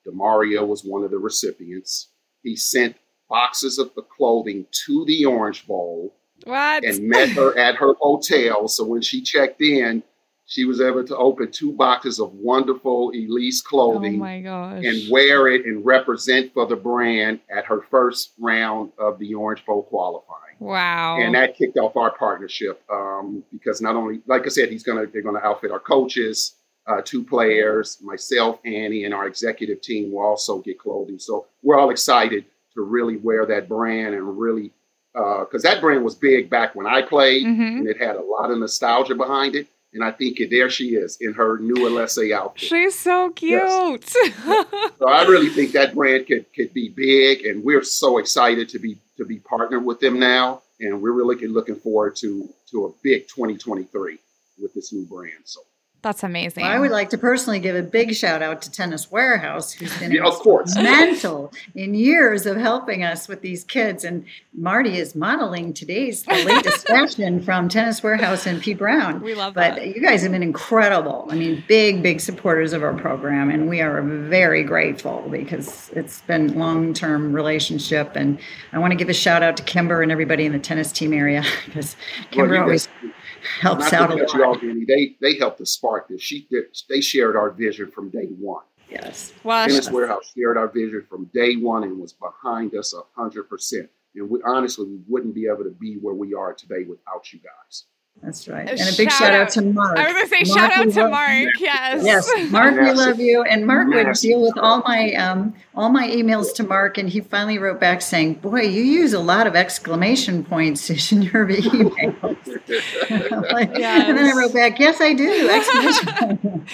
Demario 0.06 0.66
was 0.66 0.84
one 0.84 1.02
of 1.02 1.10
the 1.10 1.18
recipients. 1.18 2.08
He 2.42 2.54
sent 2.54 2.96
boxes 3.28 3.78
of 3.78 3.94
the 3.94 4.02
clothing 4.02 4.66
to 4.86 5.04
the 5.06 5.24
Orange 5.24 5.66
Bowl 5.66 6.14
what 6.44 6.84
and 6.84 7.08
met 7.08 7.30
her 7.30 7.56
at 7.58 7.76
her 7.76 7.94
hotel. 8.00 8.68
So 8.68 8.84
when 8.84 9.02
she 9.02 9.22
checked 9.22 9.60
in, 9.60 10.02
she 10.46 10.64
was 10.64 10.80
able 10.80 11.04
to 11.04 11.16
open 11.16 11.50
two 11.52 11.72
boxes 11.72 12.18
of 12.18 12.32
wonderful 12.32 13.12
Ellesse 13.12 13.62
oh 13.64 13.68
clothing 13.68 14.18
gosh 14.42 14.82
and 14.82 15.10
wear 15.10 15.46
it 15.48 15.66
and 15.66 15.84
represent 15.84 16.54
for 16.54 16.66
the 16.66 16.76
brand 16.76 17.40
at 17.54 17.66
her 17.66 17.82
first 17.82 18.32
round 18.38 18.92
of 18.98 19.18
the 19.18 19.34
Orange 19.34 19.64
Bowl 19.66 19.82
qualifying. 19.82 20.56
wow 20.58 21.18
And 21.20 21.34
that 21.34 21.56
kicked 21.56 21.76
off 21.76 21.96
our 21.96 22.16
partnership 22.16 22.82
um, 22.90 23.44
because 23.52 23.82
not 23.82 23.94
only, 23.94 24.20
like 24.26 24.46
I 24.46 24.48
said, 24.48 24.70
he's 24.70 24.82
gonna 24.82 25.06
they're 25.06 25.22
gonna 25.22 25.40
outfit 25.40 25.70
our 25.70 25.80
coaches, 25.80 26.54
uh, 26.86 27.02
two 27.04 27.22
players, 27.22 27.98
myself, 28.02 28.58
Annie, 28.64 29.04
and 29.04 29.12
our 29.12 29.26
executive 29.26 29.82
team 29.82 30.12
will 30.12 30.22
also 30.22 30.60
get 30.60 30.78
clothing. 30.78 31.18
So 31.18 31.46
we're 31.62 31.78
all 31.78 31.90
excited 31.90 32.46
to 32.78 32.82
really 32.84 33.16
wear 33.16 33.44
that 33.44 33.68
brand 33.68 34.14
and 34.14 34.38
really 34.38 34.70
because 35.12 35.62
that 35.62 35.80
brand 35.80 36.04
was 36.04 36.14
big 36.14 36.48
back 36.48 36.76
when 36.76 36.86
I 36.86 37.02
played, 37.02 37.44
Mhm. 37.44 37.78
and 37.78 37.88
it 37.88 37.96
had 37.98 38.14
a 38.14 38.22
lot 38.22 38.52
of 38.52 38.58
nostalgia 38.58 39.16
behind 39.16 39.56
it. 39.56 39.66
And 39.92 40.04
I 40.04 40.12
think 40.12 40.38
there 40.50 40.70
she 40.70 40.94
is 40.94 41.16
in 41.20 41.32
her 41.32 41.58
new 41.58 41.74
Ellesse 41.88 42.30
outfit. 42.30 42.68
She's 42.68 42.94
so 42.96 43.30
cute. 43.30 44.06
So 44.08 45.08
I 45.08 45.24
really 45.26 45.48
think 45.48 45.72
that 45.72 45.94
brand 45.94 46.26
could 46.28 46.44
could 46.54 46.72
be 46.72 46.88
big, 46.90 47.44
and 47.46 47.64
we're 47.64 47.82
so 47.82 48.18
excited 48.18 48.68
to 48.68 48.78
be 48.78 48.98
to 49.16 49.24
be 49.24 49.38
partnered 49.38 49.84
with 49.84 49.98
them 49.98 50.20
now, 50.20 50.62
and 50.78 51.02
we're 51.02 51.12
really 51.12 51.34
looking 51.48 51.76
forward 51.76 52.14
to 52.16 52.48
to 52.70 52.86
a 52.86 52.90
big 53.02 53.26
2023 53.28 54.18
with 54.60 54.72
this 54.74 54.92
new 54.92 55.04
brand. 55.06 55.42
So 55.44 55.60
That's 56.00 56.22
amazing. 56.22 56.62
Well, 56.62 56.72
I 56.72 56.78
would 56.78 56.92
like 56.92 57.10
to 57.10 57.18
personally 57.18 57.58
give 57.58 57.74
a 57.74 57.82
big 57.82 58.14
shout 58.14 58.40
out 58.40 58.62
to 58.62 58.70
Tennis 58.70 59.10
Warehouse, 59.10 59.72
who's 59.72 59.96
been 59.98 60.12
yeah, 60.12 60.26
of 60.26 60.40
instrumental 60.46 61.52
in 61.74 61.94
years 61.94 62.46
of 62.46 62.56
helping 62.56 63.02
us 63.02 63.26
with 63.26 63.40
these 63.40 63.64
kids. 63.64 64.04
And 64.04 64.24
Marty 64.54 64.96
is 64.96 65.16
modeling 65.16 65.74
today's 65.74 66.22
the 66.22 66.44
latest 66.44 66.86
fashion 66.86 67.42
from 67.42 67.68
Tennis 67.68 68.00
Warehouse 68.00 68.46
and 68.46 68.62
Pete 68.62 68.78
Brown. 68.78 69.20
We 69.20 69.34
love 69.34 69.54
but 69.54 69.74
that. 69.74 69.88
you 69.88 70.00
guys 70.00 70.22
have 70.22 70.30
been 70.30 70.42
incredible. 70.42 71.26
I 71.30 71.34
mean, 71.34 71.64
big, 71.66 72.00
big 72.00 72.20
supporters 72.20 72.72
of 72.72 72.84
our 72.84 72.94
program, 72.94 73.50
and 73.50 73.68
we 73.68 73.80
are 73.80 74.00
very 74.00 74.62
grateful 74.62 75.26
because 75.28 75.90
it's 75.96 76.20
been 76.22 76.56
long 76.56 76.94
term 76.94 77.32
relationship. 77.32 78.12
And 78.14 78.38
I 78.72 78.78
want 78.78 78.92
to 78.92 78.96
give 78.96 79.08
a 79.08 79.14
shout 79.14 79.42
out 79.42 79.56
to 79.56 79.64
Kimber 79.64 80.00
and 80.00 80.12
everybody 80.12 80.46
in 80.46 80.52
the 80.52 80.60
tennis 80.60 80.92
team 80.92 81.12
area 81.12 81.42
because 81.66 81.96
Kimber 82.30 82.54
you 82.54 82.60
always 82.60 82.86
guys- 82.86 83.12
helps 83.60 83.92
Not 83.92 83.94
out 83.94 84.06
to 84.08 84.16
a 84.16 84.20
cut 84.26 84.34
you 84.34 84.40
lot. 84.40 84.56
off, 84.56 84.60
Danny. 84.60 84.84
They 84.86 85.16
they 85.20 85.38
helped 85.38 85.60
us 85.60 85.70
spark 85.70 86.08
this. 86.08 86.20
She 86.22 86.46
did, 86.50 86.64
they 86.88 87.00
shared 87.00 87.36
our 87.36 87.50
vision 87.50 87.90
from 87.90 88.10
day 88.10 88.26
one. 88.38 88.62
Yes. 88.90 89.32
well, 89.44 89.66
Tennis 89.68 89.90
Warehouse 89.90 90.32
shared 90.36 90.56
our 90.56 90.68
vision 90.68 91.04
from 91.08 91.26
day 91.34 91.56
one 91.56 91.82
and 91.84 91.98
was 92.00 92.14
behind 92.14 92.74
us 92.74 92.94
a 92.94 93.02
hundred 93.20 93.44
percent. 93.44 93.90
And 94.14 94.30
we 94.30 94.40
honestly 94.44 94.86
we 94.86 94.98
wouldn't 95.06 95.34
be 95.34 95.46
able 95.46 95.64
to 95.64 95.70
be 95.78 95.96
where 96.00 96.14
we 96.14 96.34
are 96.34 96.54
today 96.54 96.84
without 96.88 97.32
you 97.32 97.38
guys. 97.40 97.84
That's 98.22 98.48
right. 98.48 98.68
And 98.68 98.80
a 98.80 98.96
big 98.96 99.10
shout 99.12 99.18
shout 99.18 99.32
out 99.32 99.40
out- 99.42 99.50
to 99.50 99.62
Mark. 99.62 99.96
I 99.96 100.06
was 100.06 100.12
going 100.14 100.24
to 100.42 100.46
say, 100.46 100.52
Mark, 100.52 100.72
shout 100.72 100.78
out 100.88 100.92
to 100.92 101.00
love- 101.02 101.10
Mark. 101.12 101.48
Yes. 101.60 102.04
Yes, 102.04 102.50
Mark, 102.50 102.74
we 102.74 102.90
love 102.92 103.20
you. 103.20 103.42
And 103.42 103.64
Mark 103.64 103.86
would 103.88 104.12
deal 104.14 104.40
with 104.42 104.58
all 104.58 104.82
my 104.84 105.12
um, 105.14 105.54
all 105.76 105.88
my 105.90 106.08
emails 106.08 106.52
to 106.54 106.64
Mark, 106.64 106.98
and 106.98 107.08
he 107.08 107.20
finally 107.20 107.58
wrote 107.58 107.78
back 107.78 108.02
saying, 108.02 108.34
"Boy, 108.34 108.62
you 108.62 108.82
use 108.82 109.12
a 109.12 109.20
lot 109.20 109.46
of 109.46 109.54
exclamation 109.54 110.44
points 110.44 110.90
in 111.12 111.22
your 111.22 111.46
emails." 111.46 112.37
Like- 112.68 113.74
And 113.78 114.18
then 114.18 114.26
I 114.26 114.32
wrote 114.36 114.52
back, 114.54 114.78
"Yes, 114.78 115.00
I 115.00 115.14
do." 115.14 115.48
Exclamation. 115.50 116.66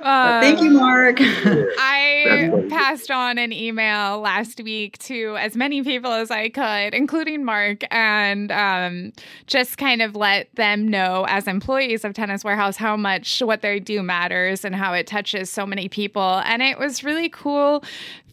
Uh, 0.00 0.40
Thank 0.40 0.60
you, 0.62 0.70
Mark. 0.70 1.16
I 1.20 2.66
passed 2.70 3.10
on 3.10 3.38
an 3.38 3.52
email 3.52 4.20
last 4.20 4.60
week 4.62 4.98
to 4.98 5.36
as 5.38 5.56
many 5.56 5.82
people 5.82 6.12
as 6.12 6.30
I 6.30 6.48
could, 6.50 6.94
including 6.94 7.44
Mark, 7.44 7.82
and 7.90 8.52
um, 8.52 9.12
just 9.46 9.78
kind 9.78 10.02
of 10.02 10.14
let 10.16 10.54
them 10.56 10.86
know 10.88 11.24
as 11.28 11.46
employees 11.48 12.04
of 12.04 12.14
Tennis 12.14 12.44
Warehouse 12.44 12.76
how 12.76 12.96
much 12.96 13.40
what 13.40 13.62
they 13.62 13.80
do 13.80 14.02
matters 14.02 14.64
and 14.64 14.74
how 14.74 14.92
it 14.92 15.06
touches 15.06 15.50
so 15.50 15.64
many 15.66 15.88
people. 15.88 16.42
And 16.44 16.62
it 16.62 16.78
was 16.78 17.02
really 17.04 17.28
cool 17.28 17.82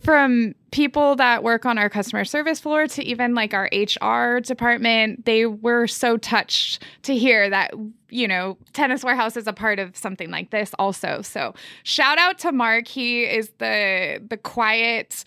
from 0.02 0.56
people 0.72 1.16
that 1.18 1.44
work 1.44 1.66
on 1.66 1.78
our 1.78 1.90
customer 1.90 2.26
service 2.26 2.60
floor 2.60 2.88
to 2.88 3.04
even 3.04 3.36
like 3.36 3.54
our 3.54 3.70
HR 3.74 4.40
department. 4.40 5.26
They 5.26 5.46
were 5.46 5.88
so 5.88 6.18
touched 6.18 6.84
to 7.04 7.16
hear 7.16 7.50
that 7.50 7.74
you 8.12 8.28
know, 8.28 8.58
Tennis 8.74 9.04
Warehouse 9.04 9.38
is 9.38 9.48
a 9.48 9.54
part 9.54 9.80
of 9.80 9.96
something 9.96 10.30
like 10.30 10.52
this 10.52 10.74
also. 10.78 11.22
So 11.22 11.56
shout 11.84 12.18
out 12.18 12.38
to 12.40 12.52
Mark. 12.52 12.88
He 12.88 13.24
is 13.24 13.50
the 13.58 14.22
the 14.28 14.38
quiet 14.38 15.24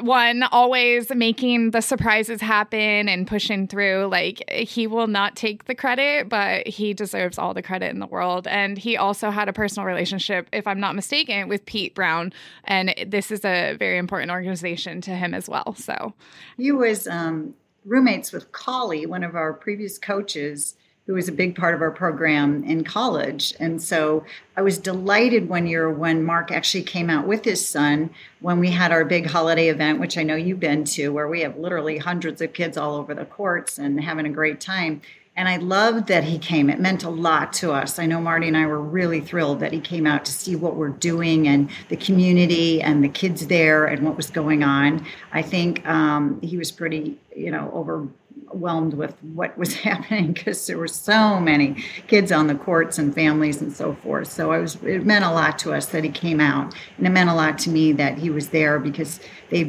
one 0.00 0.42
always 0.44 1.14
making 1.14 1.70
the 1.70 1.80
surprises 1.80 2.40
happen 2.40 3.08
and 3.08 3.26
pushing 3.26 3.66
through 3.66 4.08
like 4.10 4.48
he 4.50 4.86
will 4.86 5.06
not 5.06 5.36
take 5.36 5.64
the 5.64 5.74
credit 5.74 6.28
but 6.28 6.66
he 6.66 6.94
deserves 6.94 7.38
all 7.38 7.54
the 7.54 7.62
credit 7.62 7.90
in 7.90 7.98
the 7.98 8.06
world. 8.06 8.46
And 8.46 8.78
he 8.78 8.96
also 8.96 9.30
had 9.30 9.48
a 9.48 9.52
personal 9.52 9.86
relationship 9.86 10.48
if 10.52 10.66
i'm 10.66 10.80
not 10.80 10.94
mistaken 10.94 11.48
with 11.48 11.64
pete 11.66 11.94
brown. 11.94 12.32
And 12.64 12.94
this 13.06 13.30
is 13.30 13.44
a 13.44 13.74
very 13.74 13.98
important 13.98 14.30
organization 14.30 15.00
to 15.02 15.10
him 15.10 15.34
as 15.34 15.48
well. 15.48 15.74
So 15.74 16.14
He 16.56 16.72
was 16.72 17.06
um, 17.06 17.54
roommates 17.84 18.32
with 18.32 18.52
Collie, 18.52 19.06
one 19.06 19.24
of 19.24 19.34
our 19.34 19.52
previous 19.52 19.98
coaches, 19.98 20.74
who 21.06 21.14
was 21.14 21.28
a 21.28 21.32
big 21.32 21.54
part 21.54 21.74
of 21.74 21.80
our 21.80 21.90
program 21.90 22.64
in 22.64 22.82
college. 22.82 23.54
And 23.60 23.80
so 23.80 24.24
I 24.56 24.62
was 24.62 24.76
delighted 24.76 25.48
one 25.48 25.66
year 25.66 25.88
when 25.88 26.24
Mark 26.24 26.50
actually 26.50 26.82
came 26.82 27.08
out 27.08 27.26
with 27.26 27.44
his 27.44 27.66
son 27.66 28.10
when 28.40 28.58
we 28.58 28.70
had 28.70 28.90
our 28.90 29.04
big 29.04 29.26
holiday 29.26 29.68
event, 29.68 30.00
which 30.00 30.18
I 30.18 30.24
know 30.24 30.34
you've 30.34 30.60
been 30.60 30.84
to, 30.84 31.10
where 31.10 31.28
we 31.28 31.42
have 31.42 31.56
literally 31.56 31.98
hundreds 31.98 32.40
of 32.40 32.52
kids 32.52 32.76
all 32.76 32.96
over 32.96 33.14
the 33.14 33.24
courts 33.24 33.78
and 33.78 34.02
having 34.02 34.26
a 34.26 34.30
great 34.30 34.60
time. 34.60 35.00
And 35.36 35.48
I 35.48 35.58
loved 35.58 36.08
that 36.08 36.24
he 36.24 36.38
came. 36.38 36.70
It 36.70 36.80
meant 36.80 37.04
a 37.04 37.10
lot 37.10 37.52
to 37.54 37.70
us. 37.70 37.98
I 37.98 38.06
know 38.06 38.20
Marty 38.20 38.48
and 38.48 38.56
I 38.56 38.66
were 38.66 38.80
really 38.80 39.20
thrilled 39.20 39.60
that 39.60 39.70
he 39.70 39.80
came 39.80 40.06
out 40.06 40.24
to 40.24 40.32
see 40.32 40.56
what 40.56 40.76
we're 40.76 40.88
doing 40.88 41.46
and 41.46 41.68
the 41.90 41.96
community 41.96 42.80
and 42.80 43.04
the 43.04 43.08
kids 43.08 43.46
there 43.46 43.84
and 43.84 44.02
what 44.02 44.16
was 44.16 44.30
going 44.30 44.64
on. 44.64 45.06
I 45.32 45.42
think 45.42 45.86
um, 45.86 46.40
he 46.40 46.56
was 46.56 46.72
pretty, 46.72 47.18
you 47.36 47.50
know, 47.50 47.70
overwhelmed 48.48 48.94
with 48.94 49.14
what 49.22 49.56
was 49.58 49.74
happening 49.86 50.32
because 50.32 50.66
there 50.66 50.78
were 50.78 50.88
so 50.88 51.38
many 51.40 51.84
kids 52.06 52.32
on 52.32 52.46
the 52.46 52.54
courts 52.54 52.98
and 52.98 53.14
families 53.14 53.60
and 53.60 53.72
so 53.72 53.94
forth. 53.94 54.30
So 54.30 54.52
I 54.52 54.58
was, 54.58 54.76
it 54.82 55.04
meant 55.04 55.24
a 55.24 55.30
lot 55.30 55.58
to 55.60 55.72
us 55.72 55.86
that 55.86 56.04
he 56.04 56.10
came 56.10 56.40
out, 56.40 56.74
and 56.98 57.06
it 57.06 57.10
meant 57.10 57.30
a 57.30 57.34
lot 57.34 57.58
to 57.60 57.70
me 57.70 57.92
that 57.92 58.18
he 58.18 58.30
was 58.30 58.48
there 58.48 58.78
because 58.78 59.20
they, 59.50 59.64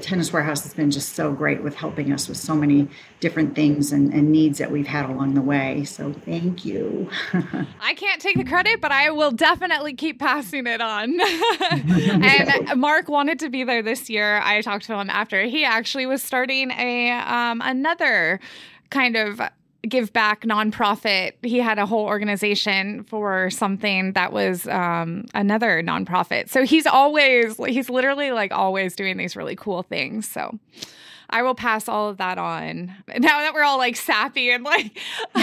Tennis 0.00 0.32
Warehouse 0.32 0.62
has 0.62 0.74
been 0.74 0.90
just 0.90 1.14
so 1.14 1.32
great 1.32 1.62
with 1.62 1.74
helping 1.74 2.12
us 2.12 2.28
with 2.28 2.36
so 2.36 2.54
many 2.54 2.88
different 3.20 3.54
things 3.54 3.92
and, 3.92 4.12
and 4.12 4.30
needs 4.30 4.58
that 4.58 4.70
we've 4.70 4.86
had 4.86 5.08
along 5.08 5.34
the 5.34 5.40
way. 5.40 5.84
So 5.84 6.12
thank 6.12 6.64
you. 6.64 7.10
I 7.80 7.94
can't 7.94 8.20
take 8.20 8.36
the 8.36 8.44
credit, 8.44 8.80
but 8.80 8.92
I 8.92 9.10
will 9.10 9.32
definitely 9.32 9.94
keep 9.94 10.20
passing 10.20 10.66
it 10.66 10.80
on. 10.80 11.18
and 11.70 12.78
Mark 12.78 13.08
wanted 13.08 13.38
to 13.40 13.50
be 13.50 13.64
there 13.64 13.82
this 13.82 14.08
year. 14.08 14.40
I 14.42 14.60
talked 14.60 14.84
to 14.86 14.94
him 14.94 15.10
after. 15.10 15.44
He 15.44 15.64
actually 15.64 16.06
was 16.06 16.22
starting 16.22 16.70
a 16.70 17.10
um, 17.10 17.60
another 17.64 18.15
kind 18.90 19.16
of 19.16 19.40
give 19.88 20.12
back 20.12 20.42
nonprofit. 20.42 21.32
He 21.42 21.58
had 21.58 21.78
a 21.78 21.86
whole 21.86 22.06
organization 22.06 23.04
for 23.04 23.50
something 23.50 24.12
that 24.12 24.32
was 24.32 24.66
um, 24.68 25.26
another 25.34 25.82
nonprofit. 25.82 26.48
So 26.48 26.64
he's 26.64 26.86
always 26.86 27.56
he's 27.66 27.88
literally 27.88 28.32
like 28.32 28.52
always 28.52 28.96
doing 28.96 29.16
these 29.16 29.36
really 29.36 29.56
cool 29.56 29.82
things. 29.82 30.28
So 30.28 30.58
I 31.30 31.42
will 31.42 31.54
pass 31.54 31.88
all 31.88 32.08
of 32.08 32.16
that 32.18 32.38
on. 32.38 32.94
Now 33.18 33.40
that 33.40 33.54
we're 33.54 33.62
all 33.62 33.78
like 33.78 33.96
sappy 33.96 34.50
and 34.50 34.62
like, 34.62 34.96
um, 35.34 35.42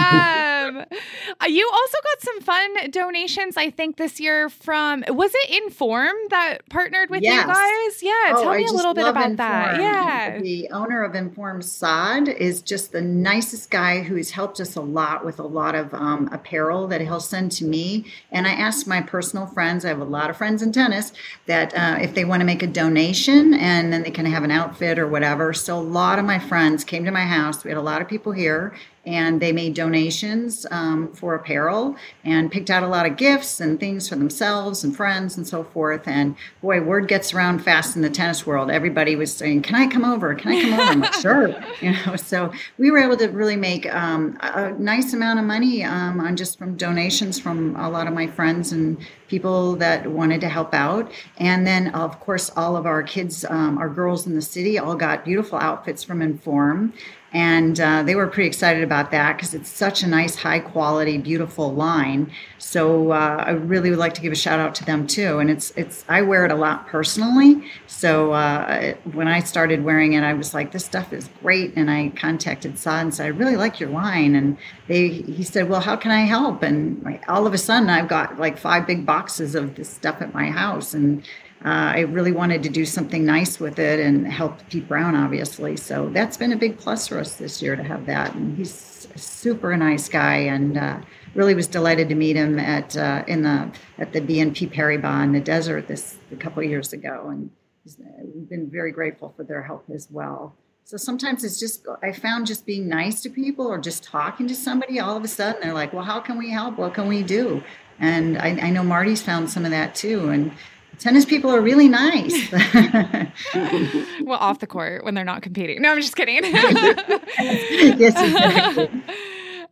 uh, 0.00 1.46
you 1.48 1.70
also 1.72 1.98
got 2.02 2.20
some 2.20 2.40
fun 2.40 2.90
donations. 2.90 3.56
I 3.56 3.70
think 3.70 3.96
this 3.96 4.20
year 4.20 4.48
from 4.48 5.04
was 5.08 5.32
it 5.34 5.62
Inform 5.64 6.12
that 6.30 6.68
partnered 6.68 7.10
with 7.10 7.22
Yes. 7.22 7.46
you 7.46 7.52
guys? 7.52 8.02
Yeah, 8.02 8.32
Oh, 8.36 8.42
tell 8.42 8.52
I 8.52 8.56
me 8.58 8.66
a 8.66 8.72
little 8.72 8.94
bit 8.94 9.06
about 9.06 9.36
that. 9.36 9.80
Yeah, 9.80 10.38
The 10.40 10.68
owner 10.70 11.02
of 11.02 11.14
Inform 11.14 11.62
Sod 11.62 12.28
is 12.28 12.62
just 12.62 12.92
the 12.92 13.00
nicest 13.02 13.70
guy 13.70 14.02
who's 14.02 14.30
helped 14.30 14.60
us 14.60 14.76
a 14.76 14.80
lot 14.80 15.24
with 15.24 15.38
a 15.38 15.46
lot 15.46 15.74
of 15.74 15.92
um, 15.94 16.28
apparel 16.32 16.86
that 16.88 17.00
he'll 17.00 17.20
send 17.20 17.52
to 17.52 17.64
me. 17.64 18.06
And 18.30 18.46
I 18.46 18.52
asked 18.52 18.86
my 18.86 19.00
personal 19.00 19.46
friends, 19.46 19.84
I 19.84 19.88
have 19.88 20.00
a 20.00 20.04
lot 20.04 20.30
of 20.30 20.36
friends 20.36 20.62
in 20.62 20.72
tennis, 20.72 21.12
that 21.46 21.74
uh, 21.74 21.98
if 22.00 22.14
they 22.14 22.24
want 22.24 22.40
to 22.40 22.46
make 22.46 22.62
a 22.62 22.66
donation 22.66 23.54
and 23.54 23.92
then 23.92 24.02
they 24.02 24.10
can 24.10 24.26
have 24.26 24.44
an 24.44 24.50
outfit 24.54 24.98
or 24.98 25.06
whatever. 25.06 25.52
So 25.52 25.78
a 25.78 25.80
lot 25.80 26.18
of 26.18 26.24
my 26.24 26.38
friends 26.38 26.84
came 26.84 27.04
to 27.04 27.10
my 27.10 27.26
house. 27.26 27.64
We 27.64 27.70
had 27.70 27.78
a 27.78 27.82
lot 27.82 28.00
of 28.00 28.08
people 28.08 28.32
here 28.32 28.74
and 29.06 29.40
they 29.40 29.52
made 29.52 29.74
donations 29.74 30.66
um, 30.70 31.12
for 31.12 31.34
apparel 31.34 31.96
and 32.24 32.50
picked 32.50 32.70
out 32.70 32.82
a 32.82 32.86
lot 32.86 33.06
of 33.06 33.16
gifts 33.16 33.60
and 33.60 33.78
things 33.78 34.08
for 34.08 34.16
themselves 34.16 34.84
and 34.84 34.96
friends 34.96 35.36
and 35.36 35.46
so 35.46 35.64
forth. 35.64 36.06
And 36.06 36.36
boy, 36.62 36.80
word 36.80 37.08
gets 37.08 37.34
around 37.34 37.60
fast 37.60 37.96
in 37.96 38.02
the 38.02 38.10
tennis 38.10 38.46
world. 38.46 38.70
Everybody 38.70 39.16
was 39.16 39.32
saying, 39.32 39.62
"Can 39.62 39.74
I 39.74 39.86
come 39.86 40.04
over? 40.04 40.34
Can 40.34 40.52
I 40.52 40.62
come 40.62 40.72
over?" 40.72 40.82
I'm 40.82 41.00
like, 41.00 41.14
"Sure." 41.14 41.54
You 41.80 41.92
know, 42.06 42.16
so 42.16 42.52
we 42.78 42.90
were 42.90 42.98
able 42.98 43.16
to 43.18 43.26
really 43.26 43.56
make 43.56 43.92
um, 43.92 44.38
a 44.40 44.72
nice 44.72 45.12
amount 45.12 45.38
of 45.38 45.44
money 45.44 45.82
um, 45.84 46.20
on 46.20 46.36
just 46.36 46.56
from 46.56 46.76
donations 46.76 47.38
from 47.38 47.76
a 47.76 47.90
lot 47.90 48.06
of 48.06 48.14
my 48.14 48.26
friends 48.26 48.72
and 48.72 48.96
people 49.28 49.76
that 49.76 50.06
wanted 50.06 50.40
to 50.40 50.48
help 50.48 50.72
out. 50.72 51.10
And 51.38 51.66
then, 51.66 51.88
of 51.88 52.20
course, 52.20 52.50
all 52.56 52.76
of 52.76 52.86
our 52.86 53.02
kids, 53.02 53.44
um, 53.44 53.76
our 53.78 53.88
girls 53.88 54.26
in 54.26 54.34
the 54.34 54.42
city, 54.42 54.78
all 54.78 54.94
got 54.94 55.24
beautiful 55.24 55.58
outfits 55.58 56.02
from 56.02 56.22
Inform 56.22 56.94
and 57.34 57.80
uh, 57.80 58.04
they 58.04 58.14
were 58.14 58.28
pretty 58.28 58.46
excited 58.46 58.84
about 58.84 59.10
that 59.10 59.36
because 59.36 59.54
it's 59.54 59.68
such 59.68 60.04
a 60.04 60.06
nice, 60.06 60.36
high 60.36 60.60
quality, 60.60 61.18
beautiful 61.18 61.74
line. 61.74 62.30
So 62.58 63.10
uh, 63.10 63.44
I 63.44 63.50
really 63.50 63.90
would 63.90 63.98
like 63.98 64.14
to 64.14 64.20
give 64.20 64.32
a 64.32 64.36
shout 64.36 64.60
out 64.60 64.76
to 64.76 64.84
them 64.84 65.08
too. 65.08 65.40
And 65.40 65.50
it's 65.50 65.72
it's 65.72 66.04
I 66.08 66.22
wear 66.22 66.44
it 66.44 66.52
a 66.52 66.54
lot 66.54 66.86
personally. 66.86 67.68
So 67.88 68.32
uh, 68.34 68.94
when 69.12 69.26
I 69.26 69.40
started 69.40 69.82
wearing 69.82 70.12
it, 70.12 70.22
I 70.22 70.32
was 70.32 70.54
like, 70.54 70.70
this 70.70 70.84
stuff 70.84 71.12
is 71.12 71.28
great. 71.42 71.72
And 71.74 71.90
I 71.90 72.10
contacted 72.10 72.78
Saad 72.78 73.02
and 73.02 73.12
said, 73.12 73.26
I 73.26 73.30
really 73.30 73.56
like 73.56 73.80
your 73.80 73.90
line. 73.90 74.36
And 74.36 74.56
they 74.86 75.08
he 75.08 75.42
said, 75.42 75.68
well, 75.68 75.80
how 75.80 75.96
can 75.96 76.12
I 76.12 76.20
help? 76.20 76.62
And 76.62 77.18
all 77.26 77.48
of 77.48 77.52
a 77.52 77.58
sudden, 77.58 77.90
I've 77.90 78.08
got 78.08 78.38
like 78.38 78.58
five 78.58 78.86
big 78.86 79.04
boxes 79.04 79.56
of 79.56 79.74
this 79.74 79.88
stuff 79.88 80.22
at 80.22 80.32
my 80.32 80.50
house 80.50 80.94
and. 80.94 81.26
Uh, 81.64 81.92
I 81.96 82.00
really 82.00 82.32
wanted 82.32 82.62
to 82.64 82.68
do 82.68 82.84
something 82.84 83.24
nice 83.24 83.58
with 83.58 83.78
it 83.78 83.98
and 83.98 84.26
help 84.26 84.58
Pete 84.68 84.86
Brown, 84.86 85.14
obviously. 85.16 85.78
So 85.78 86.10
that's 86.10 86.36
been 86.36 86.52
a 86.52 86.56
big 86.56 86.78
plus 86.78 87.08
for 87.08 87.18
us 87.18 87.36
this 87.36 87.62
year 87.62 87.74
to 87.74 87.82
have 87.82 88.04
that. 88.04 88.34
And 88.34 88.56
he's 88.58 89.08
a 89.14 89.18
super 89.18 89.74
nice 89.76 90.08
guy, 90.08 90.36
and 90.36 90.76
uh, 90.76 91.00
really 91.34 91.54
was 91.54 91.66
delighted 91.66 92.10
to 92.10 92.14
meet 92.14 92.36
him 92.36 92.58
at 92.58 92.96
uh, 92.96 93.24
in 93.26 93.42
the 93.42 93.70
at 93.98 94.12
the 94.12 94.20
BNP 94.20 94.74
Paribas 94.74 95.24
in 95.24 95.32
the 95.32 95.40
desert 95.40 95.88
this 95.88 96.18
a 96.30 96.36
couple 96.36 96.62
years 96.62 96.92
ago. 96.92 97.28
And 97.30 97.50
uh, 97.86 98.24
we've 98.34 98.48
been 98.48 98.70
very 98.70 98.92
grateful 98.92 99.32
for 99.34 99.44
their 99.44 99.62
help 99.62 99.86
as 99.94 100.08
well. 100.10 100.54
So 100.86 100.98
sometimes 100.98 101.44
it's 101.44 101.58
just, 101.58 101.86
I 102.02 102.12
found 102.12 102.46
just 102.46 102.66
being 102.66 102.88
nice 102.88 103.22
to 103.22 103.30
people 103.30 103.66
or 103.66 103.78
just 103.78 104.04
talking 104.04 104.46
to 104.48 104.54
somebody, 104.54 105.00
all 105.00 105.16
of 105.16 105.24
a 105.24 105.28
sudden 105.28 105.62
they're 105.62 105.72
like, 105.72 105.94
well, 105.94 106.04
how 106.04 106.20
can 106.20 106.36
we 106.36 106.50
help? 106.50 106.76
What 106.76 106.92
can 106.92 107.08
we 107.08 107.22
do? 107.22 107.62
And 107.98 108.36
I, 108.36 108.48
I 108.48 108.70
know 108.70 108.82
Marty's 108.82 109.22
found 109.22 109.50
some 109.50 109.64
of 109.64 109.70
that 109.70 109.94
too. 109.94 110.28
And 110.28 110.52
tennis 110.98 111.24
people 111.24 111.50
are 111.50 111.60
really 111.60 111.88
nice. 111.88 112.50
well, 114.22 114.38
off 114.38 114.60
the 114.60 114.66
court 114.66 115.04
when 115.04 115.14
they're 115.14 115.24
not 115.24 115.42
competing. 115.42 115.82
No, 115.82 115.92
I'm 115.92 116.00
just 116.00 116.16
kidding. 116.16 116.44
yes, 116.44 118.14
exactly. 118.16 119.02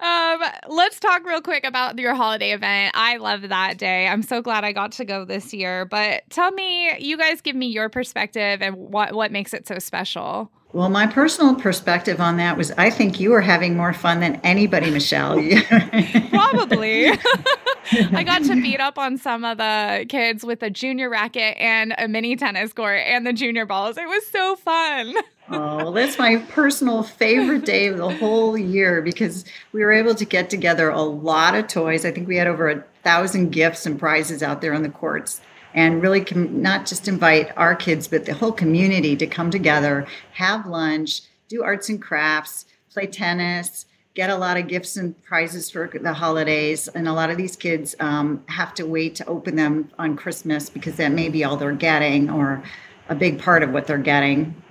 Um, 0.01 0.43
let's 0.69 0.99
talk 0.99 1.25
real 1.25 1.41
quick 1.41 1.65
about 1.65 1.97
your 1.97 2.15
holiday 2.15 2.51
event. 2.51 2.93
I 2.97 3.19
love 3.19 3.43
that 3.49 3.79
day. 3.79 4.09
I'm 4.09 4.23
so 4.23 4.43
glad 4.43 4.65
I 4.65 4.73
got 4.73 4.91
to 4.93 5.05
go 5.05 5.25
this 5.25 5.55
year. 5.55 5.85
But 5.85 6.25
tell 6.29 6.51
me, 6.51 6.99
you 6.99 7.17
guys 7.17 7.41
give 7.41 7.55
me 7.55 7.67
your 7.69 7.89
perspective 7.89 8.61
and 8.63 8.75
what 8.77 9.13
what 9.13 9.31
makes 9.31 9.55
it 9.55 9.69
so 9.69 9.79
special. 9.79 10.51
Well, 10.75 10.89
my 10.89 11.07
personal 11.07 11.55
perspective 11.55 12.19
on 12.19 12.39
that 12.39 12.57
was 12.57 12.71
I 12.73 12.89
think 12.89 13.21
you 13.21 13.31
were 13.31 13.43
having 13.43 13.77
more 13.77 13.93
fun 13.93 14.21
than 14.21 14.41
anybody, 14.43 14.91
Michelle. 14.91 15.35
Probably. 16.31 17.09
I 17.93 18.25
got 18.25 18.45
to 18.45 18.55
beat 18.55 18.81
up 18.81 18.97
on 18.97 19.19
some 19.19 19.45
of 19.45 19.59
the 19.59 20.07
kids 20.09 20.45
with 20.45 20.63
a 20.63 20.71
junior 20.71 21.11
racket 21.11 21.59
and 21.59 21.95
a 21.99 22.09
mini 22.09 22.37
tennis 22.37 22.73
court 22.73 23.01
and 23.05 23.27
the 23.27 23.35
junior 23.35 23.67
balls. 23.67 23.99
It 23.99 24.09
was 24.09 24.27
so 24.29 24.57
fun. 24.57 25.15
oh, 25.51 25.77
well, 25.77 25.93
that's 25.93 26.19
my 26.19 26.37
personal 26.37 27.03
favorite 27.03 27.67
day 27.67 27.89
of 27.89 27.99
the 27.99 28.09
whole 28.09 28.57
year 28.57 29.03
because 29.03 29.45
we 29.73 29.85
were 29.85 29.93
able 29.93 30.15
to 30.15 30.25
get 30.25 30.49
together 30.49 30.89
a 30.89 31.03
lot 31.03 31.55
of 31.55 31.69
toys. 31.69 32.07
I 32.07 32.13
think 32.13 32.29
we 32.29 32.37
had 32.37 32.47
over 32.47 32.71
a 32.71 32.83
thousand 33.05 33.51
gifts 33.51 33.85
and 33.85 33.99
prizes 33.99 34.43
out 34.43 34.63
there 34.63 34.73
on 34.73 34.83
the 34.83 34.89
courts 34.89 35.43
and 35.75 36.03
really 36.03 36.25
com- 36.25 36.61
not 36.63 36.87
just 36.87 37.09
invite 37.09 37.57
our 37.57 37.75
kids, 37.75 38.09
but 38.09 38.25
the 38.25 38.35
whole 38.35 38.53
community 38.53 39.17
to 39.17 39.27
come 39.27 39.51
together, 39.51 40.07
have 40.33 40.67
lunch, 40.67 41.23
do 41.49 41.63
arts 41.63 41.89
and 41.89 42.01
crafts, 42.01 42.67
play 42.93 43.07
tennis, 43.07 43.87
get 44.15 44.31
a 44.31 44.37
lot 44.37 44.57
of 44.57 44.69
gifts 44.69 44.97
and 44.97 45.21
prizes 45.23 45.71
for 45.71 45.91
the 46.01 46.13
holidays. 46.13 46.89
And 46.89 47.09
a 47.09 47.13
lot 47.13 47.31
of 47.31 47.37
these 47.37 47.57
kids 47.57 47.95
um, 48.01 48.43
have 48.47 48.75
to 48.75 48.87
wait 48.87 49.15
to 49.17 49.27
open 49.27 49.57
them 49.57 49.91
on 49.99 50.17
Christmas 50.17 50.69
because 50.69 50.97
that 50.97 51.13
may 51.13 51.29
be 51.29 51.45
all 51.45 51.57
they're 51.57 51.73
getting 51.73 52.29
or 52.29 52.63
a 53.09 53.15
big 53.15 53.39
part 53.39 53.63
of 53.63 53.71
what 53.71 53.87
they're 53.87 53.99
getting 53.99 54.62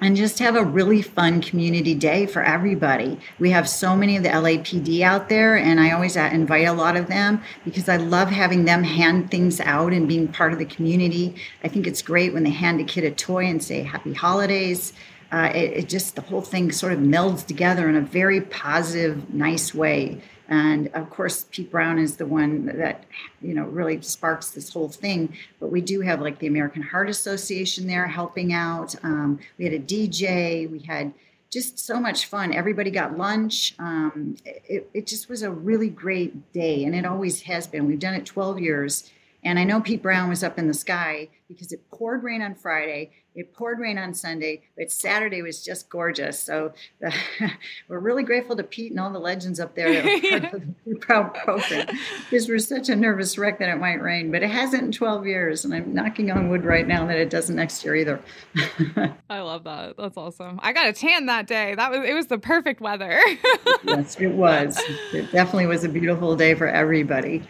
and 0.00 0.16
just 0.16 0.38
have 0.38 0.56
a 0.56 0.64
really 0.64 1.00
fun 1.02 1.40
community 1.40 1.94
day 1.94 2.26
for 2.26 2.42
everybody. 2.42 3.18
We 3.38 3.50
have 3.50 3.68
so 3.68 3.96
many 3.96 4.16
of 4.16 4.22
the 4.22 4.28
LAPD 4.28 5.00
out 5.00 5.28
there, 5.28 5.56
and 5.56 5.80
I 5.80 5.92
always 5.92 6.16
uh, 6.16 6.28
invite 6.32 6.66
a 6.66 6.72
lot 6.72 6.96
of 6.96 7.06
them 7.06 7.42
because 7.64 7.88
I 7.88 7.96
love 7.96 8.28
having 8.28 8.64
them 8.64 8.82
hand 8.82 9.30
things 9.30 9.60
out 9.60 9.92
and 9.92 10.06
being 10.06 10.28
part 10.28 10.52
of 10.52 10.58
the 10.58 10.66
community. 10.66 11.34
I 11.64 11.68
think 11.68 11.86
it's 11.86 12.02
great 12.02 12.34
when 12.34 12.44
they 12.44 12.50
hand 12.50 12.80
a 12.80 12.84
kid 12.84 13.04
a 13.04 13.10
toy 13.10 13.46
and 13.46 13.62
say 13.62 13.82
Happy 13.82 14.12
Holidays. 14.12 14.92
Uh, 15.32 15.50
it, 15.54 15.72
it 15.72 15.88
just, 15.88 16.14
the 16.14 16.22
whole 16.22 16.42
thing 16.42 16.70
sort 16.70 16.92
of 16.92 17.00
melds 17.00 17.44
together 17.44 17.88
in 17.88 17.96
a 17.96 18.00
very 18.00 18.40
positive, 18.42 19.32
nice 19.32 19.74
way. 19.74 20.20
And 20.48 20.88
of 20.88 21.10
course, 21.10 21.46
Pete 21.50 21.70
Brown 21.70 21.98
is 21.98 22.16
the 22.16 22.26
one 22.26 22.66
that, 22.66 23.04
you 23.42 23.54
know, 23.54 23.64
really 23.64 24.00
sparks 24.00 24.50
this 24.50 24.72
whole 24.72 24.88
thing. 24.88 25.36
But 25.60 25.72
we 25.72 25.80
do 25.80 26.00
have 26.02 26.20
like 26.20 26.38
the 26.38 26.46
American 26.46 26.82
Heart 26.82 27.08
Association 27.08 27.86
there 27.86 28.06
helping 28.06 28.52
out. 28.52 28.94
Um, 29.02 29.40
we 29.58 29.64
had 29.64 29.74
a 29.74 29.80
DJ, 29.80 30.70
we 30.70 30.80
had 30.80 31.12
just 31.50 31.78
so 31.78 31.98
much 32.00 32.26
fun. 32.26 32.52
Everybody 32.52 32.90
got 32.90 33.16
lunch. 33.16 33.74
Um, 33.78 34.36
it, 34.44 34.90
it 34.92 35.06
just 35.06 35.28
was 35.28 35.42
a 35.42 35.50
really 35.50 35.88
great 35.88 36.52
day, 36.52 36.84
and 36.84 36.94
it 36.94 37.06
always 37.06 37.42
has 37.42 37.66
been. 37.66 37.86
We've 37.86 37.98
done 37.98 38.14
it 38.14 38.26
12 38.26 38.60
years. 38.60 39.10
And 39.46 39.58
I 39.58 39.64
know 39.64 39.80
Pete 39.80 40.02
Brown 40.02 40.28
was 40.28 40.42
up 40.42 40.58
in 40.58 40.66
the 40.66 40.74
sky 40.74 41.28
because 41.48 41.70
it 41.72 41.88
poured 41.90 42.24
rain 42.24 42.42
on 42.42 42.54
Friday 42.54 43.12
it 43.36 43.52
poured 43.52 43.78
rain 43.78 43.98
on 43.98 44.14
Sunday, 44.14 44.62
but 44.78 44.90
Saturday 44.90 45.42
was 45.42 45.62
just 45.62 45.90
gorgeous. 45.90 46.42
So 46.42 46.72
the, 47.00 47.14
we're 47.88 47.98
really 47.98 48.22
grateful 48.22 48.56
to 48.56 48.62
Pete 48.62 48.90
and 48.90 48.98
all 48.98 49.12
the 49.12 49.18
legends 49.18 49.60
up 49.60 49.74
there 49.74 49.92
that 49.92 50.62
the 50.86 50.94
proud 50.96 51.34
program 51.34 51.86
because 52.30 52.48
we're 52.48 52.58
such 52.58 52.88
a 52.88 52.96
nervous 52.96 53.36
wreck 53.36 53.58
that 53.58 53.68
it 53.68 53.76
might 53.76 54.00
rain, 54.00 54.32
but 54.32 54.42
it 54.42 54.48
hasn't 54.48 54.82
in 54.82 54.92
12 54.92 55.26
years. 55.26 55.66
And 55.66 55.74
I'm 55.74 55.92
knocking 55.92 56.30
on 56.30 56.48
wood 56.48 56.64
right 56.64 56.88
now 56.88 57.06
that 57.06 57.18
it 57.18 57.28
doesn't 57.28 57.54
next 57.54 57.84
year 57.84 57.94
either. 57.94 58.20
I 59.28 59.40
love 59.40 59.64
that. 59.64 59.96
That's 59.98 60.16
awesome. 60.16 60.58
I 60.62 60.72
got 60.72 60.88
a 60.88 60.94
tan 60.94 61.26
that 61.26 61.46
day. 61.46 61.74
That 61.74 61.90
was, 61.90 62.08
it 62.08 62.14
was 62.14 62.28
the 62.28 62.38
perfect 62.38 62.80
weather. 62.80 63.20
yes, 63.84 64.16
it 64.18 64.28
was. 64.28 64.80
It 65.12 65.30
definitely 65.30 65.66
was 65.66 65.84
a 65.84 65.90
beautiful 65.90 66.36
day 66.36 66.54
for 66.54 66.68
everybody. 66.68 67.42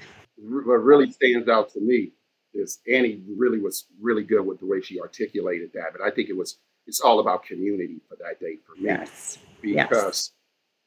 What 0.47 0.83
really 0.83 1.11
stands 1.11 1.49
out 1.49 1.71
to 1.71 1.81
me 1.81 2.13
is 2.55 2.81
Annie 2.91 3.23
really 3.37 3.61
was 3.61 3.87
really 4.01 4.23
good 4.23 4.47
with 4.47 4.61
the 4.61 4.67
way 4.67 4.81
she 4.81 5.01
articulated 5.01 5.71
that. 5.75 5.93
But 5.93 6.03
I 6.03 6.11
think 6.11 6.29
it 6.29 6.37
was 6.37 6.59
it's 6.87 7.01
all 7.01 7.21
about 7.21 7.45
community 7.45 8.01
for 8.09 8.17
that 8.17 8.41
day 8.41 8.59
for 8.65 8.81
me. 8.81 8.85
Yes. 8.85 9.39
Because 9.61 9.73
yes. 9.93 10.31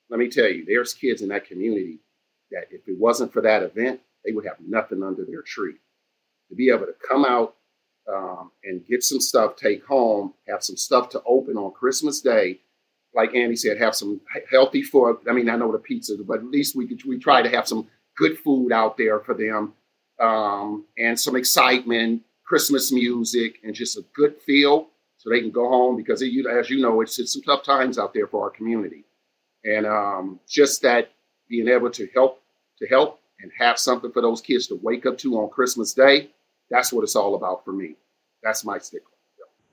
let 0.09 0.19
me 0.19 0.29
tell 0.29 0.49
you, 0.49 0.65
there's 0.65 0.93
kids 0.93 1.21
in 1.21 1.29
that 1.29 1.45
community 1.45 1.99
that 2.51 2.67
if 2.71 2.87
it 2.87 2.97
wasn't 2.97 3.33
for 3.33 3.41
that 3.41 3.63
event, 3.63 3.99
they 4.25 4.31
would 4.31 4.45
have 4.45 4.57
nothing 4.65 5.03
under 5.03 5.25
their 5.25 5.41
tree. 5.41 5.75
To 6.49 6.55
be 6.55 6.69
able 6.69 6.85
to 6.85 6.95
come 7.07 7.25
out 7.25 7.55
um, 8.11 8.51
and 8.63 8.85
get 8.87 9.03
some 9.03 9.19
stuff, 9.19 9.55
take 9.55 9.85
home, 9.85 10.33
have 10.47 10.63
some 10.63 10.77
stuff 10.77 11.09
to 11.09 11.21
open 11.27 11.57
on 11.57 11.71
Christmas 11.71 12.21
Day. 12.21 12.59
Like 13.13 13.35
Andy 13.35 13.55
said, 13.55 13.77
have 13.79 13.95
some 13.95 14.21
healthy 14.49 14.83
food. 14.83 15.17
I 15.29 15.33
mean, 15.33 15.49
I 15.49 15.55
know 15.55 15.71
the 15.71 15.79
pizza, 15.79 16.15
but 16.25 16.39
at 16.39 16.45
least 16.45 16.75
we 16.75 16.87
could, 16.87 17.03
we 17.05 17.17
try 17.17 17.41
to 17.41 17.49
have 17.49 17.67
some 17.67 17.87
good 18.19 18.37
food 18.37 18.71
out 18.71 18.97
there 18.97 19.19
for 19.19 19.33
them 19.33 19.73
um, 20.19 20.85
and 20.97 21.17
some 21.17 21.35
excitement, 21.35 22.21
Christmas 22.43 22.91
music, 22.91 23.59
and 23.63 23.73
just 23.73 23.97
a 23.97 24.03
good 24.13 24.35
feel 24.45 24.89
so 25.17 25.29
they 25.29 25.39
can 25.39 25.51
go 25.51 25.69
home 25.69 25.95
because, 25.95 26.21
it, 26.21 26.31
as 26.45 26.69
you 26.69 26.81
know, 26.81 27.01
it's, 27.01 27.17
it's 27.19 27.33
some 27.33 27.41
tough 27.41 27.63
times 27.63 27.97
out 27.97 28.13
there 28.13 28.27
for 28.27 28.43
our 28.43 28.49
community. 28.49 29.05
And 29.63 29.85
um, 29.85 30.39
just 30.47 30.81
that 30.81 31.11
being 31.49 31.67
able 31.67 31.89
to 31.91 32.07
help 32.13 32.41
to 32.79 32.87
help 32.87 33.19
and 33.41 33.51
have 33.57 33.77
something 33.79 34.11
for 34.11 34.21
those 34.21 34.41
kids 34.41 34.67
to 34.67 34.79
wake 34.81 35.05
up 35.05 35.17
to 35.19 35.37
on 35.39 35.49
Christmas 35.49 35.93
Day, 35.93 36.29
that's 36.69 36.93
what 36.93 37.03
it's 37.03 37.15
all 37.15 37.35
about 37.35 37.65
for 37.65 37.71
me. 37.71 37.95
That's 38.43 38.63
my 38.63 38.77
sticker. 38.77 39.05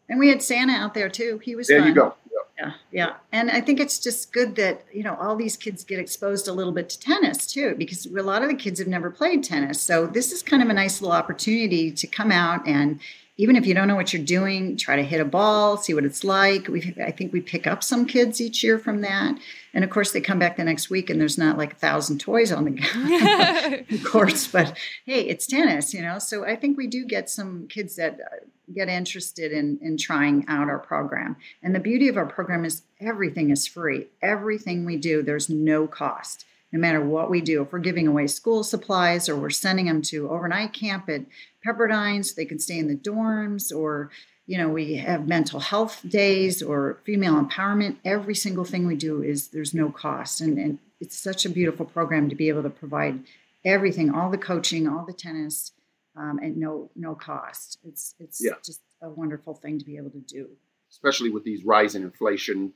And 0.08 0.20
we 0.20 0.28
had 0.28 0.42
Santa 0.42 0.72
out 0.72 0.94
there 0.94 1.08
too. 1.08 1.40
He 1.42 1.56
was 1.56 1.66
there. 1.66 1.80
Fun. 1.80 1.88
You 1.88 1.94
go. 1.94 2.14
Yeah, 2.58 2.72
yeah. 2.90 3.14
And 3.32 3.50
I 3.50 3.60
think 3.60 3.80
it's 3.80 3.98
just 3.98 4.32
good 4.32 4.56
that, 4.56 4.86
you 4.90 5.02
know, 5.02 5.14
all 5.16 5.36
these 5.36 5.58
kids 5.58 5.84
get 5.84 5.98
exposed 5.98 6.48
a 6.48 6.52
little 6.52 6.72
bit 6.72 6.88
to 6.88 6.98
tennis 6.98 7.46
too, 7.46 7.74
because 7.76 8.06
a 8.06 8.22
lot 8.22 8.42
of 8.42 8.48
the 8.48 8.54
kids 8.54 8.78
have 8.78 8.88
never 8.88 9.10
played 9.10 9.44
tennis. 9.44 9.80
So 9.80 10.06
this 10.06 10.32
is 10.32 10.42
kind 10.42 10.62
of 10.62 10.70
a 10.70 10.72
nice 10.72 11.02
little 11.02 11.16
opportunity 11.16 11.90
to 11.90 12.06
come 12.06 12.32
out 12.32 12.66
and 12.66 12.98
even 13.38 13.56
if 13.56 13.66
you 13.66 13.74
don't 13.74 13.86
know 13.86 13.96
what 13.96 14.12
you're 14.12 14.22
doing, 14.24 14.76
try 14.76 14.96
to 14.96 15.02
hit 15.02 15.20
a 15.20 15.24
ball, 15.24 15.76
see 15.76 15.92
what 15.92 16.04
it's 16.04 16.24
like. 16.24 16.68
We, 16.68 16.94
I 17.02 17.10
think 17.10 17.32
we 17.32 17.40
pick 17.40 17.66
up 17.66 17.84
some 17.84 18.06
kids 18.06 18.40
each 18.40 18.64
year 18.64 18.78
from 18.78 19.02
that, 19.02 19.38
and 19.74 19.84
of 19.84 19.90
course 19.90 20.12
they 20.12 20.20
come 20.20 20.38
back 20.38 20.56
the 20.56 20.64
next 20.64 20.88
week 20.88 21.10
and 21.10 21.20
there's 21.20 21.36
not 21.36 21.58
like 21.58 21.72
a 21.74 21.76
thousand 21.76 22.18
toys 22.18 22.50
on 22.50 22.64
the 22.64 24.00
course. 24.04 24.46
But 24.46 24.76
hey, 25.04 25.22
it's 25.22 25.46
tennis, 25.46 25.92
you 25.92 26.00
know. 26.00 26.18
So 26.18 26.44
I 26.44 26.56
think 26.56 26.78
we 26.78 26.86
do 26.86 27.04
get 27.04 27.28
some 27.28 27.68
kids 27.68 27.96
that 27.96 28.14
uh, 28.20 28.36
get 28.74 28.88
interested 28.88 29.52
in 29.52 29.78
in 29.82 29.98
trying 29.98 30.44
out 30.48 30.68
our 30.68 30.78
program. 30.78 31.36
And 31.62 31.74
the 31.74 31.80
beauty 31.80 32.08
of 32.08 32.16
our 32.16 32.26
program 32.26 32.64
is 32.64 32.82
everything 33.00 33.50
is 33.50 33.66
free. 33.66 34.06
Everything 34.22 34.86
we 34.86 34.96
do, 34.96 35.22
there's 35.22 35.50
no 35.50 35.86
cost 35.86 36.46
no 36.76 36.80
matter 36.80 37.00
what 37.00 37.30
we 37.30 37.40
do. 37.40 37.62
If 37.62 37.72
we're 37.72 37.78
giving 37.78 38.06
away 38.06 38.26
school 38.26 38.62
supplies 38.62 39.28
or 39.28 39.36
we're 39.36 39.50
sending 39.50 39.86
them 39.86 40.02
to 40.02 40.28
overnight 40.28 40.74
camp 40.74 41.08
at 41.08 41.22
Pepperdine 41.66 42.24
so 42.24 42.34
they 42.36 42.44
can 42.44 42.58
stay 42.58 42.78
in 42.78 42.86
the 42.86 42.94
dorms, 42.94 43.74
or 43.74 44.10
you 44.46 44.58
know, 44.58 44.68
we 44.68 44.96
have 44.96 45.26
mental 45.26 45.58
health 45.58 46.02
days 46.06 46.62
or 46.62 46.98
female 47.04 47.42
empowerment. 47.42 47.96
Every 48.04 48.34
single 48.34 48.64
thing 48.64 48.86
we 48.86 48.94
do 48.94 49.22
is 49.22 49.48
there's 49.48 49.74
no 49.74 49.90
cost. 49.90 50.40
And, 50.40 50.58
and 50.58 50.78
it's 51.00 51.18
such 51.18 51.46
a 51.46 51.48
beautiful 51.48 51.86
program 51.86 52.28
to 52.28 52.36
be 52.36 52.48
able 52.48 52.62
to 52.62 52.70
provide 52.70 53.24
everything, 53.64 54.10
all 54.10 54.30
the 54.30 54.38
coaching, 54.38 54.86
all 54.86 55.04
the 55.04 55.12
tennis, 55.14 55.72
um, 56.14 56.38
at 56.42 56.56
no 56.56 56.90
no 56.94 57.14
cost. 57.14 57.78
It's 57.84 58.14
it's 58.20 58.42
yeah. 58.42 58.52
just 58.64 58.80
a 59.02 59.08
wonderful 59.08 59.54
thing 59.54 59.78
to 59.78 59.84
be 59.84 59.96
able 59.96 60.10
to 60.10 60.20
do. 60.20 60.48
Especially 60.90 61.30
with 61.30 61.44
these 61.44 61.64
rising 61.64 62.02
inflation, 62.02 62.72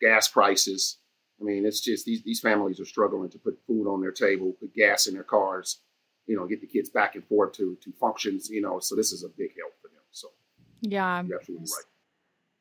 gas 0.00 0.28
prices, 0.28 0.98
I 1.40 1.44
mean, 1.44 1.64
it's 1.64 1.80
just 1.80 2.04
these 2.04 2.22
these 2.22 2.40
families 2.40 2.80
are 2.80 2.84
struggling 2.84 3.30
to 3.30 3.38
put 3.38 3.58
food 3.66 3.88
on 3.88 4.00
their 4.00 4.12
table, 4.12 4.54
put 4.58 4.74
gas 4.74 5.06
in 5.06 5.14
their 5.14 5.22
cars, 5.22 5.80
you 6.26 6.36
know, 6.36 6.46
get 6.46 6.60
the 6.60 6.66
kids 6.66 6.90
back 6.90 7.14
and 7.14 7.24
forth 7.26 7.52
to 7.54 7.76
to 7.82 7.92
functions, 8.00 8.48
you 8.50 8.60
know. 8.60 8.80
So 8.80 8.96
this 8.96 9.12
is 9.12 9.22
a 9.24 9.28
big 9.28 9.50
help 9.58 9.74
for 9.80 9.88
them. 9.88 10.02
So 10.10 10.28
yeah, 10.80 11.22
you're 11.22 11.38
absolutely 11.38 11.66
right. 11.66 11.84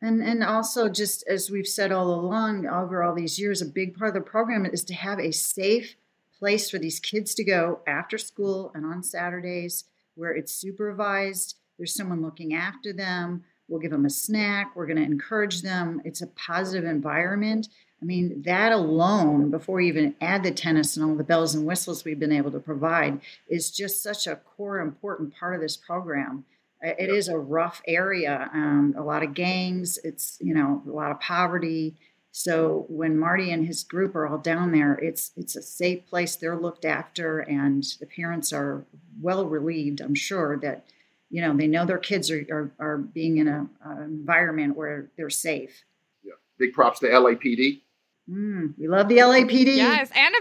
And 0.01 0.21
and 0.21 0.43
also 0.43 0.89
just 0.89 1.23
as 1.27 1.49
we've 1.49 1.67
said 1.67 1.91
all 1.91 2.13
along 2.13 2.67
over 2.67 3.01
all 3.01 3.15
these 3.15 3.39
years, 3.39 3.61
a 3.61 3.65
big 3.65 3.97
part 3.97 4.15
of 4.15 4.23
the 4.23 4.29
program 4.29 4.65
is 4.65 4.83
to 4.85 4.93
have 4.93 5.19
a 5.19 5.31
safe 5.31 5.95
place 6.37 6.69
for 6.69 6.77
these 6.77 6.99
kids 6.99 7.33
to 7.33 7.43
go 7.43 7.79
after 7.87 8.17
school 8.17 8.71
and 8.75 8.85
on 8.85 9.01
Saturdays 9.01 9.85
where 10.13 10.31
it's 10.31 10.53
supervised. 10.53 11.55
There's 11.77 11.93
someone 11.93 12.21
looking 12.21 12.53
after 12.53 12.93
them. 12.93 13.43
We'll 13.67 13.79
give 13.79 13.91
them 13.91 14.05
a 14.05 14.09
snack. 14.09 14.75
We're 14.75 14.87
going 14.87 14.97
to 14.97 15.03
encourage 15.03 15.61
them. 15.61 16.01
It's 16.05 16.21
a 16.21 16.27
positive 16.27 16.89
environment 16.89 17.67
I 18.01 18.05
mean, 18.05 18.43
that 18.43 18.71
alone, 18.71 19.49
before 19.49 19.81
you 19.81 19.87
even 19.87 20.15
add 20.21 20.43
the 20.43 20.51
tennis 20.51 20.95
and 20.95 21.05
all 21.05 21.15
the 21.15 21.23
bells 21.23 21.55
and 21.55 21.65
whistles 21.65 22.05
we've 22.05 22.19
been 22.19 22.31
able 22.31 22.51
to 22.51 22.59
provide, 22.59 23.21
is 23.47 23.71
just 23.71 24.03
such 24.03 24.27
a 24.27 24.35
core 24.35 24.79
important 24.79 25.33
part 25.35 25.55
of 25.55 25.61
this 25.61 25.77
program. 25.77 26.45
It 26.79 27.09
is 27.09 27.27
a 27.27 27.39
rough 27.39 27.81
area, 27.87 28.51
um, 28.53 28.93
a 28.95 29.01
lot 29.01 29.23
of 29.23 29.33
gangs. 29.33 29.97
It's 30.03 30.37
you 30.39 30.53
know 30.53 30.83
a 30.85 30.91
lot 30.91 31.09
of 31.09 31.19
poverty. 31.19 31.95
So 32.31 32.85
when 32.87 33.17
Marty 33.17 33.51
and 33.51 33.65
his 33.65 33.83
group 33.83 34.15
are 34.15 34.27
all 34.27 34.37
down 34.37 34.71
there, 34.73 34.93
it's 34.93 35.31
it's 35.35 35.55
a 35.55 35.61
safe 35.63 36.05
place. 36.05 36.35
They're 36.35 36.55
looked 36.55 36.85
after, 36.85 37.39
and 37.39 37.83
the 37.99 38.05
parents 38.05 38.53
are 38.53 38.85
well 39.19 39.47
relieved. 39.47 40.01
I'm 40.01 40.13
sure 40.13 40.55
that 40.59 40.85
you 41.31 41.41
know 41.41 41.57
they 41.57 41.65
know 41.65 41.83
their 41.83 41.97
kids 41.97 42.29
are 42.29 42.45
are, 42.51 42.71
are 42.77 42.97
being 42.99 43.37
in 43.37 43.47
a, 43.47 43.67
a 43.83 44.03
environment 44.03 44.77
where 44.77 45.09
they're 45.17 45.31
safe. 45.31 45.83
Yeah, 46.23 46.33
big 46.59 46.73
props 46.73 46.99
to 46.99 47.07
LAPD. 47.07 47.81
Mm, 48.29 48.77
we 48.77 48.89
love 48.89 49.07
the 49.07 49.19
LAPD. 49.19 49.77
Yes, 49.77 50.09
and 50.13 50.35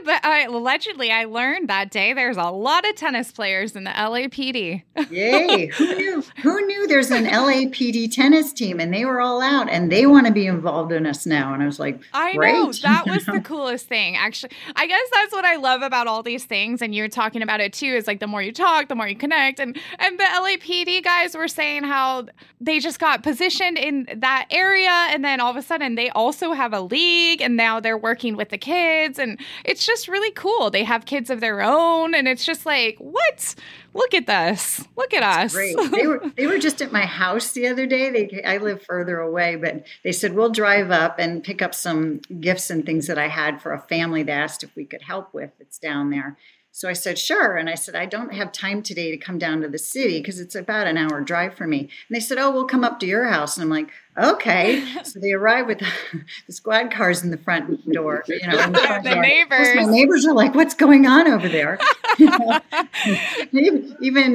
allegedly, 0.49 1.12
I 1.12 1.24
learned 1.24 1.68
that 1.68 1.93
day 1.93 2.14
there's 2.14 2.37
a 2.37 2.51
lot 2.51 2.89
of 2.89 2.97
tennis 2.97 3.30
players 3.30 3.76
in 3.76 3.84
the 3.84 3.91
LAPD. 3.91 4.82
Yay! 5.09 5.66
Who 5.76 5.95
knew? 5.95 6.24
Who 6.43 6.66
knew 6.66 6.89
there's 6.89 7.12
an 7.12 7.26
LAPD 7.26 8.11
tennis 8.11 8.53
team 8.53 8.80
and 8.80 8.93
they 8.93 9.05
were 9.05 9.20
all 9.20 9.41
out 9.41 9.70
and 9.70 9.93
they 9.93 10.05
want 10.07 10.26
to 10.26 10.32
be 10.32 10.47
involved 10.47 10.91
in 10.91 11.07
us 11.07 11.26
now? 11.26 11.55
And 11.55 11.62
I 11.62 11.66
was 11.66 11.78
like, 11.78 12.01
I 12.12 12.32
know 12.32 12.72
that 12.82 13.07
was 13.07 13.24
the 13.24 13.41
coolest 13.45 13.87
thing. 13.87 14.16
Actually, 14.16 14.51
I 14.74 14.89
guess 14.89 15.09
that's 15.14 15.32
what 15.32 15.45
I 15.45 15.55
love 15.55 15.82
about 15.82 16.09
all 16.09 16.24
these 16.24 16.45
things. 16.45 16.82
And 16.82 16.93
you're 16.93 17.09
talking 17.09 17.41
about 17.41 17.61
it 17.61 17.72
too. 17.72 17.95
Is 17.95 18.09
like 18.09 18.18
the 18.18 18.26
more 18.26 18.43
you 18.43 18.53
talk, 18.53 18.89
the 18.89 18.97
more 18.97 19.07
you 19.07 19.16
connect. 19.16 19.61
And 19.61 19.78
and 20.01 20.18
the 20.18 20.24
LAPD 20.24 21.05
guys 21.05 21.37
were 21.37 21.47
saying 21.47 21.84
how 21.84 22.26
they 22.61 22.80
just 22.80 22.99
got 22.99 23.22
positioned 23.22 23.78
in 23.78 24.09
that 24.16 24.49
area, 24.51 24.91
and 24.91 25.24
then 25.24 25.39
all 25.39 25.53
of 25.53 25.57
a 25.57 25.62
sudden 25.62 25.95
they 25.95 26.11
also 26.11 26.53
have 26.53 26.72
a 26.72 26.80
league, 26.80 27.41
and 27.41 27.57
now 27.57 27.76
they're 27.81 27.99
working 27.99 28.37
with 28.37 28.51
the 28.51 28.59
kids 28.59 29.18
and 29.18 29.39
it's 29.64 29.85
just 29.85 30.09
really 30.09 30.31
cool. 30.33 30.70
They 30.70 30.85
have 30.85 31.07
kids 31.07 31.31
of 31.31 31.41
their 31.41 31.62
own 31.62 32.14
and 32.14 32.29
it's 32.29 32.45
just 32.45 32.66
like, 32.66 32.97
what? 32.99 33.55
Look 33.95 34.14
at 34.14 34.27
this. 34.27 34.87
Look 34.97 35.14
at 35.14 35.20
That's 35.20 35.55
us. 35.55 35.55
Great. 35.55 35.77
They 35.97 36.07
were 36.07 36.33
they 36.37 36.47
were 36.47 36.59
just 36.59 36.83
at 36.83 36.93
my 36.93 37.07
house 37.07 37.53
the 37.53 37.66
other 37.68 37.87
day. 37.87 38.11
They 38.11 38.43
I 38.43 38.59
live 38.59 38.83
further 38.83 39.18
away, 39.18 39.57
but 39.57 39.87
they 40.05 40.12
said 40.12 40.35
we'll 40.35 40.51
drive 40.51 40.91
up 40.91 41.18
and 41.18 41.43
pick 41.43 41.62
up 41.62 41.74
some 41.74 42.20
gifts 42.41 42.70
and 42.70 42.85
things 42.85 43.07
that 43.07 43.18
I 43.18 43.29
had 43.29 43.62
for 43.62 43.72
a 43.72 43.81
family 43.81 44.22
that 44.24 44.33
asked 44.33 44.62
if 44.62 44.74
we 44.77 44.85
could 44.85 45.03
help 45.03 45.33
with. 45.33 45.53
It's 45.61 45.79
down 45.79 46.11
there. 46.11 46.37
So 46.77 46.91
I 46.91 46.93
said, 46.93 47.18
sure. 47.18 47.57
And 47.57 47.70
I 47.70 47.74
said, 47.74 47.97
I 47.97 48.05
don't 48.05 48.35
have 48.35 48.53
time 48.53 48.83
today 48.83 49.11
to 49.11 49.16
come 49.16 49.39
down 49.39 49.62
to 49.62 49.68
the 49.68 49.79
city 49.79 50.20
because 50.20 50.39
it's 50.39 50.55
about 50.55 50.87
an 50.87 50.99
hour 50.99 51.22
drive 51.22 51.55
for 51.55 51.66
me. 51.66 51.81
And 51.81 51.89
they 52.14 52.20
said, 52.20 52.37
oh, 52.37 52.51
we'll 52.51 52.66
come 52.66 52.85
up 52.85 53.01
to 53.01 53.07
your 53.07 53.24
house. 53.24 53.57
And 53.57 53.64
I'm 53.64 53.70
like, 53.70 53.89
okay. 54.19 54.85
So 55.07 55.21
they 55.21 55.33
arrive 55.33 55.67
with 55.67 55.79
the 56.47 56.53
squad 56.53 56.91
cars 56.91 57.23
in 57.23 57.31
the 57.31 57.39
front 57.39 57.91
door. 57.91 58.25
You 58.27 58.47
know, 58.47 58.71
the, 58.71 58.79
front 58.79 59.05
the 59.05 59.11
door. 59.11 59.23
neighbors. 59.23 59.77
my 59.77 59.85
neighbors 59.85 60.27
are 60.27 60.35
like, 60.35 60.55
what's 60.55 60.75
going 60.75 61.07
on 61.07 61.29
over 61.29 61.49
there? 61.49 61.79
even 62.19 62.43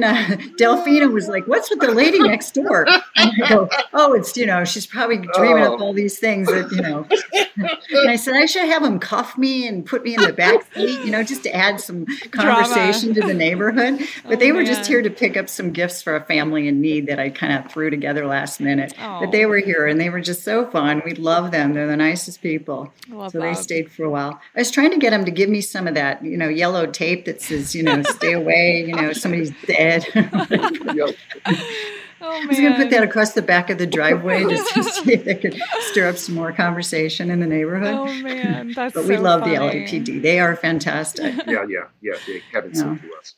uh, 0.02 0.36
Delphina 0.58 1.12
was 1.12 1.28
like, 1.28 1.46
what's 1.46 1.68
with 1.68 1.80
the 1.80 1.92
lady 1.92 2.20
next 2.20 2.54
door? 2.54 2.86
And 3.16 3.42
I 3.42 3.48
go, 3.48 3.68
oh, 3.92 4.14
it's, 4.14 4.36
you 4.36 4.46
know, 4.46 4.64
she's 4.64 4.86
probably 4.86 5.18
dreaming 5.34 5.64
oh. 5.64 5.74
up 5.74 5.80
all 5.80 5.92
these 5.92 6.18
things 6.18 6.48
that, 6.48 6.72
you 6.72 6.80
know. 6.80 7.06
and 7.90 8.10
I 8.10 8.16
said, 8.16 8.34
I 8.34 8.46
should 8.46 8.64
have 8.64 8.82
them 8.82 8.98
cuff 8.98 9.36
me 9.36 9.68
and 9.68 9.84
put 9.84 10.04
me 10.04 10.14
in 10.14 10.22
the 10.22 10.32
back 10.32 10.72
seat, 10.72 11.04
you 11.04 11.10
know, 11.10 11.22
just 11.22 11.42
to 11.42 11.54
add 11.54 11.80
some 11.80 12.06
conversation 12.30 13.12
Drama. 13.12 13.20
to 13.20 13.26
the 13.26 13.34
neighborhood. 13.34 14.00
But 14.24 14.34
oh, 14.34 14.36
they 14.36 14.52
were 14.52 14.62
man. 14.62 14.66
just 14.66 14.88
here 14.88 15.02
to 15.02 15.10
pick 15.10 15.36
up 15.36 15.48
some 15.48 15.70
gifts 15.70 16.02
for 16.02 16.16
a 16.16 16.24
family 16.24 16.66
in 16.66 16.80
need 16.80 17.08
that 17.08 17.18
I 17.18 17.28
kind 17.28 17.52
of 17.52 17.70
threw 17.70 17.90
together 17.90 18.26
last 18.26 18.60
minute. 18.60 18.94
Oh. 18.98 19.20
But 19.20 19.32
they 19.32 19.46
were 19.46 19.58
here 19.58 19.71
here, 19.72 19.86
and 19.86 20.00
they 20.00 20.10
were 20.10 20.20
just 20.20 20.42
so 20.42 20.66
fun. 20.66 21.02
We 21.04 21.14
love 21.14 21.50
them; 21.50 21.72
they're 21.72 21.86
the 21.86 21.96
nicest 21.96 22.42
people. 22.42 22.92
so 23.08 23.40
they 23.40 23.54
stayed 23.54 23.90
for 23.90 24.04
a 24.04 24.10
while. 24.10 24.40
I 24.54 24.60
was 24.60 24.70
trying 24.70 24.90
to 24.90 24.98
get 24.98 25.10
them 25.10 25.24
to 25.24 25.30
give 25.30 25.48
me 25.48 25.60
some 25.60 25.88
of 25.88 25.94
that, 25.94 26.24
you 26.24 26.36
know, 26.36 26.48
yellow 26.48 26.86
tape 26.86 27.24
that 27.24 27.42
says, 27.42 27.74
you 27.74 27.82
know, 27.82 28.02
"Stay 28.02 28.32
away," 28.32 28.84
you 28.86 28.94
know, 28.94 29.12
somebody's 29.12 29.52
dead. 29.66 30.06
Oh, 32.24 32.30
I 32.30 32.46
was 32.46 32.56
oh, 32.56 32.62
going 32.62 32.72
to 32.74 32.78
put 32.78 32.90
that 32.90 33.02
across 33.02 33.32
the 33.32 33.42
back 33.42 33.68
of 33.68 33.78
the 33.78 33.86
driveway 33.86 34.44
just 34.44 34.72
to 34.74 34.84
see 34.84 35.14
if 35.14 35.24
they 35.24 35.34
could 35.34 35.60
stir 35.90 36.08
up 36.08 36.16
some 36.16 36.36
more 36.36 36.52
conversation 36.52 37.30
in 37.30 37.40
the 37.40 37.48
neighborhood. 37.48 37.94
Oh 37.94 38.22
man, 38.22 38.72
that's 38.72 38.94
but 38.94 39.06
we 39.06 39.16
so 39.16 39.22
love 39.22 39.40
funny. 39.40 39.56
the 39.56 39.60
LAPD. 39.60 40.22
They 40.22 40.38
are 40.38 40.54
fantastic. 40.54 41.34
Yeah, 41.48 41.66
yeah, 41.68 41.88
yeah. 42.00 42.14
They 42.24 42.40
haven't 42.52 42.76
seen 42.76 43.00
to 43.00 43.14
us. 43.18 43.34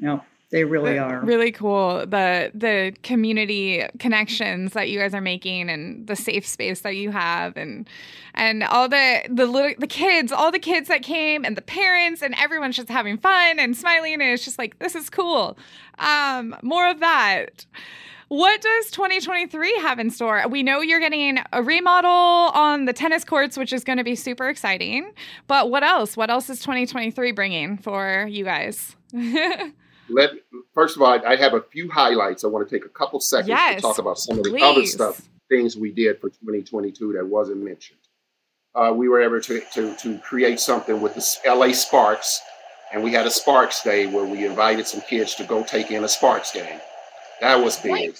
Yeah. 0.00 0.14
No. 0.14 0.24
They 0.50 0.64
really 0.64 0.98
are. 0.98 1.20
Really 1.20 1.52
cool. 1.52 2.06
The 2.06 2.50
the 2.54 2.94
community 3.02 3.84
connections 3.98 4.72
that 4.72 4.88
you 4.88 4.98
guys 4.98 5.12
are 5.14 5.20
making 5.20 5.68
and 5.68 6.06
the 6.06 6.16
safe 6.16 6.46
space 6.46 6.80
that 6.80 6.96
you 6.96 7.10
have 7.10 7.56
and 7.58 7.86
and 8.32 8.64
all 8.64 8.88
the 8.88 9.22
the 9.28 9.44
little 9.44 9.72
the 9.78 9.86
kids, 9.86 10.32
all 10.32 10.50
the 10.50 10.58
kids 10.58 10.88
that 10.88 11.02
came 11.02 11.44
and 11.44 11.54
the 11.54 11.62
parents 11.62 12.22
and 12.22 12.34
everyone's 12.38 12.76
just 12.76 12.88
having 12.88 13.18
fun 13.18 13.58
and 13.58 13.76
smiling 13.76 14.14
and 14.14 14.22
it's 14.22 14.44
just 14.44 14.58
like 14.58 14.78
this 14.78 14.94
is 14.94 15.10
cool. 15.10 15.58
Um 15.98 16.56
more 16.62 16.88
of 16.88 17.00
that. 17.00 17.66
What 18.28 18.60
does 18.60 18.90
2023 18.90 19.78
have 19.80 19.98
in 19.98 20.10
store? 20.10 20.46
We 20.48 20.62
know 20.62 20.80
you're 20.80 21.00
getting 21.00 21.38
a 21.52 21.62
remodel 21.62 22.10
on 22.10 22.84
the 22.84 22.92
tennis 22.92 23.24
courts, 23.24 23.56
which 23.56 23.72
is 23.72 23.84
going 23.84 23.96
to 23.96 24.04
be 24.04 24.14
super 24.14 24.50
exciting. 24.50 25.12
But 25.46 25.70
what 25.70 25.82
else? 25.82 26.14
What 26.14 26.28
else 26.28 26.50
is 26.50 26.60
2023 26.60 27.32
bringing 27.32 27.78
for 27.78 28.26
you 28.28 28.44
guys? 28.44 28.94
let 30.08 30.30
first 30.74 30.96
of 30.96 31.02
all, 31.02 31.18
I 31.26 31.36
have 31.36 31.54
a 31.54 31.62
few 31.62 31.90
highlights. 31.90 32.44
I 32.44 32.48
want 32.48 32.68
to 32.68 32.74
take 32.74 32.84
a 32.84 32.90
couple 32.90 33.20
seconds 33.20 33.48
yes, 33.48 33.76
to 33.76 33.82
talk 33.82 33.98
about 33.98 34.18
some 34.18 34.38
of 34.38 34.44
the 34.44 34.50
please. 34.50 34.62
other 34.62 34.86
stuff, 34.86 35.28
things 35.48 35.76
we 35.76 35.90
did 35.92 36.20
for 36.20 36.28
2022 36.28 37.14
that 37.14 37.26
wasn't 37.26 37.62
mentioned. 37.62 37.98
Uh, 38.74 38.92
we 38.94 39.08
were 39.08 39.20
able 39.20 39.40
to, 39.40 39.60
to, 39.72 39.94
to 39.96 40.18
create 40.18 40.60
something 40.60 41.00
with 41.00 41.14
the 41.14 41.54
LA 41.54 41.72
Sparks, 41.72 42.40
and 42.92 43.02
we 43.02 43.12
had 43.12 43.26
a 43.26 43.30
Sparks 43.30 43.82
Day 43.82 44.06
where 44.06 44.24
we 44.24 44.44
invited 44.44 44.86
some 44.86 45.00
kids 45.00 45.34
to 45.36 45.44
go 45.44 45.64
take 45.64 45.90
in 45.90 46.04
a 46.04 46.08
Sparks 46.08 46.52
game. 46.52 46.80
That 47.40 47.56
was 47.56 47.76
big. 47.76 48.14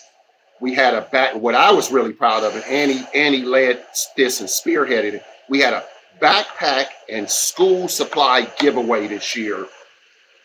We 0.61 0.75
had 0.75 0.95
a 0.95 1.03
back. 1.03 1.37
What 1.37 1.55
I 1.55 1.73
was 1.73 1.93
really 1.93 2.13
proud 2.13 2.43
of, 2.43 2.55
and 2.55 2.65
Annie 2.65 3.07
Annie 3.15 3.43
led 3.43 3.85
this 4.17 4.41
and 4.41 4.49
spearheaded 4.49 5.15
it. 5.15 5.25
We 5.49 5.61
had 5.61 5.73
a 5.73 5.85
backpack 6.21 6.87
and 7.09 7.31
school 7.31 7.87
supply 7.87 8.51
giveaway 8.59 9.07
this 9.07 9.37
year 9.37 9.67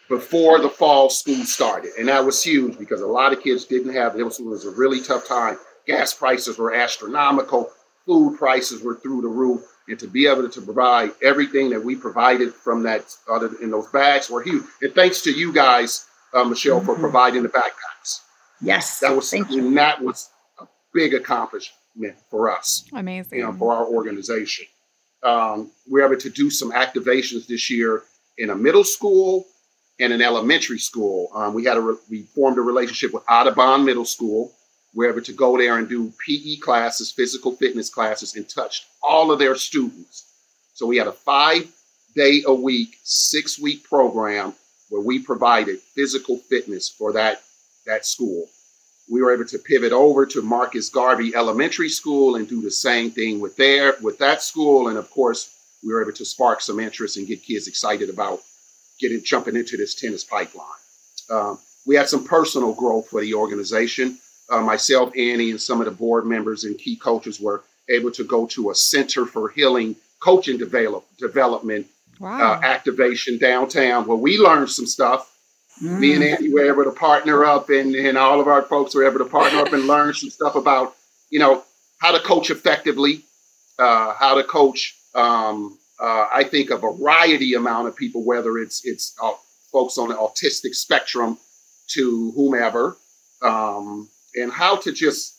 before 0.09 0.59
the 0.59 0.69
fall 0.69 1.09
school 1.09 1.43
started. 1.45 1.91
And 1.97 2.07
that 2.07 2.25
was 2.25 2.43
huge 2.43 2.77
because 2.77 3.01
a 3.01 3.07
lot 3.07 3.33
of 3.33 3.41
kids 3.41 3.65
didn't 3.65 3.93
have 3.93 4.15
it 4.15 4.23
was, 4.23 4.39
it 4.39 4.45
was 4.45 4.65
a 4.65 4.71
really 4.71 5.01
tough 5.01 5.27
time. 5.27 5.57
Gas 5.87 6.13
prices 6.13 6.57
were 6.57 6.73
astronomical, 6.73 7.71
food 8.05 8.37
prices 8.37 8.83
were 8.83 8.95
through 8.95 9.21
the 9.21 9.27
roof. 9.27 9.61
And 9.87 9.99
to 9.99 10.07
be 10.07 10.27
able 10.27 10.47
to 10.47 10.61
provide 10.61 11.11
everything 11.21 11.69
that 11.71 11.83
we 11.83 11.97
provided 11.97 12.53
from 12.53 12.83
that 12.83 13.05
other 13.29 13.51
in 13.61 13.69
those 13.69 13.87
bags 13.87 14.29
were 14.29 14.41
huge. 14.41 14.63
And 14.81 14.95
thanks 14.95 15.21
to 15.23 15.31
you 15.31 15.51
guys, 15.51 16.05
uh, 16.33 16.45
Michelle, 16.45 16.77
mm-hmm. 16.77 16.85
for 16.85 16.95
providing 16.95 17.43
the 17.43 17.49
backpacks. 17.49 18.21
Yes. 18.61 18.99
That 18.99 19.13
was 19.13 19.29
Thank 19.29 19.51
you. 19.51 19.73
that 19.75 20.01
was 20.01 20.29
a 20.59 20.65
big 20.93 21.13
accomplishment 21.13 22.15
for 22.29 22.49
us. 22.49 22.85
Amazing. 22.93 23.39
You 23.39 23.45
know, 23.45 23.53
for 23.53 23.73
our 23.73 23.85
organization. 23.85 24.67
Um, 25.21 25.71
we 25.89 25.99
were 25.99 26.07
able 26.07 26.21
to 26.21 26.29
do 26.29 26.49
some 26.49 26.71
activations 26.71 27.47
this 27.47 27.69
year 27.69 28.03
in 28.37 28.49
a 28.51 28.55
middle 28.55 28.83
school 28.85 29.45
and 30.03 30.11
an 30.11 30.21
elementary 30.21 30.79
school. 30.79 31.29
Um, 31.33 31.53
we 31.53 31.63
had 31.63 31.77
a 31.77 31.81
re- 31.81 31.95
we 32.09 32.23
formed 32.35 32.57
a 32.57 32.61
relationship 32.61 33.13
with 33.13 33.23
Audubon 33.29 33.85
Middle 33.85 34.05
School. 34.05 34.51
We 34.93 35.05
were 35.05 35.11
able 35.13 35.21
to 35.21 35.33
go 35.33 35.57
there 35.57 35.77
and 35.77 35.87
do 35.87 36.11
PE 36.25 36.57
classes, 36.57 37.11
physical 37.11 37.55
fitness 37.55 37.89
classes, 37.89 38.35
and 38.35 38.47
touched 38.47 38.85
all 39.01 39.31
of 39.31 39.39
their 39.39 39.55
students. 39.55 40.25
So 40.73 40.85
we 40.85 40.97
had 40.97 41.07
a 41.07 41.13
five 41.13 41.71
day 42.15 42.43
a 42.45 42.53
week, 42.53 42.97
six 43.03 43.57
week 43.57 43.83
program 43.83 44.53
where 44.89 45.01
we 45.01 45.19
provided 45.19 45.79
physical 45.79 46.37
fitness 46.37 46.89
for 46.89 47.13
that 47.13 47.41
that 47.85 48.05
school. 48.05 48.47
We 49.09 49.21
were 49.21 49.33
able 49.33 49.45
to 49.45 49.57
pivot 49.57 49.93
over 49.93 50.25
to 50.25 50.41
Marcus 50.41 50.89
Garvey 50.89 51.33
Elementary 51.35 51.89
School 51.89 52.35
and 52.35 52.47
do 52.47 52.61
the 52.61 52.71
same 52.71 53.09
thing 53.09 53.39
with 53.39 53.55
there 53.55 53.95
with 54.01 54.17
that 54.17 54.41
school. 54.41 54.89
And 54.89 54.97
of 54.97 55.09
course, 55.11 55.55
we 55.81 55.93
were 55.93 56.01
able 56.01 56.13
to 56.13 56.25
spark 56.25 56.59
some 56.59 56.79
interest 56.79 57.15
and 57.15 57.27
get 57.27 57.43
kids 57.43 57.67
excited 57.67 58.09
about 58.09 58.41
getting 58.99 59.23
jumping 59.23 59.55
into 59.55 59.77
this 59.77 59.95
tennis 59.95 60.23
pipeline. 60.23 60.67
Um, 61.29 61.59
we 61.85 61.95
had 61.95 62.09
some 62.09 62.23
personal 62.23 62.73
growth 62.73 63.09
for 63.09 63.21
the 63.21 63.33
organization. 63.33 64.17
Uh, 64.49 64.61
myself, 64.61 65.09
Annie, 65.17 65.51
and 65.51 65.61
some 65.61 65.79
of 65.79 65.85
the 65.85 65.91
board 65.91 66.25
members 66.25 66.63
and 66.63 66.77
key 66.77 66.95
coaches 66.95 67.39
were 67.39 67.63
able 67.89 68.11
to 68.11 68.23
go 68.23 68.45
to 68.47 68.71
a 68.71 68.75
Center 68.75 69.25
for 69.25 69.49
Healing 69.49 69.95
Coaching 70.21 70.57
develop, 70.57 71.05
Development 71.17 71.85
wow. 72.19 72.53
uh, 72.53 72.61
activation 72.63 73.37
downtown 73.37 74.05
where 74.05 74.17
we 74.17 74.37
learned 74.37 74.69
some 74.69 74.85
stuff. 74.85 75.29
Mm. 75.81 75.99
Me 75.99 76.13
and 76.13 76.23
Annie 76.23 76.53
were 76.53 76.65
able 76.65 76.83
to 76.85 76.91
partner 76.91 77.43
up, 77.43 77.69
and, 77.69 77.95
and 77.95 78.17
all 78.17 78.39
of 78.39 78.47
our 78.47 78.61
folks 78.61 78.95
were 78.95 79.05
able 79.05 79.19
to 79.19 79.25
partner 79.25 79.59
up 79.59 79.73
and 79.73 79.87
learn 79.87 80.13
some 80.13 80.29
stuff 80.29 80.55
about, 80.55 80.95
you 81.29 81.39
know, 81.39 81.63
how 81.97 82.11
to 82.11 82.19
coach 82.19 82.51
effectively, 82.51 83.23
uh, 83.79 84.13
how 84.13 84.35
to 84.35 84.43
coach 84.43 84.95
um, 85.15 85.77
uh, 86.03 86.27
I 86.33 86.43
think 86.43 86.69
a 86.69 86.77
variety 86.77 87.53
amount 87.53 87.87
of 87.87 87.95
people, 87.95 88.25
whether 88.25 88.57
it's 88.57 88.83
it's 88.83 89.15
uh, 89.23 89.31
folks 89.71 89.97
on 89.97 90.09
the 90.09 90.15
autistic 90.15 90.75
spectrum 90.75 91.37
to 91.87 92.31
whomever, 92.35 92.97
um, 93.41 94.09
and 94.35 94.51
how 94.51 94.75
to 94.75 94.91
just 94.91 95.33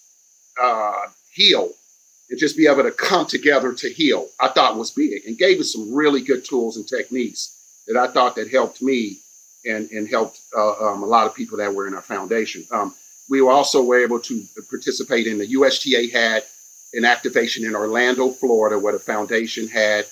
uh, 0.61 1.03
heal 1.31 1.71
and 2.31 2.39
just 2.39 2.57
be 2.57 2.67
able 2.67 2.83
to 2.83 2.91
come 2.91 3.27
together 3.27 3.75
to 3.75 3.91
heal. 3.91 4.27
I 4.41 4.49
thought 4.49 4.79
was 4.79 4.91
big 4.91 5.27
and 5.27 5.37
gave 5.37 5.61
us 5.61 5.71
some 5.71 5.93
really 5.93 6.23
good 6.23 6.47
tools 6.47 6.79
and 6.79 6.89
techniques 6.89 7.85
that 7.87 7.99
I 7.99 8.11
thought 8.11 8.35
that 8.37 8.51
helped 8.51 8.81
me 8.81 9.19
and 9.67 9.91
and 9.91 10.09
helped 10.09 10.41
uh, 10.57 10.77
um, 10.81 11.03
a 11.03 11.07
lot 11.07 11.27
of 11.27 11.35
people 11.35 11.59
that 11.59 11.75
were 11.75 11.87
in 11.87 11.95
our 11.95 12.01
foundation. 12.01 12.65
Um, 12.71 12.95
we 13.29 13.43
also 13.43 13.83
were 13.83 14.03
able 14.03 14.21
to 14.21 14.43
participate 14.71 15.27
in 15.27 15.37
the 15.37 15.47
USTA 15.49 16.09
had 16.11 16.45
an 16.95 17.05
activation 17.05 17.67
in 17.67 17.75
Orlando, 17.75 18.31
Florida, 18.31 18.79
where 18.79 18.95
the 18.95 18.99
foundation 18.99 19.69
had 19.69 20.07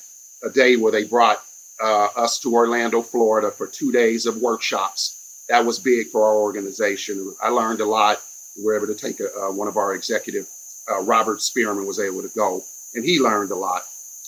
a 0.44 0.50
day 0.50 0.76
where 0.76 0.92
they 0.92 1.04
brought 1.04 1.42
uh, 1.82 2.08
us 2.16 2.38
to 2.40 2.54
Orlando, 2.54 3.02
Florida 3.02 3.50
for 3.50 3.66
two 3.66 3.92
days 3.92 4.26
of 4.26 4.36
workshops. 4.36 5.44
That 5.48 5.64
was 5.64 5.78
big 5.78 6.08
for 6.08 6.24
our 6.24 6.36
organization. 6.36 7.34
I 7.42 7.48
learned 7.48 7.80
a 7.80 7.84
lot. 7.84 8.20
We 8.56 8.64
were 8.64 8.76
able 8.76 8.86
to 8.88 8.94
take 8.94 9.20
a, 9.20 9.28
uh, 9.34 9.52
one 9.52 9.68
of 9.68 9.76
our 9.76 9.94
executive, 9.94 10.48
uh, 10.90 11.02
Robert 11.02 11.40
Spearman, 11.42 11.86
was 11.86 11.98
able 11.98 12.22
to 12.22 12.30
go, 12.34 12.62
and 12.94 13.04
he 13.04 13.18
learned 13.18 13.50
a 13.50 13.56
lot. 13.56 13.82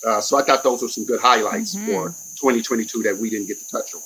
Uh, 0.05 0.21
so 0.21 0.39
I 0.39 0.43
thought 0.43 0.63
those 0.63 0.83
were 0.83 0.89
some 0.89 1.07
good 1.07 1.21
highlights 1.21 1.75
mm-hmm. 1.75 1.87
for 1.87 2.09
2022 2.41 3.03
that 3.05 3.17
we 3.17 3.31
didn't 3.31 3.47
get 3.47 3.59
to 3.59 3.69
touch 3.69 3.95
on. 3.95 4.03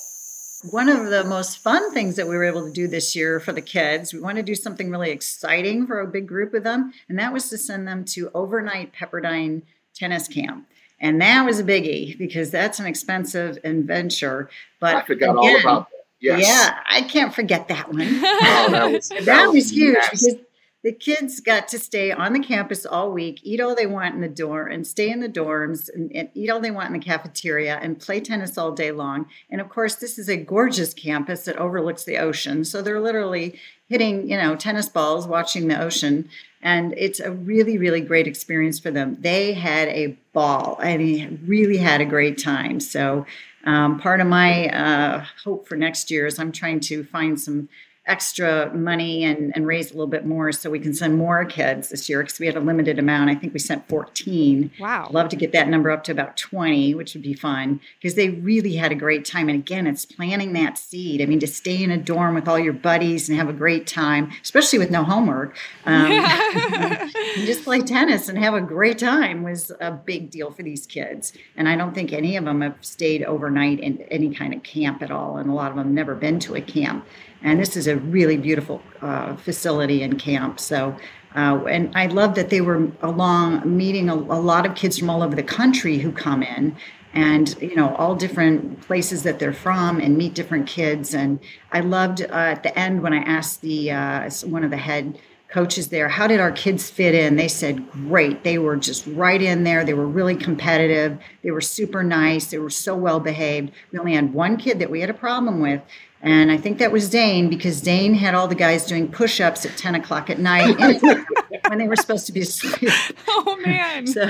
One 0.69 0.89
of 0.89 1.09
the 1.09 1.23
most 1.23 1.59
fun 1.59 1.93
things 1.93 2.17
that 2.17 2.27
we 2.27 2.35
were 2.35 2.43
able 2.43 2.65
to 2.65 2.71
do 2.71 2.87
this 2.87 3.15
year 3.15 3.39
for 3.39 3.53
the 3.53 3.61
kids, 3.61 4.13
we 4.13 4.19
want 4.19 4.37
to 4.37 4.43
do 4.43 4.55
something 4.55 4.89
really 4.89 5.09
exciting 5.09 5.87
for 5.87 6.01
a 6.01 6.07
big 6.07 6.27
group 6.27 6.53
of 6.53 6.63
them, 6.63 6.93
and 7.07 7.17
that 7.17 7.31
was 7.31 7.49
to 7.49 7.57
send 7.57 7.87
them 7.87 8.03
to 8.05 8.29
overnight 8.33 8.93
Pepperdine 8.93 9.61
tennis 9.93 10.27
camp. 10.27 10.67
And 11.01 11.21
that 11.21 11.45
was 11.45 11.59
a 11.59 11.63
biggie 11.63 12.17
because 12.17 12.51
that's 12.51 12.79
an 12.79 12.85
expensive 12.85 13.57
adventure. 13.63 14.49
But 14.79 14.95
I 14.95 15.01
forgot 15.03 15.31
again, 15.31 15.37
all 15.37 15.59
about 15.59 15.89
that. 15.89 15.99
Yes. 16.21 16.41
Yeah, 16.41 16.79
I 16.85 17.01
can't 17.03 17.33
forget 17.33 17.69
that 17.69 17.91
one. 17.91 18.01
oh, 18.01 18.67
that 18.71 18.91
was, 18.91 19.09
that, 19.09 19.25
that 19.25 19.45
was, 19.47 19.55
was 19.55 19.71
huge 19.71 19.97
because 20.11 20.35
the 20.83 20.93
kids 20.93 21.41
got 21.41 21.67
to 21.69 21.79
stay 21.79 22.11
on 22.11 22.31
the 22.31 22.39
campus 22.39 22.85
all 22.85 23.11
week, 23.11 23.41
eat 23.43 23.59
all 23.59 23.75
they 23.75 23.85
want 23.85 24.15
in 24.15 24.21
the 24.21 24.29
dorm, 24.29 24.71
and 24.71 24.87
stay 24.87 25.09
in 25.09 25.19
the 25.19 25.27
dorms 25.27 25.89
and, 25.93 26.09
and, 26.15 26.29
eat 26.33 26.49
all 26.49 26.61
they 26.61 26.71
want 26.71 26.87
in 26.87 26.99
the 26.99 27.05
cafeteria 27.05 27.77
and 27.81 27.99
play 27.99 28.21
tennis 28.21 28.57
all 28.57 28.71
day 28.71 28.91
long. 28.91 29.25
And 29.49 29.59
of 29.59 29.67
course, 29.67 29.95
this 29.95 30.17
is 30.17 30.29
a 30.29 30.37
gorgeous 30.37 30.93
campus 30.93 31.43
that 31.45 31.57
overlooks 31.57 32.05
the 32.05 32.17
ocean. 32.17 32.63
So 32.63 32.81
they're 32.81 33.01
literally 33.01 33.59
hitting, 33.89 34.29
you 34.29 34.37
know, 34.37 34.55
tennis 34.55 34.87
balls, 34.87 35.27
watching 35.27 35.67
the 35.67 35.81
ocean. 35.81 36.29
And 36.61 36.93
it's 36.97 37.19
a 37.19 37.31
really, 37.31 37.77
really 37.77 38.01
great 38.01 38.27
experience 38.27 38.79
for 38.79 38.91
them. 38.91 39.17
They 39.19 39.53
had 39.53 39.87
a 39.89 40.17
ball 40.33 40.77
and 40.81 41.39
really 41.47 41.77
had 41.77 42.01
a 42.01 42.05
great 42.05 42.37
time. 42.37 42.79
So 42.79 43.25
um, 43.63 43.99
part 43.99 44.19
of 44.19 44.27
my 44.27 44.67
uh, 44.69 45.25
hope 45.43 45.67
for 45.67 45.75
next 45.75 46.11
year 46.11 46.25
is 46.25 46.39
I'm 46.39 46.51
trying 46.51 46.79
to 46.81 47.03
find 47.03 47.39
some 47.39 47.69
extra 48.09 48.73
money 48.73 49.23
and, 49.23 49.53
and 49.55 49.67
raise 49.67 49.91
a 49.91 49.93
little 49.93 50.07
bit 50.07 50.25
more 50.25 50.51
so 50.51 50.69
we 50.69 50.79
can 50.79 50.93
send 50.93 51.15
more 51.15 51.45
kids 51.45 51.89
this 51.89 52.09
year 52.09 52.23
because 52.23 52.39
we 52.39 52.47
had 52.47 52.55
a 52.55 52.59
limited 52.59 52.97
amount. 52.97 53.29
I 53.29 53.35
think 53.35 53.53
we 53.53 53.59
sent 53.59 53.87
14. 53.87 54.71
Wow. 54.79 55.09
Love 55.11 55.29
to 55.29 55.35
get 55.35 55.51
that 55.51 55.67
number 55.67 55.91
up 55.91 56.03
to 56.05 56.11
about 56.11 56.35
20, 56.35 56.95
which 56.95 57.13
would 57.13 57.21
be 57.21 57.33
fun 57.33 57.79
because 58.01 58.15
they 58.15 58.29
really 58.29 58.75
had 58.75 58.91
a 58.91 58.95
great 58.95 59.25
time. 59.25 59.47
And 59.47 59.59
again, 59.59 59.85
it's 59.85 60.05
planting 60.05 60.53
that 60.53 60.77
seed. 60.77 61.21
I 61.21 61.25
mean, 61.25 61.39
to 61.39 61.47
stay 61.47 61.83
in 61.83 61.91
a 61.91 61.97
dorm 61.97 62.33
with 62.33 62.47
all 62.47 62.59
your 62.59 62.73
buddies 62.73 63.29
and 63.29 63.37
have 63.37 63.47
a 63.47 63.53
great 63.53 63.85
time, 63.85 64.31
especially 64.41 64.79
with 64.79 64.89
no 64.89 65.03
homework, 65.03 65.55
um, 65.85 66.09
just 67.45 67.63
play 67.63 67.81
tennis 67.81 68.27
and 68.27 68.37
have 68.39 68.55
a 68.55 68.61
great 68.61 68.97
time 68.97 69.43
was 69.43 69.71
a 69.79 69.91
big 69.91 70.31
deal 70.31 70.51
for 70.51 70.63
these 70.63 70.85
kids. 70.87 71.33
And 71.55 71.69
I 71.69 71.75
don't 71.75 71.93
think 71.93 72.11
any 72.11 72.35
of 72.37 72.45
them 72.45 72.61
have 72.61 72.77
stayed 72.81 73.23
overnight 73.23 73.79
in 73.79 74.01
any 74.03 74.33
kind 74.33 74.53
of 74.53 74.63
camp 74.63 75.03
at 75.03 75.11
all. 75.11 75.37
And 75.37 75.49
a 75.49 75.53
lot 75.53 75.69
of 75.69 75.77
them 75.77 75.93
never 75.93 76.15
been 76.15 76.39
to 76.39 76.55
a 76.55 76.61
camp. 76.61 77.05
And 77.41 77.59
this 77.59 77.77
is 77.77 77.87
a 77.87 77.95
really 77.99 78.37
beautiful 78.37 78.81
uh, 79.01 79.35
facility 79.35 80.03
and 80.03 80.19
camp. 80.19 80.59
So, 80.59 80.95
uh, 81.35 81.63
and 81.65 81.91
I 81.95 82.07
love 82.07 82.35
that 82.35 82.49
they 82.49 82.61
were 82.61 82.91
along 83.01 83.77
meeting 83.77 84.09
a, 84.09 84.15
a, 84.15 84.41
lot 84.41 84.65
of 84.65 84.75
kids 84.75 84.97
from 84.97 85.09
all 85.09 85.21
over 85.21 85.35
the 85.35 85.43
country 85.43 85.99
who 85.99 86.11
come 86.11 86.41
in 86.41 86.75
and, 87.13 87.55
you 87.61 87.75
know, 87.75 87.95
all 87.95 88.15
different 88.15 88.81
places 88.81 89.23
that 89.23 89.39
they're 89.39 89.53
from 89.53 89.99
and 89.99 90.17
meet 90.17 90.33
different 90.33 90.67
kids. 90.67 91.13
And 91.13 91.39
I 91.71 91.81
loved 91.81 92.21
uh, 92.21 92.25
at 92.31 92.63
the 92.63 92.77
end 92.77 93.03
when 93.03 93.13
I 93.13 93.19
asked 93.19 93.61
the 93.61 93.91
uh, 93.91 94.29
one 94.45 94.63
of 94.63 94.71
the 94.71 94.77
head 94.77 95.19
coaches 95.49 95.87
there, 95.87 96.07
how 96.07 96.27
did 96.27 96.39
our 96.39 96.51
kids 96.51 96.89
fit 96.89 97.15
in? 97.15 97.35
They 97.35 97.47
said, 97.47 97.91
great. 97.91 98.43
They 98.43 98.59
were 98.59 98.75
just 98.75 99.05
right 99.07 99.41
in 99.41 99.63
there. 99.63 99.83
They 99.83 99.95
were 99.95 100.07
really 100.07 100.35
competitive. 100.35 101.17
They 101.43 101.51
were 101.51 101.61
super 101.61 102.03
nice. 102.03 102.51
They 102.51 102.59
were 102.59 102.69
so 102.69 102.95
well 102.95 103.19
behaved. 103.19 103.71
We 103.91 103.99
only 103.99 104.13
had 104.13 104.33
one 104.33 104.57
kid 104.57 104.79
that 104.79 104.91
we 104.91 105.01
had 105.01 105.09
a 105.09 105.15
problem 105.15 105.59
with 105.59 105.81
and 106.21 106.51
I 106.51 106.57
think 106.57 106.79
that 106.79 106.91
was 106.91 107.09
Dane 107.09 107.49
because 107.49 107.79
Dane 107.81 108.13
had 108.13 108.35
all 108.35 108.47
the 108.47 108.55
guys 108.55 108.85
doing 108.85 109.09
push 109.09 109.39
ups 109.39 109.65
at 109.65 109.77
10 109.77 109.95
o'clock 109.95 110.29
at 110.29 110.37
night 110.37 110.77
when 111.69 111.77
they 111.77 111.87
were 111.87 111.95
supposed 111.95 112.25
to 112.27 112.33
be 112.33 112.41
asleep. 112.41 112.91
Oh, 113.31 113.55
man. 113.65 114.05
So, 114.05 114.29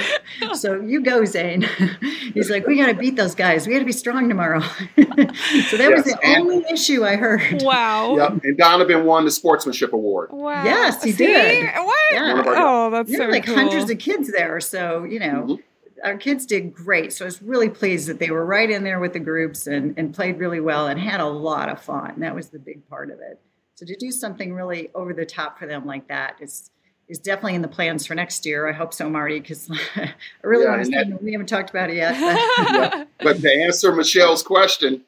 so 0.53 0.81
you 0.81 1.01
go, 1.01 1.25
Zane. 1.25 1.61
He's 2.33 2.49
like, 2.49 2.67
we 2.67 2.77
got 2.77 2.87
to 2.87 2.93
beat 2.93 3.15
those 3.15 3.33
guys. 3.33 3.65
We 3.65 3.73
got 3.73 3.79
to 3.79 3.85
be 3.85 3.91
strong 3.91 4.29
tomorrow. 4.29 4.59
so 4.61 4.67
that 4.95 5.77
yes, 5.79 6.05
was 6.05 6.05
the 6.05 6.19
only 6.37 6.63
issue 6.71 7.03
I 7.03 7.15
heard. 7.15 7.61
Wow. 7.63 8.15
Yep. 8.17 8.43
And 8.43 8.57
Donovan 8.57 9.05
won 9.05 9.25
the 9.25 9.31
sportsmanship 9.31 9.93
award. 9.93 10.29
Wow. 10.31 10.63
Yes, 10.63 11.03
he 11.03 11.11
See? 11.11 11.25
did. 11.25 11.73
What? 11.75 12.13
Yeah. 12.13 12.43
Oh, 12.45 12.89
that's 12.91 13.15
so 13.15 13.25
like 13.25 13.45
cool. 13.45 13.55
hundreds 13.55 13.89
of 13.89 13.97
kids 13.99 14.31
there. 14.31 14.59
So, 14.59 15.03
you 15.03 15.19
know. 15.19 15.45
Mm-hmm 15.47 15.68
our 16.04 16.18
kids 16.18 16.45
did 16.45 16.74
great. 16.74 17.14
So 17.14 17.26
I 17.26 17.28
was 17.28 17.41
really 17.41 17.70
pleased 17.70 18.08
that 18.08 18.20
they 18.20 18.32
were 18.32 18.45
right 18.45 18.70
in 18.70 18.84
there 18.84 19.00
with 19.00 19.14
the 19.14 19.20
groups 19.20 19.68
and, 19.68 19.97
and 19.97 20.14
played 20.14 20.39
really 20.39 20.60
well 20.60 20.88
and 20.88 21.00
had 21.00 21.20
a 21.20 21.28
lot 21.28 21.70
of 21.70 21.82
fun. 21.82 22.20
That 22.20 22.36
was 22.36 22.50
the 22.50 22.60
big 22.60 22.88
part 22.89 23.10
of 23.12 23.20
it. 23.20 23.39
So 23.76 23.86
to 23.86 23.95
do 23.95 24.12
something 24.12 24.54
really 24.54 24.89
over 24.93 25.14
the 25.14 25.26
top 25.26 25.58
for 25.58 25.66
them 25.66 25.86
like 25.86 26.08
that 26.10 26.36
is 26.41 26.70
is 27.10 27.18
definitely 27.18 27.56
in 27.56 27.62
the 27.64 27.68
plans 27.68 28.06
for 28.06 28.14
next 28.14 28.45
year. 28.45 28.70
I 28.70 28.72
hope 28.72 28.93
so, 28.93 29.10
Marty, 29.10 29.39
because 29.39 29.70
I 29.95 30.14
really 30.43 30.66
yeah, 30.66 30.70
want 30.70 30.86
to 30.86 30.91
see 30.91 31.14
We 31.22 31.32
haven't 31.32 31.47
talked 31.47 31.72
about 31.72 31.89
it 31.89 31.95
yet. 31.95 32.14
But. 32.14 32.74
yeah. 32.74 33.06
but 33.20 33.41
to 33.41 33.52
answer 33.64 33.91
Michelle's 33.91 34.43
question, 34.43 35.04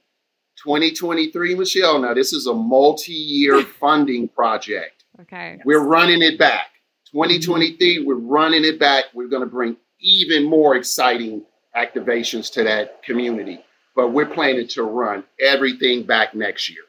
2023, 0.63 1.55
Michelle, 1.55 1.99
now 1.99 2.13
this 2.13 2.33
is 2.33 2.47
a 2.47 2.53
multi-year 2.53 3.61
funding 3.79 4.27
project. 4.27 5.05
Okay. 5.21 5.59
We're 5.63 5.83
running 5.83 6.21
it 6.21 6.39
back. 6.39 6.67
2023, 7.11 7.77
mm-hmm. 7.77 8.07
we're 8.07 8.15
running 8.15 8.65
it 8.65 8.79
back. 8.79 9.05
We're 9.13 9.27
going 9.27 9.43
to 9.43 9.49
bring 9.49 9.77
even 10.01 10.43
more 10.43 10.75
exciting 10.75 11.43
activations 11.75 12.51
to 12.53 12.63
that 12.63 13.03
community. 13.03 13.63
But 13.95 14.11
we're 14.11 14.25
planning 14.25 14.67
to 14.69 14.83
run 14.83 15.23
everything 15.39 16.03
back 16.03 16.33
next 16.33 16.69
year 16.69 16.83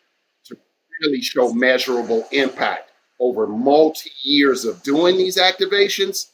to 0.46 0.56
really 1.00 1.20
show 1.20 1.52
measurable 1.52 2.26
impact 2.32 2.90
over 3.20 3.46
multi 3.46 4.10
years 4.22 4.64
of 4.64 4.82
doing 4.82 5.16
these 5.16 5.36
activations. 5.36 6.28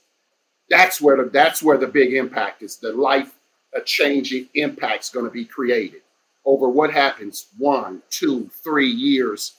That's 0.70 1.00
where 1.00 1.16
the, 1.16 1.30
that's 1.30 1.62
where 1.62 1.78
the 1.78 1.86
big 1.86 2.14
impact 2.14 2.62
is. 2.62 2.76
The 2.76 2.92
life 2.92 3.32
changing 3.84 4.48
impact 4.54 5.04
is 5.04 5.10
going 5.10 5.26
to 5.26 5.30
be 5.30 5.44
created 5.44 6.02
over 6.44 6.68
what 6.68 6.92
happens 6.92 7.48
one, 7.58 8.02
two, 8.10 8.50
three 8.64 8.90
years 8.90 9.54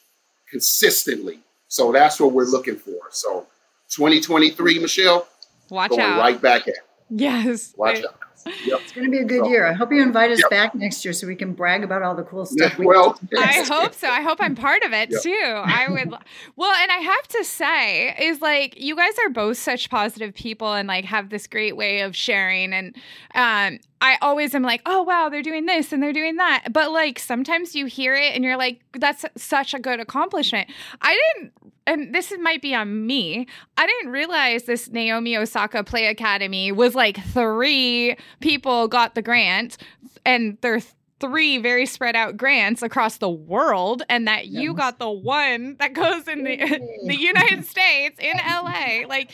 consistently. 0.49 1.39
So 1.67 1.91
that's 1.91 2.19
what 2.19 2.31
we're 2.31 2.45
looking 2.45 2.75
for. 2.75 2.99
So 3.11 3.45
2023, 3.89 4.79
Michelle, 4.79 5.27
watch 5.69 5.91
going 5.91 6.01
out, 6.01 6.19
right 6.19 6.41
back 6.41 6.67
at. 6.67 6.75
Yes. 7.09 7.73
Watch 7.77 8.03
out. 8.03 8.15
Yep. 8.45 8.79
It's 8.81 8.91
going 8.93 9.05
to 9.05 9.11
be 9.11 9.19
a 9.19 9.25
good 9.25 9.43
so, 9.43 9.49
year. 9.49 9.65
I 9.65 9.73
hope 9.73 9.91
you 9.91 10.01
invite 10.01 10.31
us 10.31 10.39
yep. 10.39 10.49
back 10.49 10.75
next 10.75 11.03
year 11.03 11.13
so 11.13 11.27
we 11.27 11.35
can 11.35 11.53
brag 11.53 11.83
about 11.83 12.01
all 12.01 12.15
the 12.15 12.23
cool 12.23 12.45
stuff. 12.45 12.77
Yeah, 12.79 12.85
well, 12.85 13.19
I 13.37 13.63
hope 13.67 13.93
so. 13.93 14.07
I 14.07 14.21
hope 14.21 14.37
I'm 14.39 14.55
part 14.55 14.83
of 14.83 14.93
it 14.93 15.09
yep. 15.11 15.21
too. 15.21 15.31
I 15.65 15.87
would. 15.89 16.13
Well, 16.55 16.73
and 16.73 16.91
I 16.91 16.97
have 16.97 17.27
to 17.29 17.43
say, 17.43 18.15
is 18.19 18.41
like 18.41 18.79
you 18.79 18.95
guys 18.95 19.13
are 19.23 19.29
both 19.29 19.57
such 19.57 19.89
positive 19.89 20.33
people 20.33 20.73
and 20.73 20.87
like 20.87 21.05
have 21.05 21.29
this 21.29 21.47
great 21.47 21.75
way 21.75 22.01
of 22.01 22.15
sharing. 22.15 22.73
And 22.73 22.95
um, 23.35 23.79
I 24.01 24.17
always 24.21 24.55
am 24.55 24.63
like, 24.63 24.81
oh 24.85 25.03
wow, 25.03 25.29
they're 25.29 25.41
doing 25.41 25.65
this 25.65 25.91
and 25.91 26.01
they're 26.01 26.13
doing 26.13 26.37
that. 26.37 26.71
But 26.71 26.91
like 26.91 27.19
sometimes 27.19 27.75
you 27.75 27.85
hear 27.85 28.15
it 28.15 28.33
and 28.33 28.43
you're 28.43 28.57
like, 28.57 28.81
that's 28.93 29.25
such 29.35 29.73
a 29.73 29.79
good 29.79 29.99
accomplishment. 29.99 30.69
I 31.01 31.19
didn't 31.35 31.53
and 31.89 32.13
this 32.13 32.31
might 32.39 32.61
be 32.61 32.75
on 32.75 33.07
me. 33.07 33.47
I 33.75 33.87
didn't 33.87 34.11
realize 34.11 34.63
this 34.63 34.89
Naomi 34.89 35.35
Osaka 35.35 35.83
Play 35.83 36.05
Academy 36.05 36.71
was 36.71 36.93
like 36.93 37.19
three 37.33 38.15
people 38.41 38.87
got 38.87 39.15
the 39.15 39.23
grant, 39.23 39.77
and 40.23 40.57
there 40.61 40.79
three 41.19 41.57
very 41.57 41.85
spread 41.85 42.15
out 42.15 42.37
grants 42.37 42.81
across 42.81 43.17
the 43.17 43.29
world 43.29 44.03
and 44.09 44.27
that 44.27 44.47
yes. 44.47 44.63
you 44.63 44.73
got 44.73 44.99
the 44.99 45.09
one 45.09 45.75
that 45.79 45.93
goes 45.93 46.27
in 46.27 46.43
the 46.43 46.55
the 47.07 47.17
United 47.17 47.65
States 47.65 48.17
in 48.19 48.37
LA 48.37 49.01
like 49.07 49.31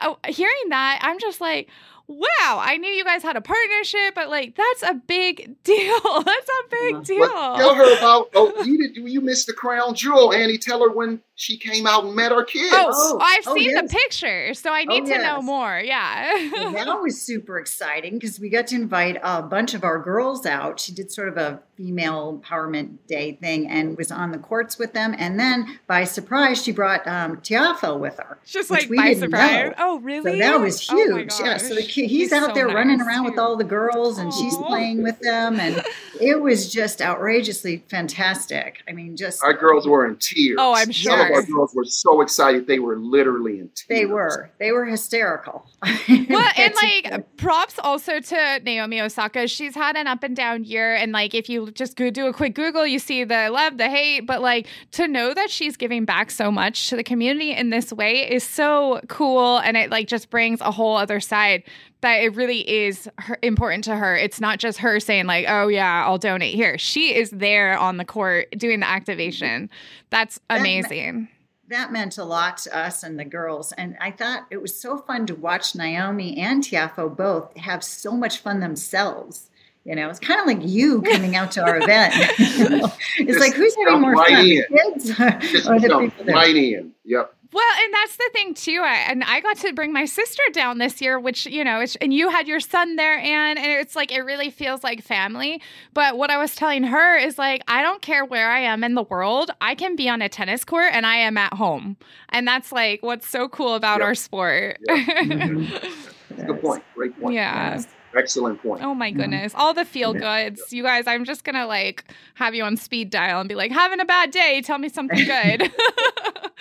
uh, 0.00 0.14
hearing 0.26 0.68
that 0.70 0.98
I'm 1.02 1.20
just 1.20 1.40
like 1.40 1.68
wow, 2.10 2.58
I 2.60 2.76
knew 2.76 2.90
you 2.90 3.04
guys 3.04 3.22
had 3.22 3.36
a 3.36 3.40
partnership, 3.40 4.14
but 4.14 4.28
like 4.28 4.56
that's 4.56 4.82
a 4.82 4.94
big 4.94 5.56
deal. 5.64 6.00
that's 6.02 6.48
a 6.48 6.68
big 6.70 7.04
deal. 7.04 7.28
tell 7.28 7.74
her 7.74 7.98
about 7.98 8.30
oh 8.34 8.62
you 8.64 8.78
did 8.78 8.96
you 8.96 9.20
missed 9.20 9.46
the 9.46 9.52
crown 9.52 9.94
jewel, 9.94 10.32
Annie. 10.32 10.58
Tell 10.58 10.80
her 10.80 10.90
when 10.90 11.20
she 11.40 11.56
came 11.56 11.86
out 11.86 12.04
and 12.04 12.14
met 12.14 12.32
our 12.32 12.44
kids. 12.44 12.68
Oh, 12.70 12.90
oh 12.92 13.18
I've 13.18 13.46
oh, 13.46 13.54
seen 13.54 13.70
yes. 13.70 13.82
the 13.82 13.88
pictures, 13.88 14.58
so 14.60 14.74
I 14.74 14.84
need 14.84 15.04
oh, 15.04 15.06
to 15.06 15.10
yes. 15.12 15.22
know 15.22 15.40
more. 15.40 15.80
Yeah. 15.82 16.50
well, 16.52 16.72
that 16.72 17.00
was 17.00 17.18
super 17.18 17.58
exciting 17.58 18.18
because 18.18 18.38
we 18.38 18.50
got 18.50 18.66
to 18.68 18.74
invite 18.74 19.16
a 19.22 19.42
bunch 19.42 19.72
of 19.72 19.82
our 19.82 19.98
girls 19.98 20.44
out. 20.44 20.78
She 20.78 20.92
did 20.92 21.10
sort 21.10 21.28
of 21.28 21.38
a 21.38 21.62
female 21.78 22.38
empowerment 22.38 22.98
day 23.08 23.38
thing 23.40 23.66
and 23.68 23.96
was 23.96 24.12
on 24.12 24.32
the 24.32 24.38
courts 24.38 24.78
with 24.78 24.92
them. 24.92 25.14
And 25.16 25.40
then 25.40 25.78
by 25.86 26.04
surprise, 26.04 26.62
she 26.62 26.72
brought 26.72 27.06
um, 27.06 27.38
Tiafoe 27.38 27.98
with 27.98 28.18
her. 28.18 28.36
Just 28.44 28.70
like 28.70 28.94
by 28.94 29.14
surprise. 29.14 29.68
Know. 29.68 29.74
Oh, 29.78 29.98
really? 30.00 30.32
So 30.32 30.38
that 30.38 30.60
was 30.60 30.78
huge. 30.78 31.30
Oh 31.32 31.44
yeah. 31.44 31.56
So 31.56 31.74
the 31.74 31.82
kid, 31.82 32.10
he's, 32.10 32.10
he's, 32.10 32.32
out 32.34 32.48
so 32.48 32.54
there 32.54 32.66
nice 32.66 32.74
running 32.74 33.00
around 33.00 33.24
too. 33.24 33.30
with 33.30 33.38
all 33.38 33.56
the 33.56 33.64
girls 33.64 34.18
and 34.18 34.30
Aww. 34.30 34.38
she's 34.38 34.56
playing 34.58 35.02
with 35.02 35.18
them. 35.20 35.58
And 35.58 35.82
it 36.20 36.40
was 36.40 36.72
just 36.72 37.00
outrageously 37.00 37.84
fantastic. 37.88 38.82
I 38.88 38.92
mean, 38.92 39.16
just 39.16 39.42
our 39.42 39.52
girls 39.52 39.86
were 39.86 40.06
in 40.06 40.16
tears. 40.16 40.56
Oh, 40.58 40.74
I'm 40.74 40.90
sure. 40.90 41.12
Some 41.12 41.20
of 41.20 41.32
our 41.32 41.42
girls 41.42 41.74
were 41.74 41.84
so 41.84 42.20
excited; 42.20 42.66
they 42.66 42.78
were 42.78 42.98
literally 42.98 43.60
in 43.60 43.70
tears. 43.74 43.86
They 43.88 44.06
were. 44.06 44.50
They 44.58 44.72
were 44.72 44.84
hysterical. 44.84 45.66
well, 45.82 46.50
and 46.56 46.74
like 46.82 47.36
props 47.36 47.78
also 47.78 48.20
to 48.20 48.60
Naomi 48.60 49.00
Osaka. 49.00 49.48
She's 49.48 49.74
had 49.74 49.96
an 49.96 50.06
up 50.06 50.22
and 50.22 50.36
down 50.36 50.64
year, 50.64 50.94
and 50.94 51.12
like 51.12 51.34
if 51.34 51.48
you 51.48 51.70
just 51.70 51.96
go 51.96 52.10
do 52.10 52.26
a 52.26 52.32
quick 52.32 52.54
Google, 52.54 52.86
you 52.86 52.98
see 52.98 53.24
the 53.24 53.50
love, 53.50 53.78
the 53.78 53.88
hate. 53.88 54.26
But 54.26 54.40
like 54.40 54.66
to 54.92 55.08
know 55.08 55.34
that 55.34 55.50
she's 55.50 55.76
giving 55.76 56.04
back 56.04 56.30
so 56.30 56.50
much 56.50 56.88
to 56.90 56.96
the 56.96 57.04
community 57.04 57.52
in 57.52 57.70
this 57.70 57.92
way 57.92 58.30
is 58.30 58.44
so 58.44 59.00
cool, 59.08 59.58
and 59.58 59.76
it 59.76 59.90
like 59.90 60.08
just 60.08 60.30
brings 60.30 60.60
a 60.60 60.70
whole 60.70 60.96
other 60.96 61.20
side 61.20 61.62
that 62.00 62.22
it 62.22 62.34
really 62.34 62.68
is 62.68 63.08
her, 63.18 63.38
important 63.42 63.84
to 63.84 63.96
her. 63.96 64.16
It's 64.16 64.40
not 64.40 64.58
just 64.58 64.78
her 64.78 65.00
saying 65.00 65.26
like, 65.26 65.46
"Oh 65.48 65.68
yeah, 65.68 66.04
I'll 66.06 66.18
donate 66.18 66.54
here." 66.54 66.78
She 66.78 67.14
is 67.14 67.30
there 67.30 67.78
on 67.78 67.96
the 67.96 68.04
court 68.04 68.50
doing 68.56 68.80
the 68.80 68.88
activation. 68.88 69.70
That's 70.10 70.40
amazing. 70.48 71.28
That, 71.68 71.86
that 71.86 71.92
meant 71.92 72.18
a 72.18 72.24
lot 72.24 72.58
to 72.58 72.76
us 72.76 73.02
and 73.02 73.18
the 73.18 73.24
girls, 73.24 73.72
and 73.72 73.96
I 74.00 74.10
thought 74.10 74.46
it 74.50 74.60
was 74.62 74.78
so 74.78 74.98
fun 74.98 75.26
to 75.26 75.34
watch 75.34 75.74
Naomi 75.74 76.36
and 76.38 76.62
Tiafoe 76.62 77.14
both 77.16 77.56
have 77.56 77.84
so 77.84 78.12
much 78.12 78.38
fun 78.38 78.60
themselves. 78.60 79.50
You 79.84 79.94
know, 79.94 80.10
it's 80.10 80.20
kind 80.20 80.40
of 80.40 80.46
like 80.46 80.58
you 80.60 81.02
coming 81.12 81.36
out 81.36 81.52
to 81.52 81.62
our 81.62 81.78
event. 81.78 82.14
it's 82.38 83.26
just 83.26 83.40
like 83.40 83.54
who's 83.54 83.74
having 83.76 84.00
more 84.00 84.12
right 84.12 84.28
fun, 84.28 84.46
in. 84.46 84.56
the 84.56 84.66
kids 84.68 85.66
or 85.68 85.80
the 85.80 86.10
people 86.10 86.32
right 86.32 86.56
in? 86.56 86.92
Yep. 87.04 87.34
Well, 87.52 87.64
and 87.82 87.92
that's 87.94 88.16
the 88.16 88.30
thing 88.32 88.54
too. 88.54 88.80
I, 88.82 88.94
and 89.08 89.24
I 89.24 89.40
got 89.40 89.56
to 89.58 89.72
bring 89.72 89.92
my 89.92 90.04
sister 90.04 90.42
down 90.52 90.78
this 90.78 91.00
year, 91.00 91.18
which 91.18 91.46
you 91.46 91.64
know, 91.64 91.84
and 92.00 92.14
you 92.14 92.28
had 92.28 92.46
your 92.46 92.60
son 92.60 92.96
there, 92.96 93.18
Anne, 93.18 93.58
and 93.58 93.66
it's 93.66 93.96
like 93.96 94.12
it 94.12 94.20
really 94.20 94.50
feels 94.50 94.84
like 94.84 95.02
family. 95.02 95.60
But 95.92 96.16
what 96.16 96.30
I 96.30 96.38
was 96.38 96.54
telling 96.54 96.84
her 96.84 97.16
is 97.16 97.38
like, 97.38 97.62
I 97.66 97.82
don't 97.82 98.02
care 98.02 98.24
where 98.24 98.50
I 98.50 98.60
am 98.60 98.84
in 98.84 98.94
the 98.94 99.02
world, 99.02 99.50
I 99.60 99.74
can 99.74 99.96
be 99.96 100.08
on 100.08 100.22
a 100.22 100.28
tennis 100.28 100.64
court 100.64 100.92
and 100.92 101.04
I 101.04 101.16
am 101.16 101.36
at 101.36 101.54
home, 101.54 101.96
and 102.28 102.46
that's 102.46 102.70
like 102.70 103.02
what's 103.02 103.28
so 103.28 103.48
cool 103.48 103.74
about 103.74 103.98
yep. 103.98 104.06
our 104.06 104.14
sport. 104.14 104.78
Yep. 104.86 104.98
mm-hmm. 105.08 106.46
Good 106.46 106.60
point. 106.60 106.84
Great 106.94 107.20
point. 107.20 107.34
Yeah. 107.34 107.82
Yes. 108.12 108.22
Excellent 108.22 108.62
point. 108.62 108.82
Oh 108.82 108.94
my 108.94 109.10
mm-hmm. 109.10 109.20
goodness. 109.20 109.52
All 109.54 109.74
the 109.74 109.84
feel 109.84 110.12
goods. 110.12 110.72
You 110.72 110.82
guys, 110.82 111.06
I'm 111.06 111.24
just 111.24 111.44
going 111.44 111.56
to 111.56 111.66
like 111.66 112.04
have 112.34 112.54
you 112.54 112.64
on 112.64 112.76
speed 112.76 113.10
dial 113.10 113.40
and 113.40 113.48
be 113.48 113.54
like, 113.54 113.72
having 113.72 114.00
a 114.00 114.04
bad 114.04 114.30
day. 114.30 114.62
Tell 114.62 114.78
me 114.78 114.88
something 114.88 115.24
good. 115.24 115.72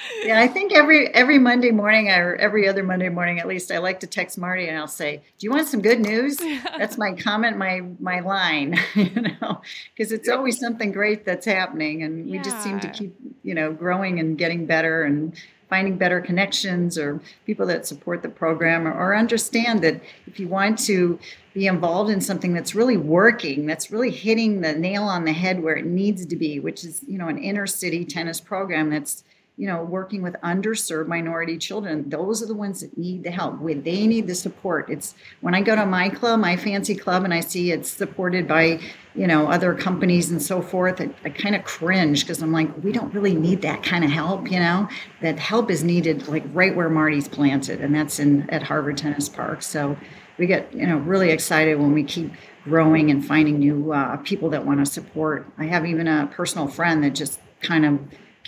yeah, 0.24 0.40
I 0.40 0.48
think 0.48 0.74
every 0.74 1.08
every 1.14 1.40
Monday 1.40 1.72
morning 1.72 2.10
or 2.10 2.36
every 2.36 2.68
other 2.68 2.84
Monday 2.84 3.10
morning 3.10 3.40
at 3.40 3.48
least, 3.48 3.72
I 3.72 3.80
like 3.80 4.00
to 4.02 4.08
text 4.08 4.38
Marty 4.38 4.68
and 4.68 4.78
I'll 4.78 4.88
say, 4.88 5.18
"Do 5.38 5.46
you 5.46 5.52
want 5.52 5.68
some 5.68 5.82
good 5.82 6.00
news?" 6.00 6.38
That's 6.78 6.98
my 6.98 7.14
comment, 7.14 7.58
my 7.58 7.82
my 8.00 8.20
line, 8.20 8.80
you 8.96 9.10
know, 9.42 9.62
because 9.96 10.12
it's 10.12 10.30
always 10.30 10.60
something 10.60 10.92
great 10.92 11.26
that's 11.26 11.46
happening, 11.46 12.04
and 12.04 12.26
we 12.26 12.38
yeah. 12.38 12.44
just 12.44 12.62
seem 12.64 12.80
to 12.80 12.90
keep 12.90 13.16
you 13.44 13.54
know 13.54 13.72
growing 13.74 14.20
and 14.20 14.38
getting 14.38 14.66
better 14.66 15.04
and 15.04 15.34
finding 15.70 15.98
better 15.98 16.20
connections 16.20 16.98
or 16.98 17.22
people 17.46 17.66
that 17.68 17.86
support 17.86 18.24
the 18.24 18.30
program 18.30 18.88
or, 18.88 18.92
or, 18.92 19.16
understand 19.16 19.82
that 19.82 20.02
if 20.26 20.40
you 20.40 20.48
want 20.48 20.80
to 20.80 21.20
be 21.54 21.68
involved 21.68 22.10
in 22.10 22.20
something 22.20 22.54
that's 22.54 22.74
really 22.74 22.98
working 22.98 23.66
that's 23.66 23.92
really 23.92 24.10
hitting 24.10 24.62
the 24.62 24.74
nail 24.74 25.04
on 25.04 25.26
the 25.26 25.34
head 25.34 25.62
where 25.62 25.76
it 25.76 25.86
needs 25.86 26.26
to 26.26 26.36
be 26.36 26.60
which 26.60 26.84
is 26.84 27.04
you 27.08 27.18
know 27.18 27.28
an 27.28 27.38
inner 27.38 27.68
city 27.68 28.04
tennis 28.06 28.40
program 28.40 28.90
that's 28.90 29.24
you 29.60 29.68
know, 29.68 29.84
working 29.84 30.22
with 30.22 30.36
underserved 30.42 31.08
minority 31.08 31.58
children, 31.58 32.10
those 32.10 32.42
are 32.42 32.46
the 32.46 32.54
ones 32.54 32.80
that 32.80 32.98
need 32.98 33.26
the 33.26 33.30
help. 33.30 33.60
When 33.60 33.84
they 33.84 34.08
need 34.08 34.26
the 34.26 34.34
support. 34.34 34.90
It's 34.90 35.16
when 35.42 35.54
I 35.54 35.60
go 35.62 35.76
to 35.76 35.86
my 35.86 36.08
club, 36.08 36.40
my 36.40 36.56
fancy 36.56 36.96
club, 36.96 37.26
and 37.26 37.34
I 37.34 37.42
see 37.42 37.74
it's 37.74 37.90
supported 37.90 38.48
by, 38.48 38.80
you 39.16 39.28
know, 39.28 39.52
other 39.52 39.74
companies 39.74 40.32
and 40.32 40.42
so 40.42 40.62
forth. 40.62 41.02
I, 41.02 41.10
I 41.26 41.30
kind 41.30 41.58
of 41.58 41.66
cringe 41.66 42.22
because 42.22 42.42
I'm 42.42 42.54
like, 42.54 42.70
we 42.82 42.94
don't 42.94 43.14
really 43.14 43.36
need 43.36 43.62
that 43.64 43.84
kind 43.84 44.06
of 44.06 44.12
help. 44.12 44.50
You 44.50 44.60
know, 44.60 44.88
that 45.20 45.38
help 45.38 45.70
is 45.70 45.84
needed 45.84 46.30
like 46.30 46.46
right 46.54 46.74
where 46.74 46.90
Marty's 46.90 47.28
planted, 47.28 47.82
and 47.82 47.94
that's 47.94 48.18
in 48.18 48.50
at 48.52 48.64
Harvard 48.64 48.96
Tennis 48.96 49.28
Park. 49.28 49.62
So 49.62 49.98
we 50.38 50.48
get 50.48 50.74
you 50.74 50.88
know 50.88 51.00
really 51.00 51.32
excited 51.32 51.78
when 51.78 51.92
we 51.92 52.06
keep 52.06 52.32
growing 52.64 53.12
and 53.12 53.26
finding 53.26 53.60
new 53.60 53.92
uh, 53.92 54.16
people 54.18 54.52
that 54.52 54.66
want 54.66 54.80
to 54.80 54.86
support. 54.86 55.52
I 55.58 55.66
have 55.66 55.86
even 55.86 56.08
a 56.08 56.28
personal 56.28 56.70
friend 56.70 57.04
that 57.04 57.14
just 57.14 57.42
kind 57.62 57.86
of 57.86 58.00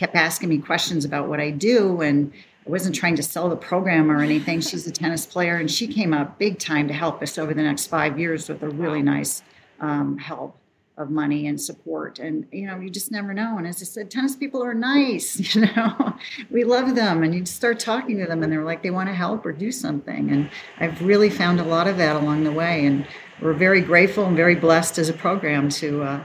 kept 0.01 0.15
asking 0.15 0.49
me 0.49 0.57
questions 0.57 1.05
about 1.05 1.29
what 1.29 1.39
I 1.39 1.51
do 1.51 2.01
and 2.01 2.33
I 2.65 2.69
wasn't 2.71 2.95
trying 2.95 3.15
to 3.17 3.23
sell 3.23 3.49
the 3.49 3.55
program 3.55 4.09
or 4.09 4.23
anything. 4.23 4.59
She's 4.59 4.87
a 4.87 4.91
tennis 4.91 5.27
player 5.27 5.57
and 5.57 5.69
she 5.69 5.87
came 5.87 6.11
up 6.11 6.39
big 6.39 6.57
time 6.57 6.87
to 6.87 6.93
help 6.93 7.21
us 7.21 7.37
over 7.37 7.53
the 7.53 7.61
next 7.61 7.85
five 7.85 8.19
years 8.19 8.49
with 8.49 8.63
a 8.63 8.69
really 8.69 9.03
nice 9.03 9.43
um, 9.79 10.17
help 10.17 10.57
of 10.97 11.11
money 11.11 11.45
and 11.45 11.61
support. 11.61 12.17
And 12.17 12.47
you 12.51 12.65
know, 12.65 12.79
you 12.79 12.89
just 12.89 13.11
never 13.11 13.31
know. 13.31 13.59
And 13.59 13.67
as 13.67 13.79
I 13.79 13.85
said, 13.85 14.09
tennis 14.09 14.35
people 14.35 14.63
are 14.63 14.73
nice. 14.73 15.39
You 15.55 15.67
know, 15.75 16.15
we 16.49 16.63
love 16.63 16.95
them, 16.95 17.23
and 17.23 17.35
you 17.35 17.45
start 17.45 17.79
talking 17.79 18.17
to 18.19 18.25
them, 18.25 18.41
and 18.41 18.51
they're 18.51 18.63
like 18.63 18.83
they 18.83 18.89
want 18.89 19.09
to 19.09 19.13
help 19.13 19.45
or 19.45 19.51
do 19.51 19.71
something. 19.71 20.29
And 20.31 20.49
I've 20.79 21.01
really 21.01 21.29
found 21.29 21.59
a 21.59 21.63
lot 21.63 21.87
of 21.87 21.97
that 21.97 22.15
along 22.15 22.43
the 22.43 22.51
way, 22.51 22.85
and 22.85 23.05
we're 23.41 23.53
very 23.53 23.81
grateful 23.81 24.25
and 24.25 24.35
very 24.35 24.55
blessed 24.55 24.97
as 24.97 25.09
a 25.09 25.13
program 25.13 25.69
to 25.69 26.03
uh, 26.03 26.23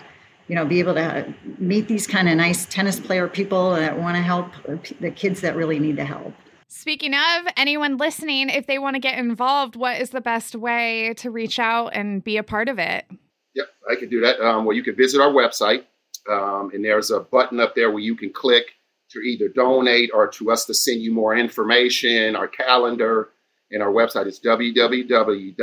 you 0.49 0.55
know, 0.55 0.65
be 0.65 0.79
able 0.79 0.95
to 0.95 1.35
meet 1.59 1.89
these 1.89 2.07
kind 2.07 2.29
of 2.29 2.37
nice 2.37 2.67
tennis 2.67 3.01
player 3.01 3.29
people 3.29 3.73
that 3.73 3.99
want 3.99 4.17
to 4.17 4.23
help 4.23 4.53
the 5.01 5.11
kids 5.11 5.41
that 5.41 5.57
really 5.57 5.79
need 5.79 5.97
the 5.97 6.05
help. 6.05 6.35
Speaking 6.69 7.15
of 7.15 7.47
anyone 7.57 7.97
listening, 7.97 8.49
if 8.49 8.67
they 8.67 8.79
want 8.79 8.95
to 8.95 9.01
get 9.01 9.19
involved, 9.19 9.77
what 9.77 10.01
is 10.01 10.11
the 10.11 10.21
best 10.21 10.55
way 10.55 11.15
to 11.19 11.31
reach 11.31 11.59
out 11.59 11.89
and 11.89 12.23
be 12.23 12.37
a 12.37 12.43
part 12.43 12.69
of 12.69 12.79
it? 12.79 13.07
Yep, 13.55 13.67
I 13.91 13.95
can 13.97 14.09
do 14.09 14.21
that. 14.21 14.41
Um, 14.41 14.65
well, 14.65 14.77
you 14.77 14.83
can 14.83 14.97
visit 14.97 15.21
our 15.21 15.31
website, 15.31 15.85
um, 16.29 16.71
and 16.75 16.85
there's 16.85 17.11
a 17.11 17.21
button 17.21 17.61
up 17.61 17.75
there 17.75 17.91
where 17.91 18.03
you 18.03 18.17
can 18.17 18.33
click 18.33 18.67
to 19.11 19.21
either 19.21 19.49
donate 19.49 20.11
or 20.13 20.27
to 20.29 20.51
us 20.51 20.67
to 20.67 20.75
send 20.75 21.01
you 21.01 21.13
more 21.13 21.37
information, 21.37 22.35
our 22.37 22.49
calendar, 22.49 23.31
and 23.71 23.83
our 23.83 23.91
website 23.91 24.27
is 24.27 24.41
www.p 24.41 25.57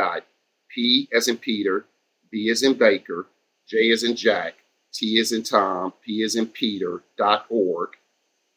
as 1.14 1.28
in 1.28 1.38
Peter, 1.38 1.86
B 2.32 2.50
as 2.50 2.64
in 2.64 2.74
Baker, 2.74 3.28
J 3.68 3.92
as 3.92 4.04
in 4.04 4.16
Jack, 4.16 4.56
T 4.94 5.18
is 5.18 5.32
in 5.32 5.44
Tom, 5.44 5.94
P 6.06 6.22
is 6.22 6.36
in 6.36 6.48
Peter.org. 6.48 7.89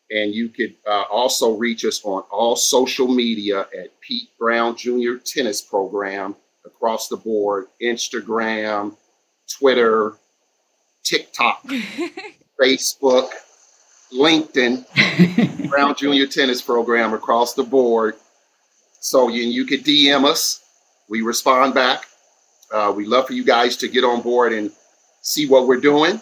And 0.09 0.33
you 0.33 0.49
could 0.49 0.77
uh, 0.87 1.05
also 1.11 1.57
reach 1.57 1.85
us 1.85 2.01
on 2.05 2.23
all 2.31 2.55
social 2.55 3.09
media 3.09 3.63
at 3.77 4.01
Pete 4.01 4.29
Brown 4.39 4.77
Jr. 4.77 5.15
Tennis 5.25 5.61
Program 5.63 6.37
across 6.65 7.09
the 7.09 7.17
board 7.17 7.67
Instagram, 7.83 8.97
Twitter, 9.59 10.15
TikTok, 11.03 11.65
Facebook, 12.61 13.31
LinkedIn, 14.13 15.69
Brown 15.71 15.95
Junior 15.97 16.27
Tennis 16.27 16.63
Program 16.63 17.13
across 17.13 17.55
the 17.55 17.63
board. 17.63 18.15
So 19.01 19.29
you, 19.29 19.43
you 19.43 19.65
could 19.65 19.85
DM 19.85 20.25
us. 20.25 20.63
We 21.09 21.23
respond 21.23 21.75
back. 21.75 22.07
Uh, 22.73 22.93
we 22.97 23.07
love 23.07 23.27
for 23.27 23.33
you 23.33 23.45
guys 23.45 23.77
to 23.79 23.89
get 23.89 24.05
on 24.05 24.23
board 24.23 24.53
and 24.53 24.71
see 25.23 25.47
what 25.47 25.67
we're 25.67 25.81
doing. 25.81 26.21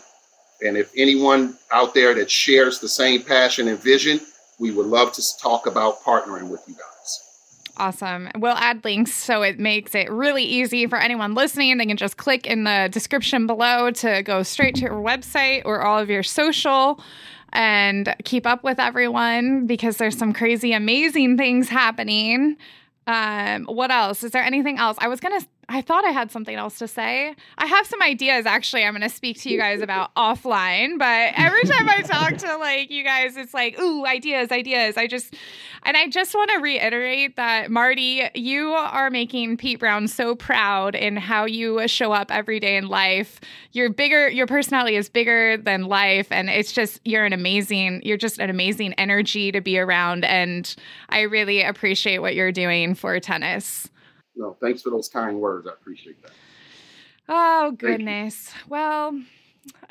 And 0.65 0.77
if 0.77 0.91
anyone 0.97 1.57
out 1.71 1.95
there 1.95 2.15
that 2.15 2.31
shares 2.31 2.81
the 2.81 2.89
same 2.89 3.23
passion 3.23 3.69
and 3.69 3.79
vision, 3.79 4.21
we 4.59 4.71
would 4.71 4.87
love 4.87 5.13
to 5.13 5.23
talk 5.39 5.67
about 5.67 6.03
partnering 6.03 6.49
with 6.49 6.63
you 6.67 6.75
guys. 6.75 7.21
Awesome. 7.77 8.31
We'll 8.37 8.57
add 8.57 8.85
links 8.85 9.13
so 9.13 9.43
it 9.43 9.59
makes 9.59 9.95
it 9.95 10.11
really 10.11 10.45
easy 10.45 10.87
for 10.87 10.97
anyone 10.97 11.35
listening. 11.35 11.77
They 11.77 11.87
can 11.87 11.97
just 11.97 12.17
click 12.17 12.47
in 12.47 12.65
the 12.65 12.89
description 12.91 13.47
below 13.47 13.91
to 13.91 14.23
go 14.23 14.43
straight 14.43 14.77
to 14.77 14.83
your 14.83 14.93
website 14.93 15.63
or 15.65 15.83
all 15.83 15.99
of 15.99 16.09
your 16.09 16.23
social 16.23 17.01
and 17.53 18.15
keep 18.25 18.47
up 18.47 18.65
with 18.65 18.79
everyone 18.79 19.67
because 19.67 19.97
there's 19.97 20.17
some 20.17 20.33
crazy, 20.33 20.73
amazing 20.73 21.37
things 21.37 21.69
happening. 21.69 22.57
Um, 23.07 23.65
what 23.65 23.91
else? 23.91 24.25
Is 24.25 24.31
there 24.31 24.43
anything 24.43 24.79
else? 24.79 24.97
I 25.01 25.09
was 25.09 25.21
gonna 25.21 25.41
I 25.69 25.81
thought 25.81 26.05
I 26.05 26.11
had 26.11 26.31
something 26.31 26.55
else 26.55 26.79
to 26.79 26.89
say. 26.89 27.35
I 27.59 27.67
have 27.67 27.87
some 27.87 28.03
ideas 28.03 28.47
actually 28.47 28.85
I'm 28.85 28.93
going 28.93 29.03
to 29.03 29.15
speak 29.15 29.41
to 29.43 29.51
you 29.51 29.59
guys 29.59 29.81
about 29.81 30.15
offline, 30.17 30.99
but 30.99 31.33
every 31.37 31.63
time 31.65 31.89
I 31.89 32.03
talk 32.03 32.37
to 32.39 32.57
like 32.57 32.91
you 32.91 33.05
guys 33.05 33.37
it's 33.37 33.55
like, 33.55 33.79
"Ooh, 33.79 34.07
ideas, 34.07 34.51
ideas." 34.53 34.97
I 34.97 35.07
just 35.07 35.35
and 35.85 35.97
I 35.97 36.09
just 36.09 36.35
want 36.35 36.51
to 36.51 36.59
reiterate 36.59 37.37
that 37.37 37.71
Marty, 37.71 38.29
you 38.35 38.71
are 38.73 39.11
making 39.11 39.57
Pete 39.57 39.79
Brown 39.79 40.09
so 40.09 40.35
proud 40.35 40.95
in 40.95 41.17
how 41.17 41.45
you 41.45 41.87
show 41.89 42.13
up 42.13 42.31
every 42.31 42.59
day 42.61 42.77
in 42.77 42.89
life. 42.89 43.41
You're 43.73 43.91
bigger, 43.91 44.29
your 44.29 44.47
personality 44.47 44.97
is 44.97 45.09
bigger 45.09 45.57
than 45.57 45.85
life 45.85 46.29
and 46.31 46.49
it's 46.49 46.73
just 46.73 47.01
you're 47.05 47.25
an 47.25 47.33
amazing, 47.33 48.03
you're 48.05 48.17
just 48.17 48.39
an 48.39 48.51
amazing 48.51 48.95
energy 48.95 49.53
to 49.53 49.61
be 49.61 49.79
around 49.79 50.25
and 50.25 50.75
I 51.09 51.23
really 51.23 51.63
appreciate 51.63 52.19
what 52.19 52.35
you're 52.35 52.53
doing 52.53 52.95
for 52.95 53.19
tennis 53.21 53.89
no, 54.37 54.57
thanks 54.61 54.83
for 54.83 54.91
those 54.91 55.09
kind 55.09 55.41
words. 55.41 55.67
I 55.67 55.73
appreciate 55.73 56.21
that. 56.23 56.33
Oh 57.29 57.73
goodness. 57.73 58.53
Well, 58.69 59.21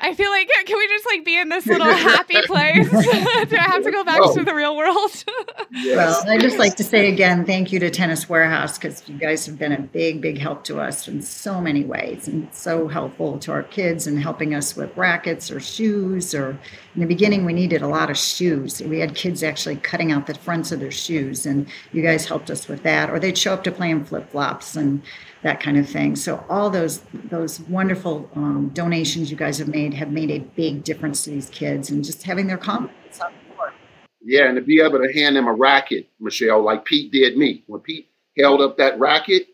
I 0.00 0.14
feel 0.14 0.30
like 0.30 0.50
can 0.66 0.78
we 0.78 0.86
just 0.88 1.06
like 1.06 1.24
be 1.24 1.38
in 1.38 1.48
this 1.48 1.66
little 1.66 1.86
happy 1.92 2.40
place? 2.42 2.90
Do 2.90 3.56
I 3.56 3.66
have 3.66 3.84
to 3.84 3.90
go 3.90 4.04
back 4.04 4.20
oh. 4.22 4.34
to 4.34 4.44
the 4.44 4.54
real 4.54 4.76
world? 4.76 5.24
yes. 5.72 5.96
Well, 5.96 6.30
I 6.30 6.38
just 6.38 6.58
like 6.58 6.76
to 6.76 6.84
say 6.84 7.10
again, 7.10 7.44
thank 7.44 7.72
you 7.72 7.78
to 7.80 7.90
Tennis 7.90 8.28
Warehouse 8.28 8.78
because 8.78 9.08
you 9.08 9.16
guys 9.16 9.46
have 9.46 9.58
been 9.58 9.72
a 9.72 9.80
big, 9.80 10.20
big 10.20 10.38
help 10.38 10.64
to 10.64 10.80
us 10.80 11.08
in 11.08 11.22
so 11.22 11.60
many 11.60 11.84
ways 11.84 12.28
and 12.28 12.52
so 12.52 12.86
helpful 12.88 13.38
to 13.40 13.52
our 13.52 13.62
kids 13.62 14.06
and 14.06 14.20
helping 14.20 14.54
us 14.54 14.76
with 14.76 14.94
rackets 14.96 15.50
or 15.50 15.60
shoes. 15.60 16.34
Or 16.34 16.50
in 16.94 17.00
the 17.00 17.06
beginning, 17.06 17.44
we 17.44 17.52
needed 17.52 17.82
a 17.82 17.88
lot 17.88 18.10
of 18.10 18.18
shoes. 18.18 18.82
We 18.82 19.00
had 19.00 19.14
kids 19.14 19.42
actually 19.42 19.76
cutting 19.76 20.12
out 20.12 20.26
the 20.26 20.34
fronts 20.34 20.70
of 20.70 20.80
their 20.80 20.90
shoes, 20.90 21.46
and 21.46 21.66
you 21.92 22.02
guys 22.02 22.26
helped 22.26 22.50
us 22.50 22.68
with 22.68 22.82
that. 22.82 23.10
Or 23.10 23.18
they'd 23.18 23.38
show 23.38 23.54
up 23.54 23.64
to 23.64 23.72
play 23.72 23.90
in 23.90 24.04
flip 24.04 24.30
flops 24.30 24.76
and 24.76 25.02
that 25.44 25.60
kind 25.60 25.76
of 25.76 25.88
thing. 25.88 26.16
So 26.16 26.44
all 26.48 26.70
those 26.70 27.02
those 27.30 27.60
wonderful 27.60 28.28
um, 28.34 28.70
donations 28.74 29.30
you 29.30 29.36
guys 29.36 29.58
have 29.58 29.68
made 29.68 29.94
have 29.94 30.10
made 30.10 30.30
a 30.30 30.38
big 30.38 30.82
difference 30.82 31.22
to 31.24 31.30
these 31.30 31.48
kids, 31.50 31.90
and 31.90 32.02
just 32.02 32.24
having 32.24 32.48
their 32.48 32.56
confidence 32.56 33.20
on 33.20 33.32
court. 33.56 33.74
Yeah, 34.22 34.48
and 34.48 34.56
to 34.56 34.62
be 34.62 34.80
able 34.80 34.98
to 34.98 35.12
hand 35.12 35.36
them 35.36 35.46
a 35.46 35.52
racket, 35.52 36.08
Michelle, 36.18 36.62
like 36.62 36.84
Pete 36.86 37.12
did 37.12 37.36
me. 37.36 37.62
When 37.66 37.82
Pete 37.82 38.08
held 38.36 38.62
up 38.62 38.78
that 38.78 38.98
racket, 38.98 39.48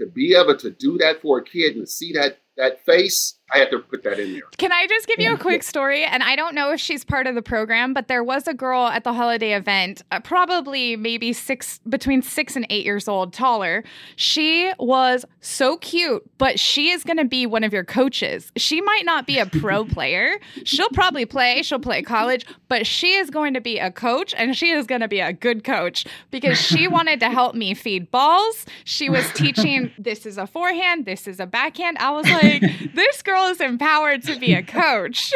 to 0.00 0.06
be 0.06 0.34
able 0.34 0.56
to 0.56 0.70
do 0.70 0.96
that 0.98 1.20
for 1.20 1.38
a 1.38 1.44
kid 1.44 1.76
and 1.76 1.86
see 1.88 2.14
that 2.14 2.38
that 2.56 2.84
face, 2.86 3.38
I 3.52 3.58
had 3.58 3.70
to 3.72 3.78
put 3.80 4.02
that 4.04 4.18
in 4.18 4.32
there. 4.32 4.42
Can 4.56 4.72
I 4.72 4.86
just 4.86 5.06
give 5.06 5.20
you 5.20 5.34
a 5.34 5.36
quick 5.36 5.62
story? 5.62 6.02
And 6.02 6.22
I 6.22 6.34
don't 6.34 6.54
know 6.54 6.72
if 6.72 6.80
she's 6.80 7.04
part 7.04 7.26
of 7.26 7.34
the 7.34 7.42
program, 7.42 7.92
but 7.92 8.08
there 8.08 8.24
was 8.24 8.48
a 8.48 8.54
girl 8.54 8.86
at 8.86 9.04
the 9.04 9.12
holiday 9.12 9.52
event, 9.52 10.02
uh, 10.10 10.20
probably 10.20 10.96
maybe 10.96 11.34
six, 11.34 11.78
between 11.86 12.22
six 12.22 12.56
and 12.56 12.66
eight 12.70 12.86
years 12.86 13.06
old, 13.06 13.34
taller. 13.34 13.84
She 14.16 14.72
was 14.78 15.26
so 15.40 15.76
cute, 15.76 16.28
but 16.38 16.58
she 16.58 16.88
is 16.90 17.04
going 17.04 17.18
to 17.18 17.26
be 17.26 17.44
one 17.44 17.64
of 17.64 17.72
your 17.72 17.84
coaches. 17.84 18.50
She 18.56 18.80
might 18.80 19.04
not 19.04 19.26
be 19.26 19.38
a 19.38 19.46
pro 19.46 19.84
player. 19.94 20.40
She'll 20.64 20.88
probably 20.88 21.26
play, 21.26 21.62
she'll 21.62 21.78
play 21.78 22.00
college, 22.00 22.46
but 22.68 22.86
she 22.86 23.12
is 23.12 23.28
going 23.28 23.52
to 23.54 23.60
be 23.60 23.78
a 23.78 23.90
coach 23.90 24.34
and 24.36 24.56
she 24.56 24.70
is 24.70 24.86
going 24.86 25.02
to 25.02 25.08
be 25.08 25.20
a 25.20 25.34
good 25.34 25.64
coach 25.64 26.06
because 26.30 26.58
she 26.58 26.88
wanted 26.94 27.20
to 27.20 27.28
help 27.28 27.54
me 27.54 27.74
feed 27.74 28.10
balls. 28.10 28.64
She 28.84 29.10
was 29.10 29.30
teaching 29.34 29.92
this 29.98 30.24
is 30.24 30.38
a 30.38 30.46
forehand, 30.46 31.04
this 31.04 31.28
is 31.28 31.40
a 31.40 31.46
backhand. 31.46 31.98
I 31.98 32.10
was 32.10 32.28
like, 32.28 32.62
this 32.94 33.22
girl 33.22 33.33
is 33.42 33.60
empowered 33.60 34.22
to 34.24 34.38
be 34.38 34.54
a 34.54 34.62
coach. 34.62 35.32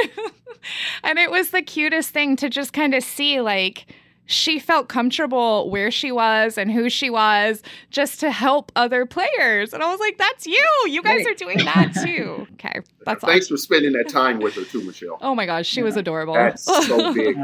and 1.05 1.19
it 1.19 1.31
was 1.31 1.51
the 1.51 1.63
cutest 1.63 2.11
thing 2.11 2.37
to 2.37 2.49
just 2.49 2.73
kind 2.73 2.95
of 2.95 3.03
see 3.03 3.41
like 3.41 3.87
she 4.27 4.59
felt 4.59 4.89
comfortable 4.89 5.71
where 5.71 5.91
she 5.91 6.13
was 6.13 6.59
and 6.59 6.71
who 6.71 6.91
she 6.91 7.09
was 7.09 7.63
just 7.91 8.21
to 8.21 8.31
help 8.31 8.71
other 8.77 9.07
players. 9.07 9.73
And 9.73 9.83
I 9.83 9.91
was 9.91 10.01
like, 10.01 10.19
that's 10.19 10.47
you. 10.47 10.69
You 10.87 11.03
guys 11.03 11.27
are 11.27 11.35
doing 11.35 11.59
that 11.65 11.95
too. 12.05 12.47
Okay. 12.55 12.81
That's 13.07 13.25
Thanks 13.25 13.47
awesome. 13.47 13.57
for 13.57 13.59
spending 13.59 13.93
that 13.93 14.11
time 14.11 14.39
with 14.41 14.55
her 14.55 14.65
too, 14.65 14.85
Michelle. 14.85 15.17
Oh 15.23 15.35
my 15.35 15.47
gosh, 15.47 15.67
she 15.67 15.81
yeah. 15.81 15.85
was 15.85 15.97
adorable. 15.97 16.35
That's 16.35 16.63
so 16.63 17.15
big. 17.15 17.39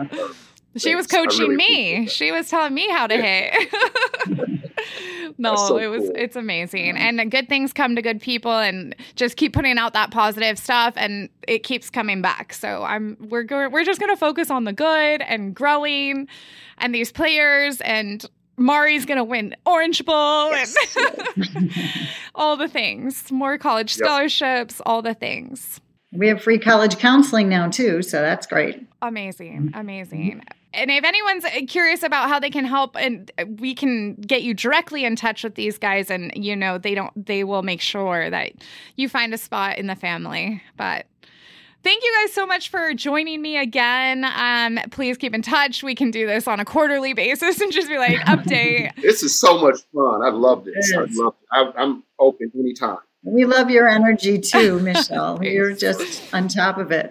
she 0.77 0.95
was 0.95 1.07
coaching 1.07 1.49
really 1.49 1.57
me. 1.57 2.07
She 2.07 2.31
was 2.31 2.51
telling 2.51 2.75
me 2.75 2.89
how 2.91 3.07
to 3.07 3.17
hit. 3.17 4.65
no, 5.39 5.57
so 5.57 5.79
it 5.79 5.87
was 5.87 6.03
cool. 6.03 6.13
it's 6.15 6.37
amazing. 6.37 6.97
And 6.97 7.31
good 7.31 7.49
things 7.49 7.73
come 7.73 7.97
to 7.97 8.03
good 8.03 8.21
people 8.21 8.53
and 8.53 8.95
just 9.17 9.37
keep 9.37 9.53
putting 9.53 9.79
out 9.79 9.93
that 9.93 10.11
positive 10.11 10.59
stuff 10.59 10.95
and 10.97 11.29
it 11.47 11.63
keeps 11.63 11.91
coming 11.91 12.23
back. 12.23 12.53
So 12.53 12.83
I'm 12.83 13.17
we're 13.21 13.43
going 13.43 13.71
we're 13.71 13.85
just 13.85 14.01
gonna 14.01 14.17
focus 14.17 14.51
on 14.51 14.65
the 14.65 14.73
good 14.73 15.23
and 15.23 15.55
growing 15.55 16.29
and 16.79 16.95
these 16.95 17.13
players 17.13 17.81
and 17.81 18.25
Mari's 18.57 19.05
gonna 19.05 19.25
win 19.25 19.55
Orange 19.67 20.05
Bowl 20.05 20.51
yes. 20.51 20.77
and 20.97 21.73
all 22.35 22.57
the 22.57 22.69
things. 22.69 23.31
More 23.33 23.59
college 23.59 23.95
scholarships, 23.95 24.77
yep. 24.77 24.83
all 24.87 25.03
the 25.03 25.15
things. 25.15 25.81
We 26.13 26.29
have 26.29 26.43
free 26.43 26.59
college 26.59 26.99
counseling 26.99 27.49
now 27.49 27.69
too, 27.69 28.03
so 28.03 28.21
that's 28.21 28.47
great. 28.47 28.87
Amazing, 29.03 29.73
amazing. 29.75 30.45
And 30.75 30.91
if 30.91 31.05
anyone's 31.05 31.45
curious 31.69 32.03
about 32.03 32.29
how 32.29 32.39
they 32.39 32.51
can 32.51 32.65
help, 32.65 32.97
and 32.97 33.31
we 33.59 33.75
can 33.75 34.15
get 34.15 34.43
you 34.43 34.55
directly 34.55 35.05
in 35.05 35.17
touch 35.17 35.45
with 35.45 35.55
these 35.55 35.79
guys, 35.79 36.11
and 36.11 36.33
you 36.35 36.57
know 36.57 36.79
they 36.79 36.95
don't, 36.95 37.27
they 37.27 37.45
will 37.45 37.63
make 37.63 37.81
sure 37.81 38.31
that 38.31 38.53
you 38.97 39.09
find 39.09 39.33
a 39.33 39.39
spot 39.39 39.79
in 39.79 39.87
the 39.87 39.97
family. 39.97 40.63
But 40.77 41.07
thank 41.85 42.03
you 42.03 42.13
guys 42.21 42.33
so 42.33 42.47
much 42.47 42.71
for 42.71 42.95
joining 42.95 43.43
me 43.43 43.57
again. 43.57 44.25
Um, 44.25 44.81
please 44.91 45.17
keep 45.17 45.35
in 45.35 45.43
touch. 45.43 45.83
We 45.83 45.95
can 45.95 46.11
do 46.11 46.27
this 46.27 46.49
on 46.49 46.59
a 46.59 46.65
quarterly 46.65 47.13
basis 47.13 47.61
and 47.61 47.71
just 47.71 47.89
be 47.89 47.99
like 47.99 48.19
update. 48.21 48.95
this 49.03 49.23
is 49.23 49.39
so 49.39 49.59
much 49.59 49.81
fun. 49.95 50.23
I 50.23 50.31
love 50.31 50.65
this. 50.65 50.93
I 50.97 51.05
love. 51.11 51.35
I, 51.53 51.71
I'm 51.77 52.03
open 52.19 52.51
anytime. 52.59 52.99
We 53.25 53.47
love 53.47 53.71
your 53.71 53.89
energy 53.89 54.39
too, 54.39 54.79
Michelle. 54.81 55.43
You're 55.43 55.75
just 55.75 56.33
on 56.35 56.49
top 56.49 56.79
of 56.79 56.93
it. 56.93 57.11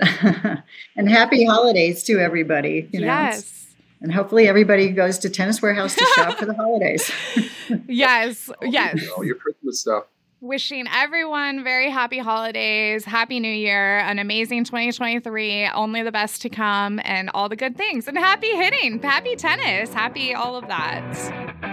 and 0.95 1.09
happy 1.09 1.45
holidays 1.45 2.03
to 2.03 2.20
everybody. 2.20 2.88
You 2.91 3.01
know, 3.01 3.07
yes. 3.07 3.68
And 4.01 4.14
hopefully 4.14 4.47
everybody 4.47 4.89
goes 4.89 5.18
to 5.20 5.30
Tennis 5.30 5.61
Warehouse 5.61 5.95
to 5.95 6.05
shop 6.16 6.38
for 6.38 6.45
the 6.45 6.53
holidays. 6.53 7.09
yes. 7.88 8.49
Yes. 8.61 8.99
All 9.16 9.24
your 9.24 9.36
Christmas 9.36 9.80
stuff. 9.80 10.03
Wishing 10.41 10.88
everyone 10.93 11.64
very 11.64 11.89
happy 11.89 12.20
holidays, 12.20 13.05
happy 13.05 13.39
new 13.39 13.47
year, 13.47 13.99
an 13.99 14.20
amazing 14.20 14.66
2023, 14.66 15.70
only 15.70 16.03
the 16.03 16.11
best 16.11 16.41
to 16.41 16.49
come, 16.49 16.99
and 17.05 17.32
all 17.34 17.47
the 17.47 17.55
good 17.55 17.78
things. 17.78 18.09
And 18.09 18.18
happy 18.18 18.53
hitting, 18.53 19.01
happy 19.01 19.38
tennis, 19.38 19.93
happy 19.93 20.36
all 20.36 20.57
of 20.57 20.68
that. 20.68 21.72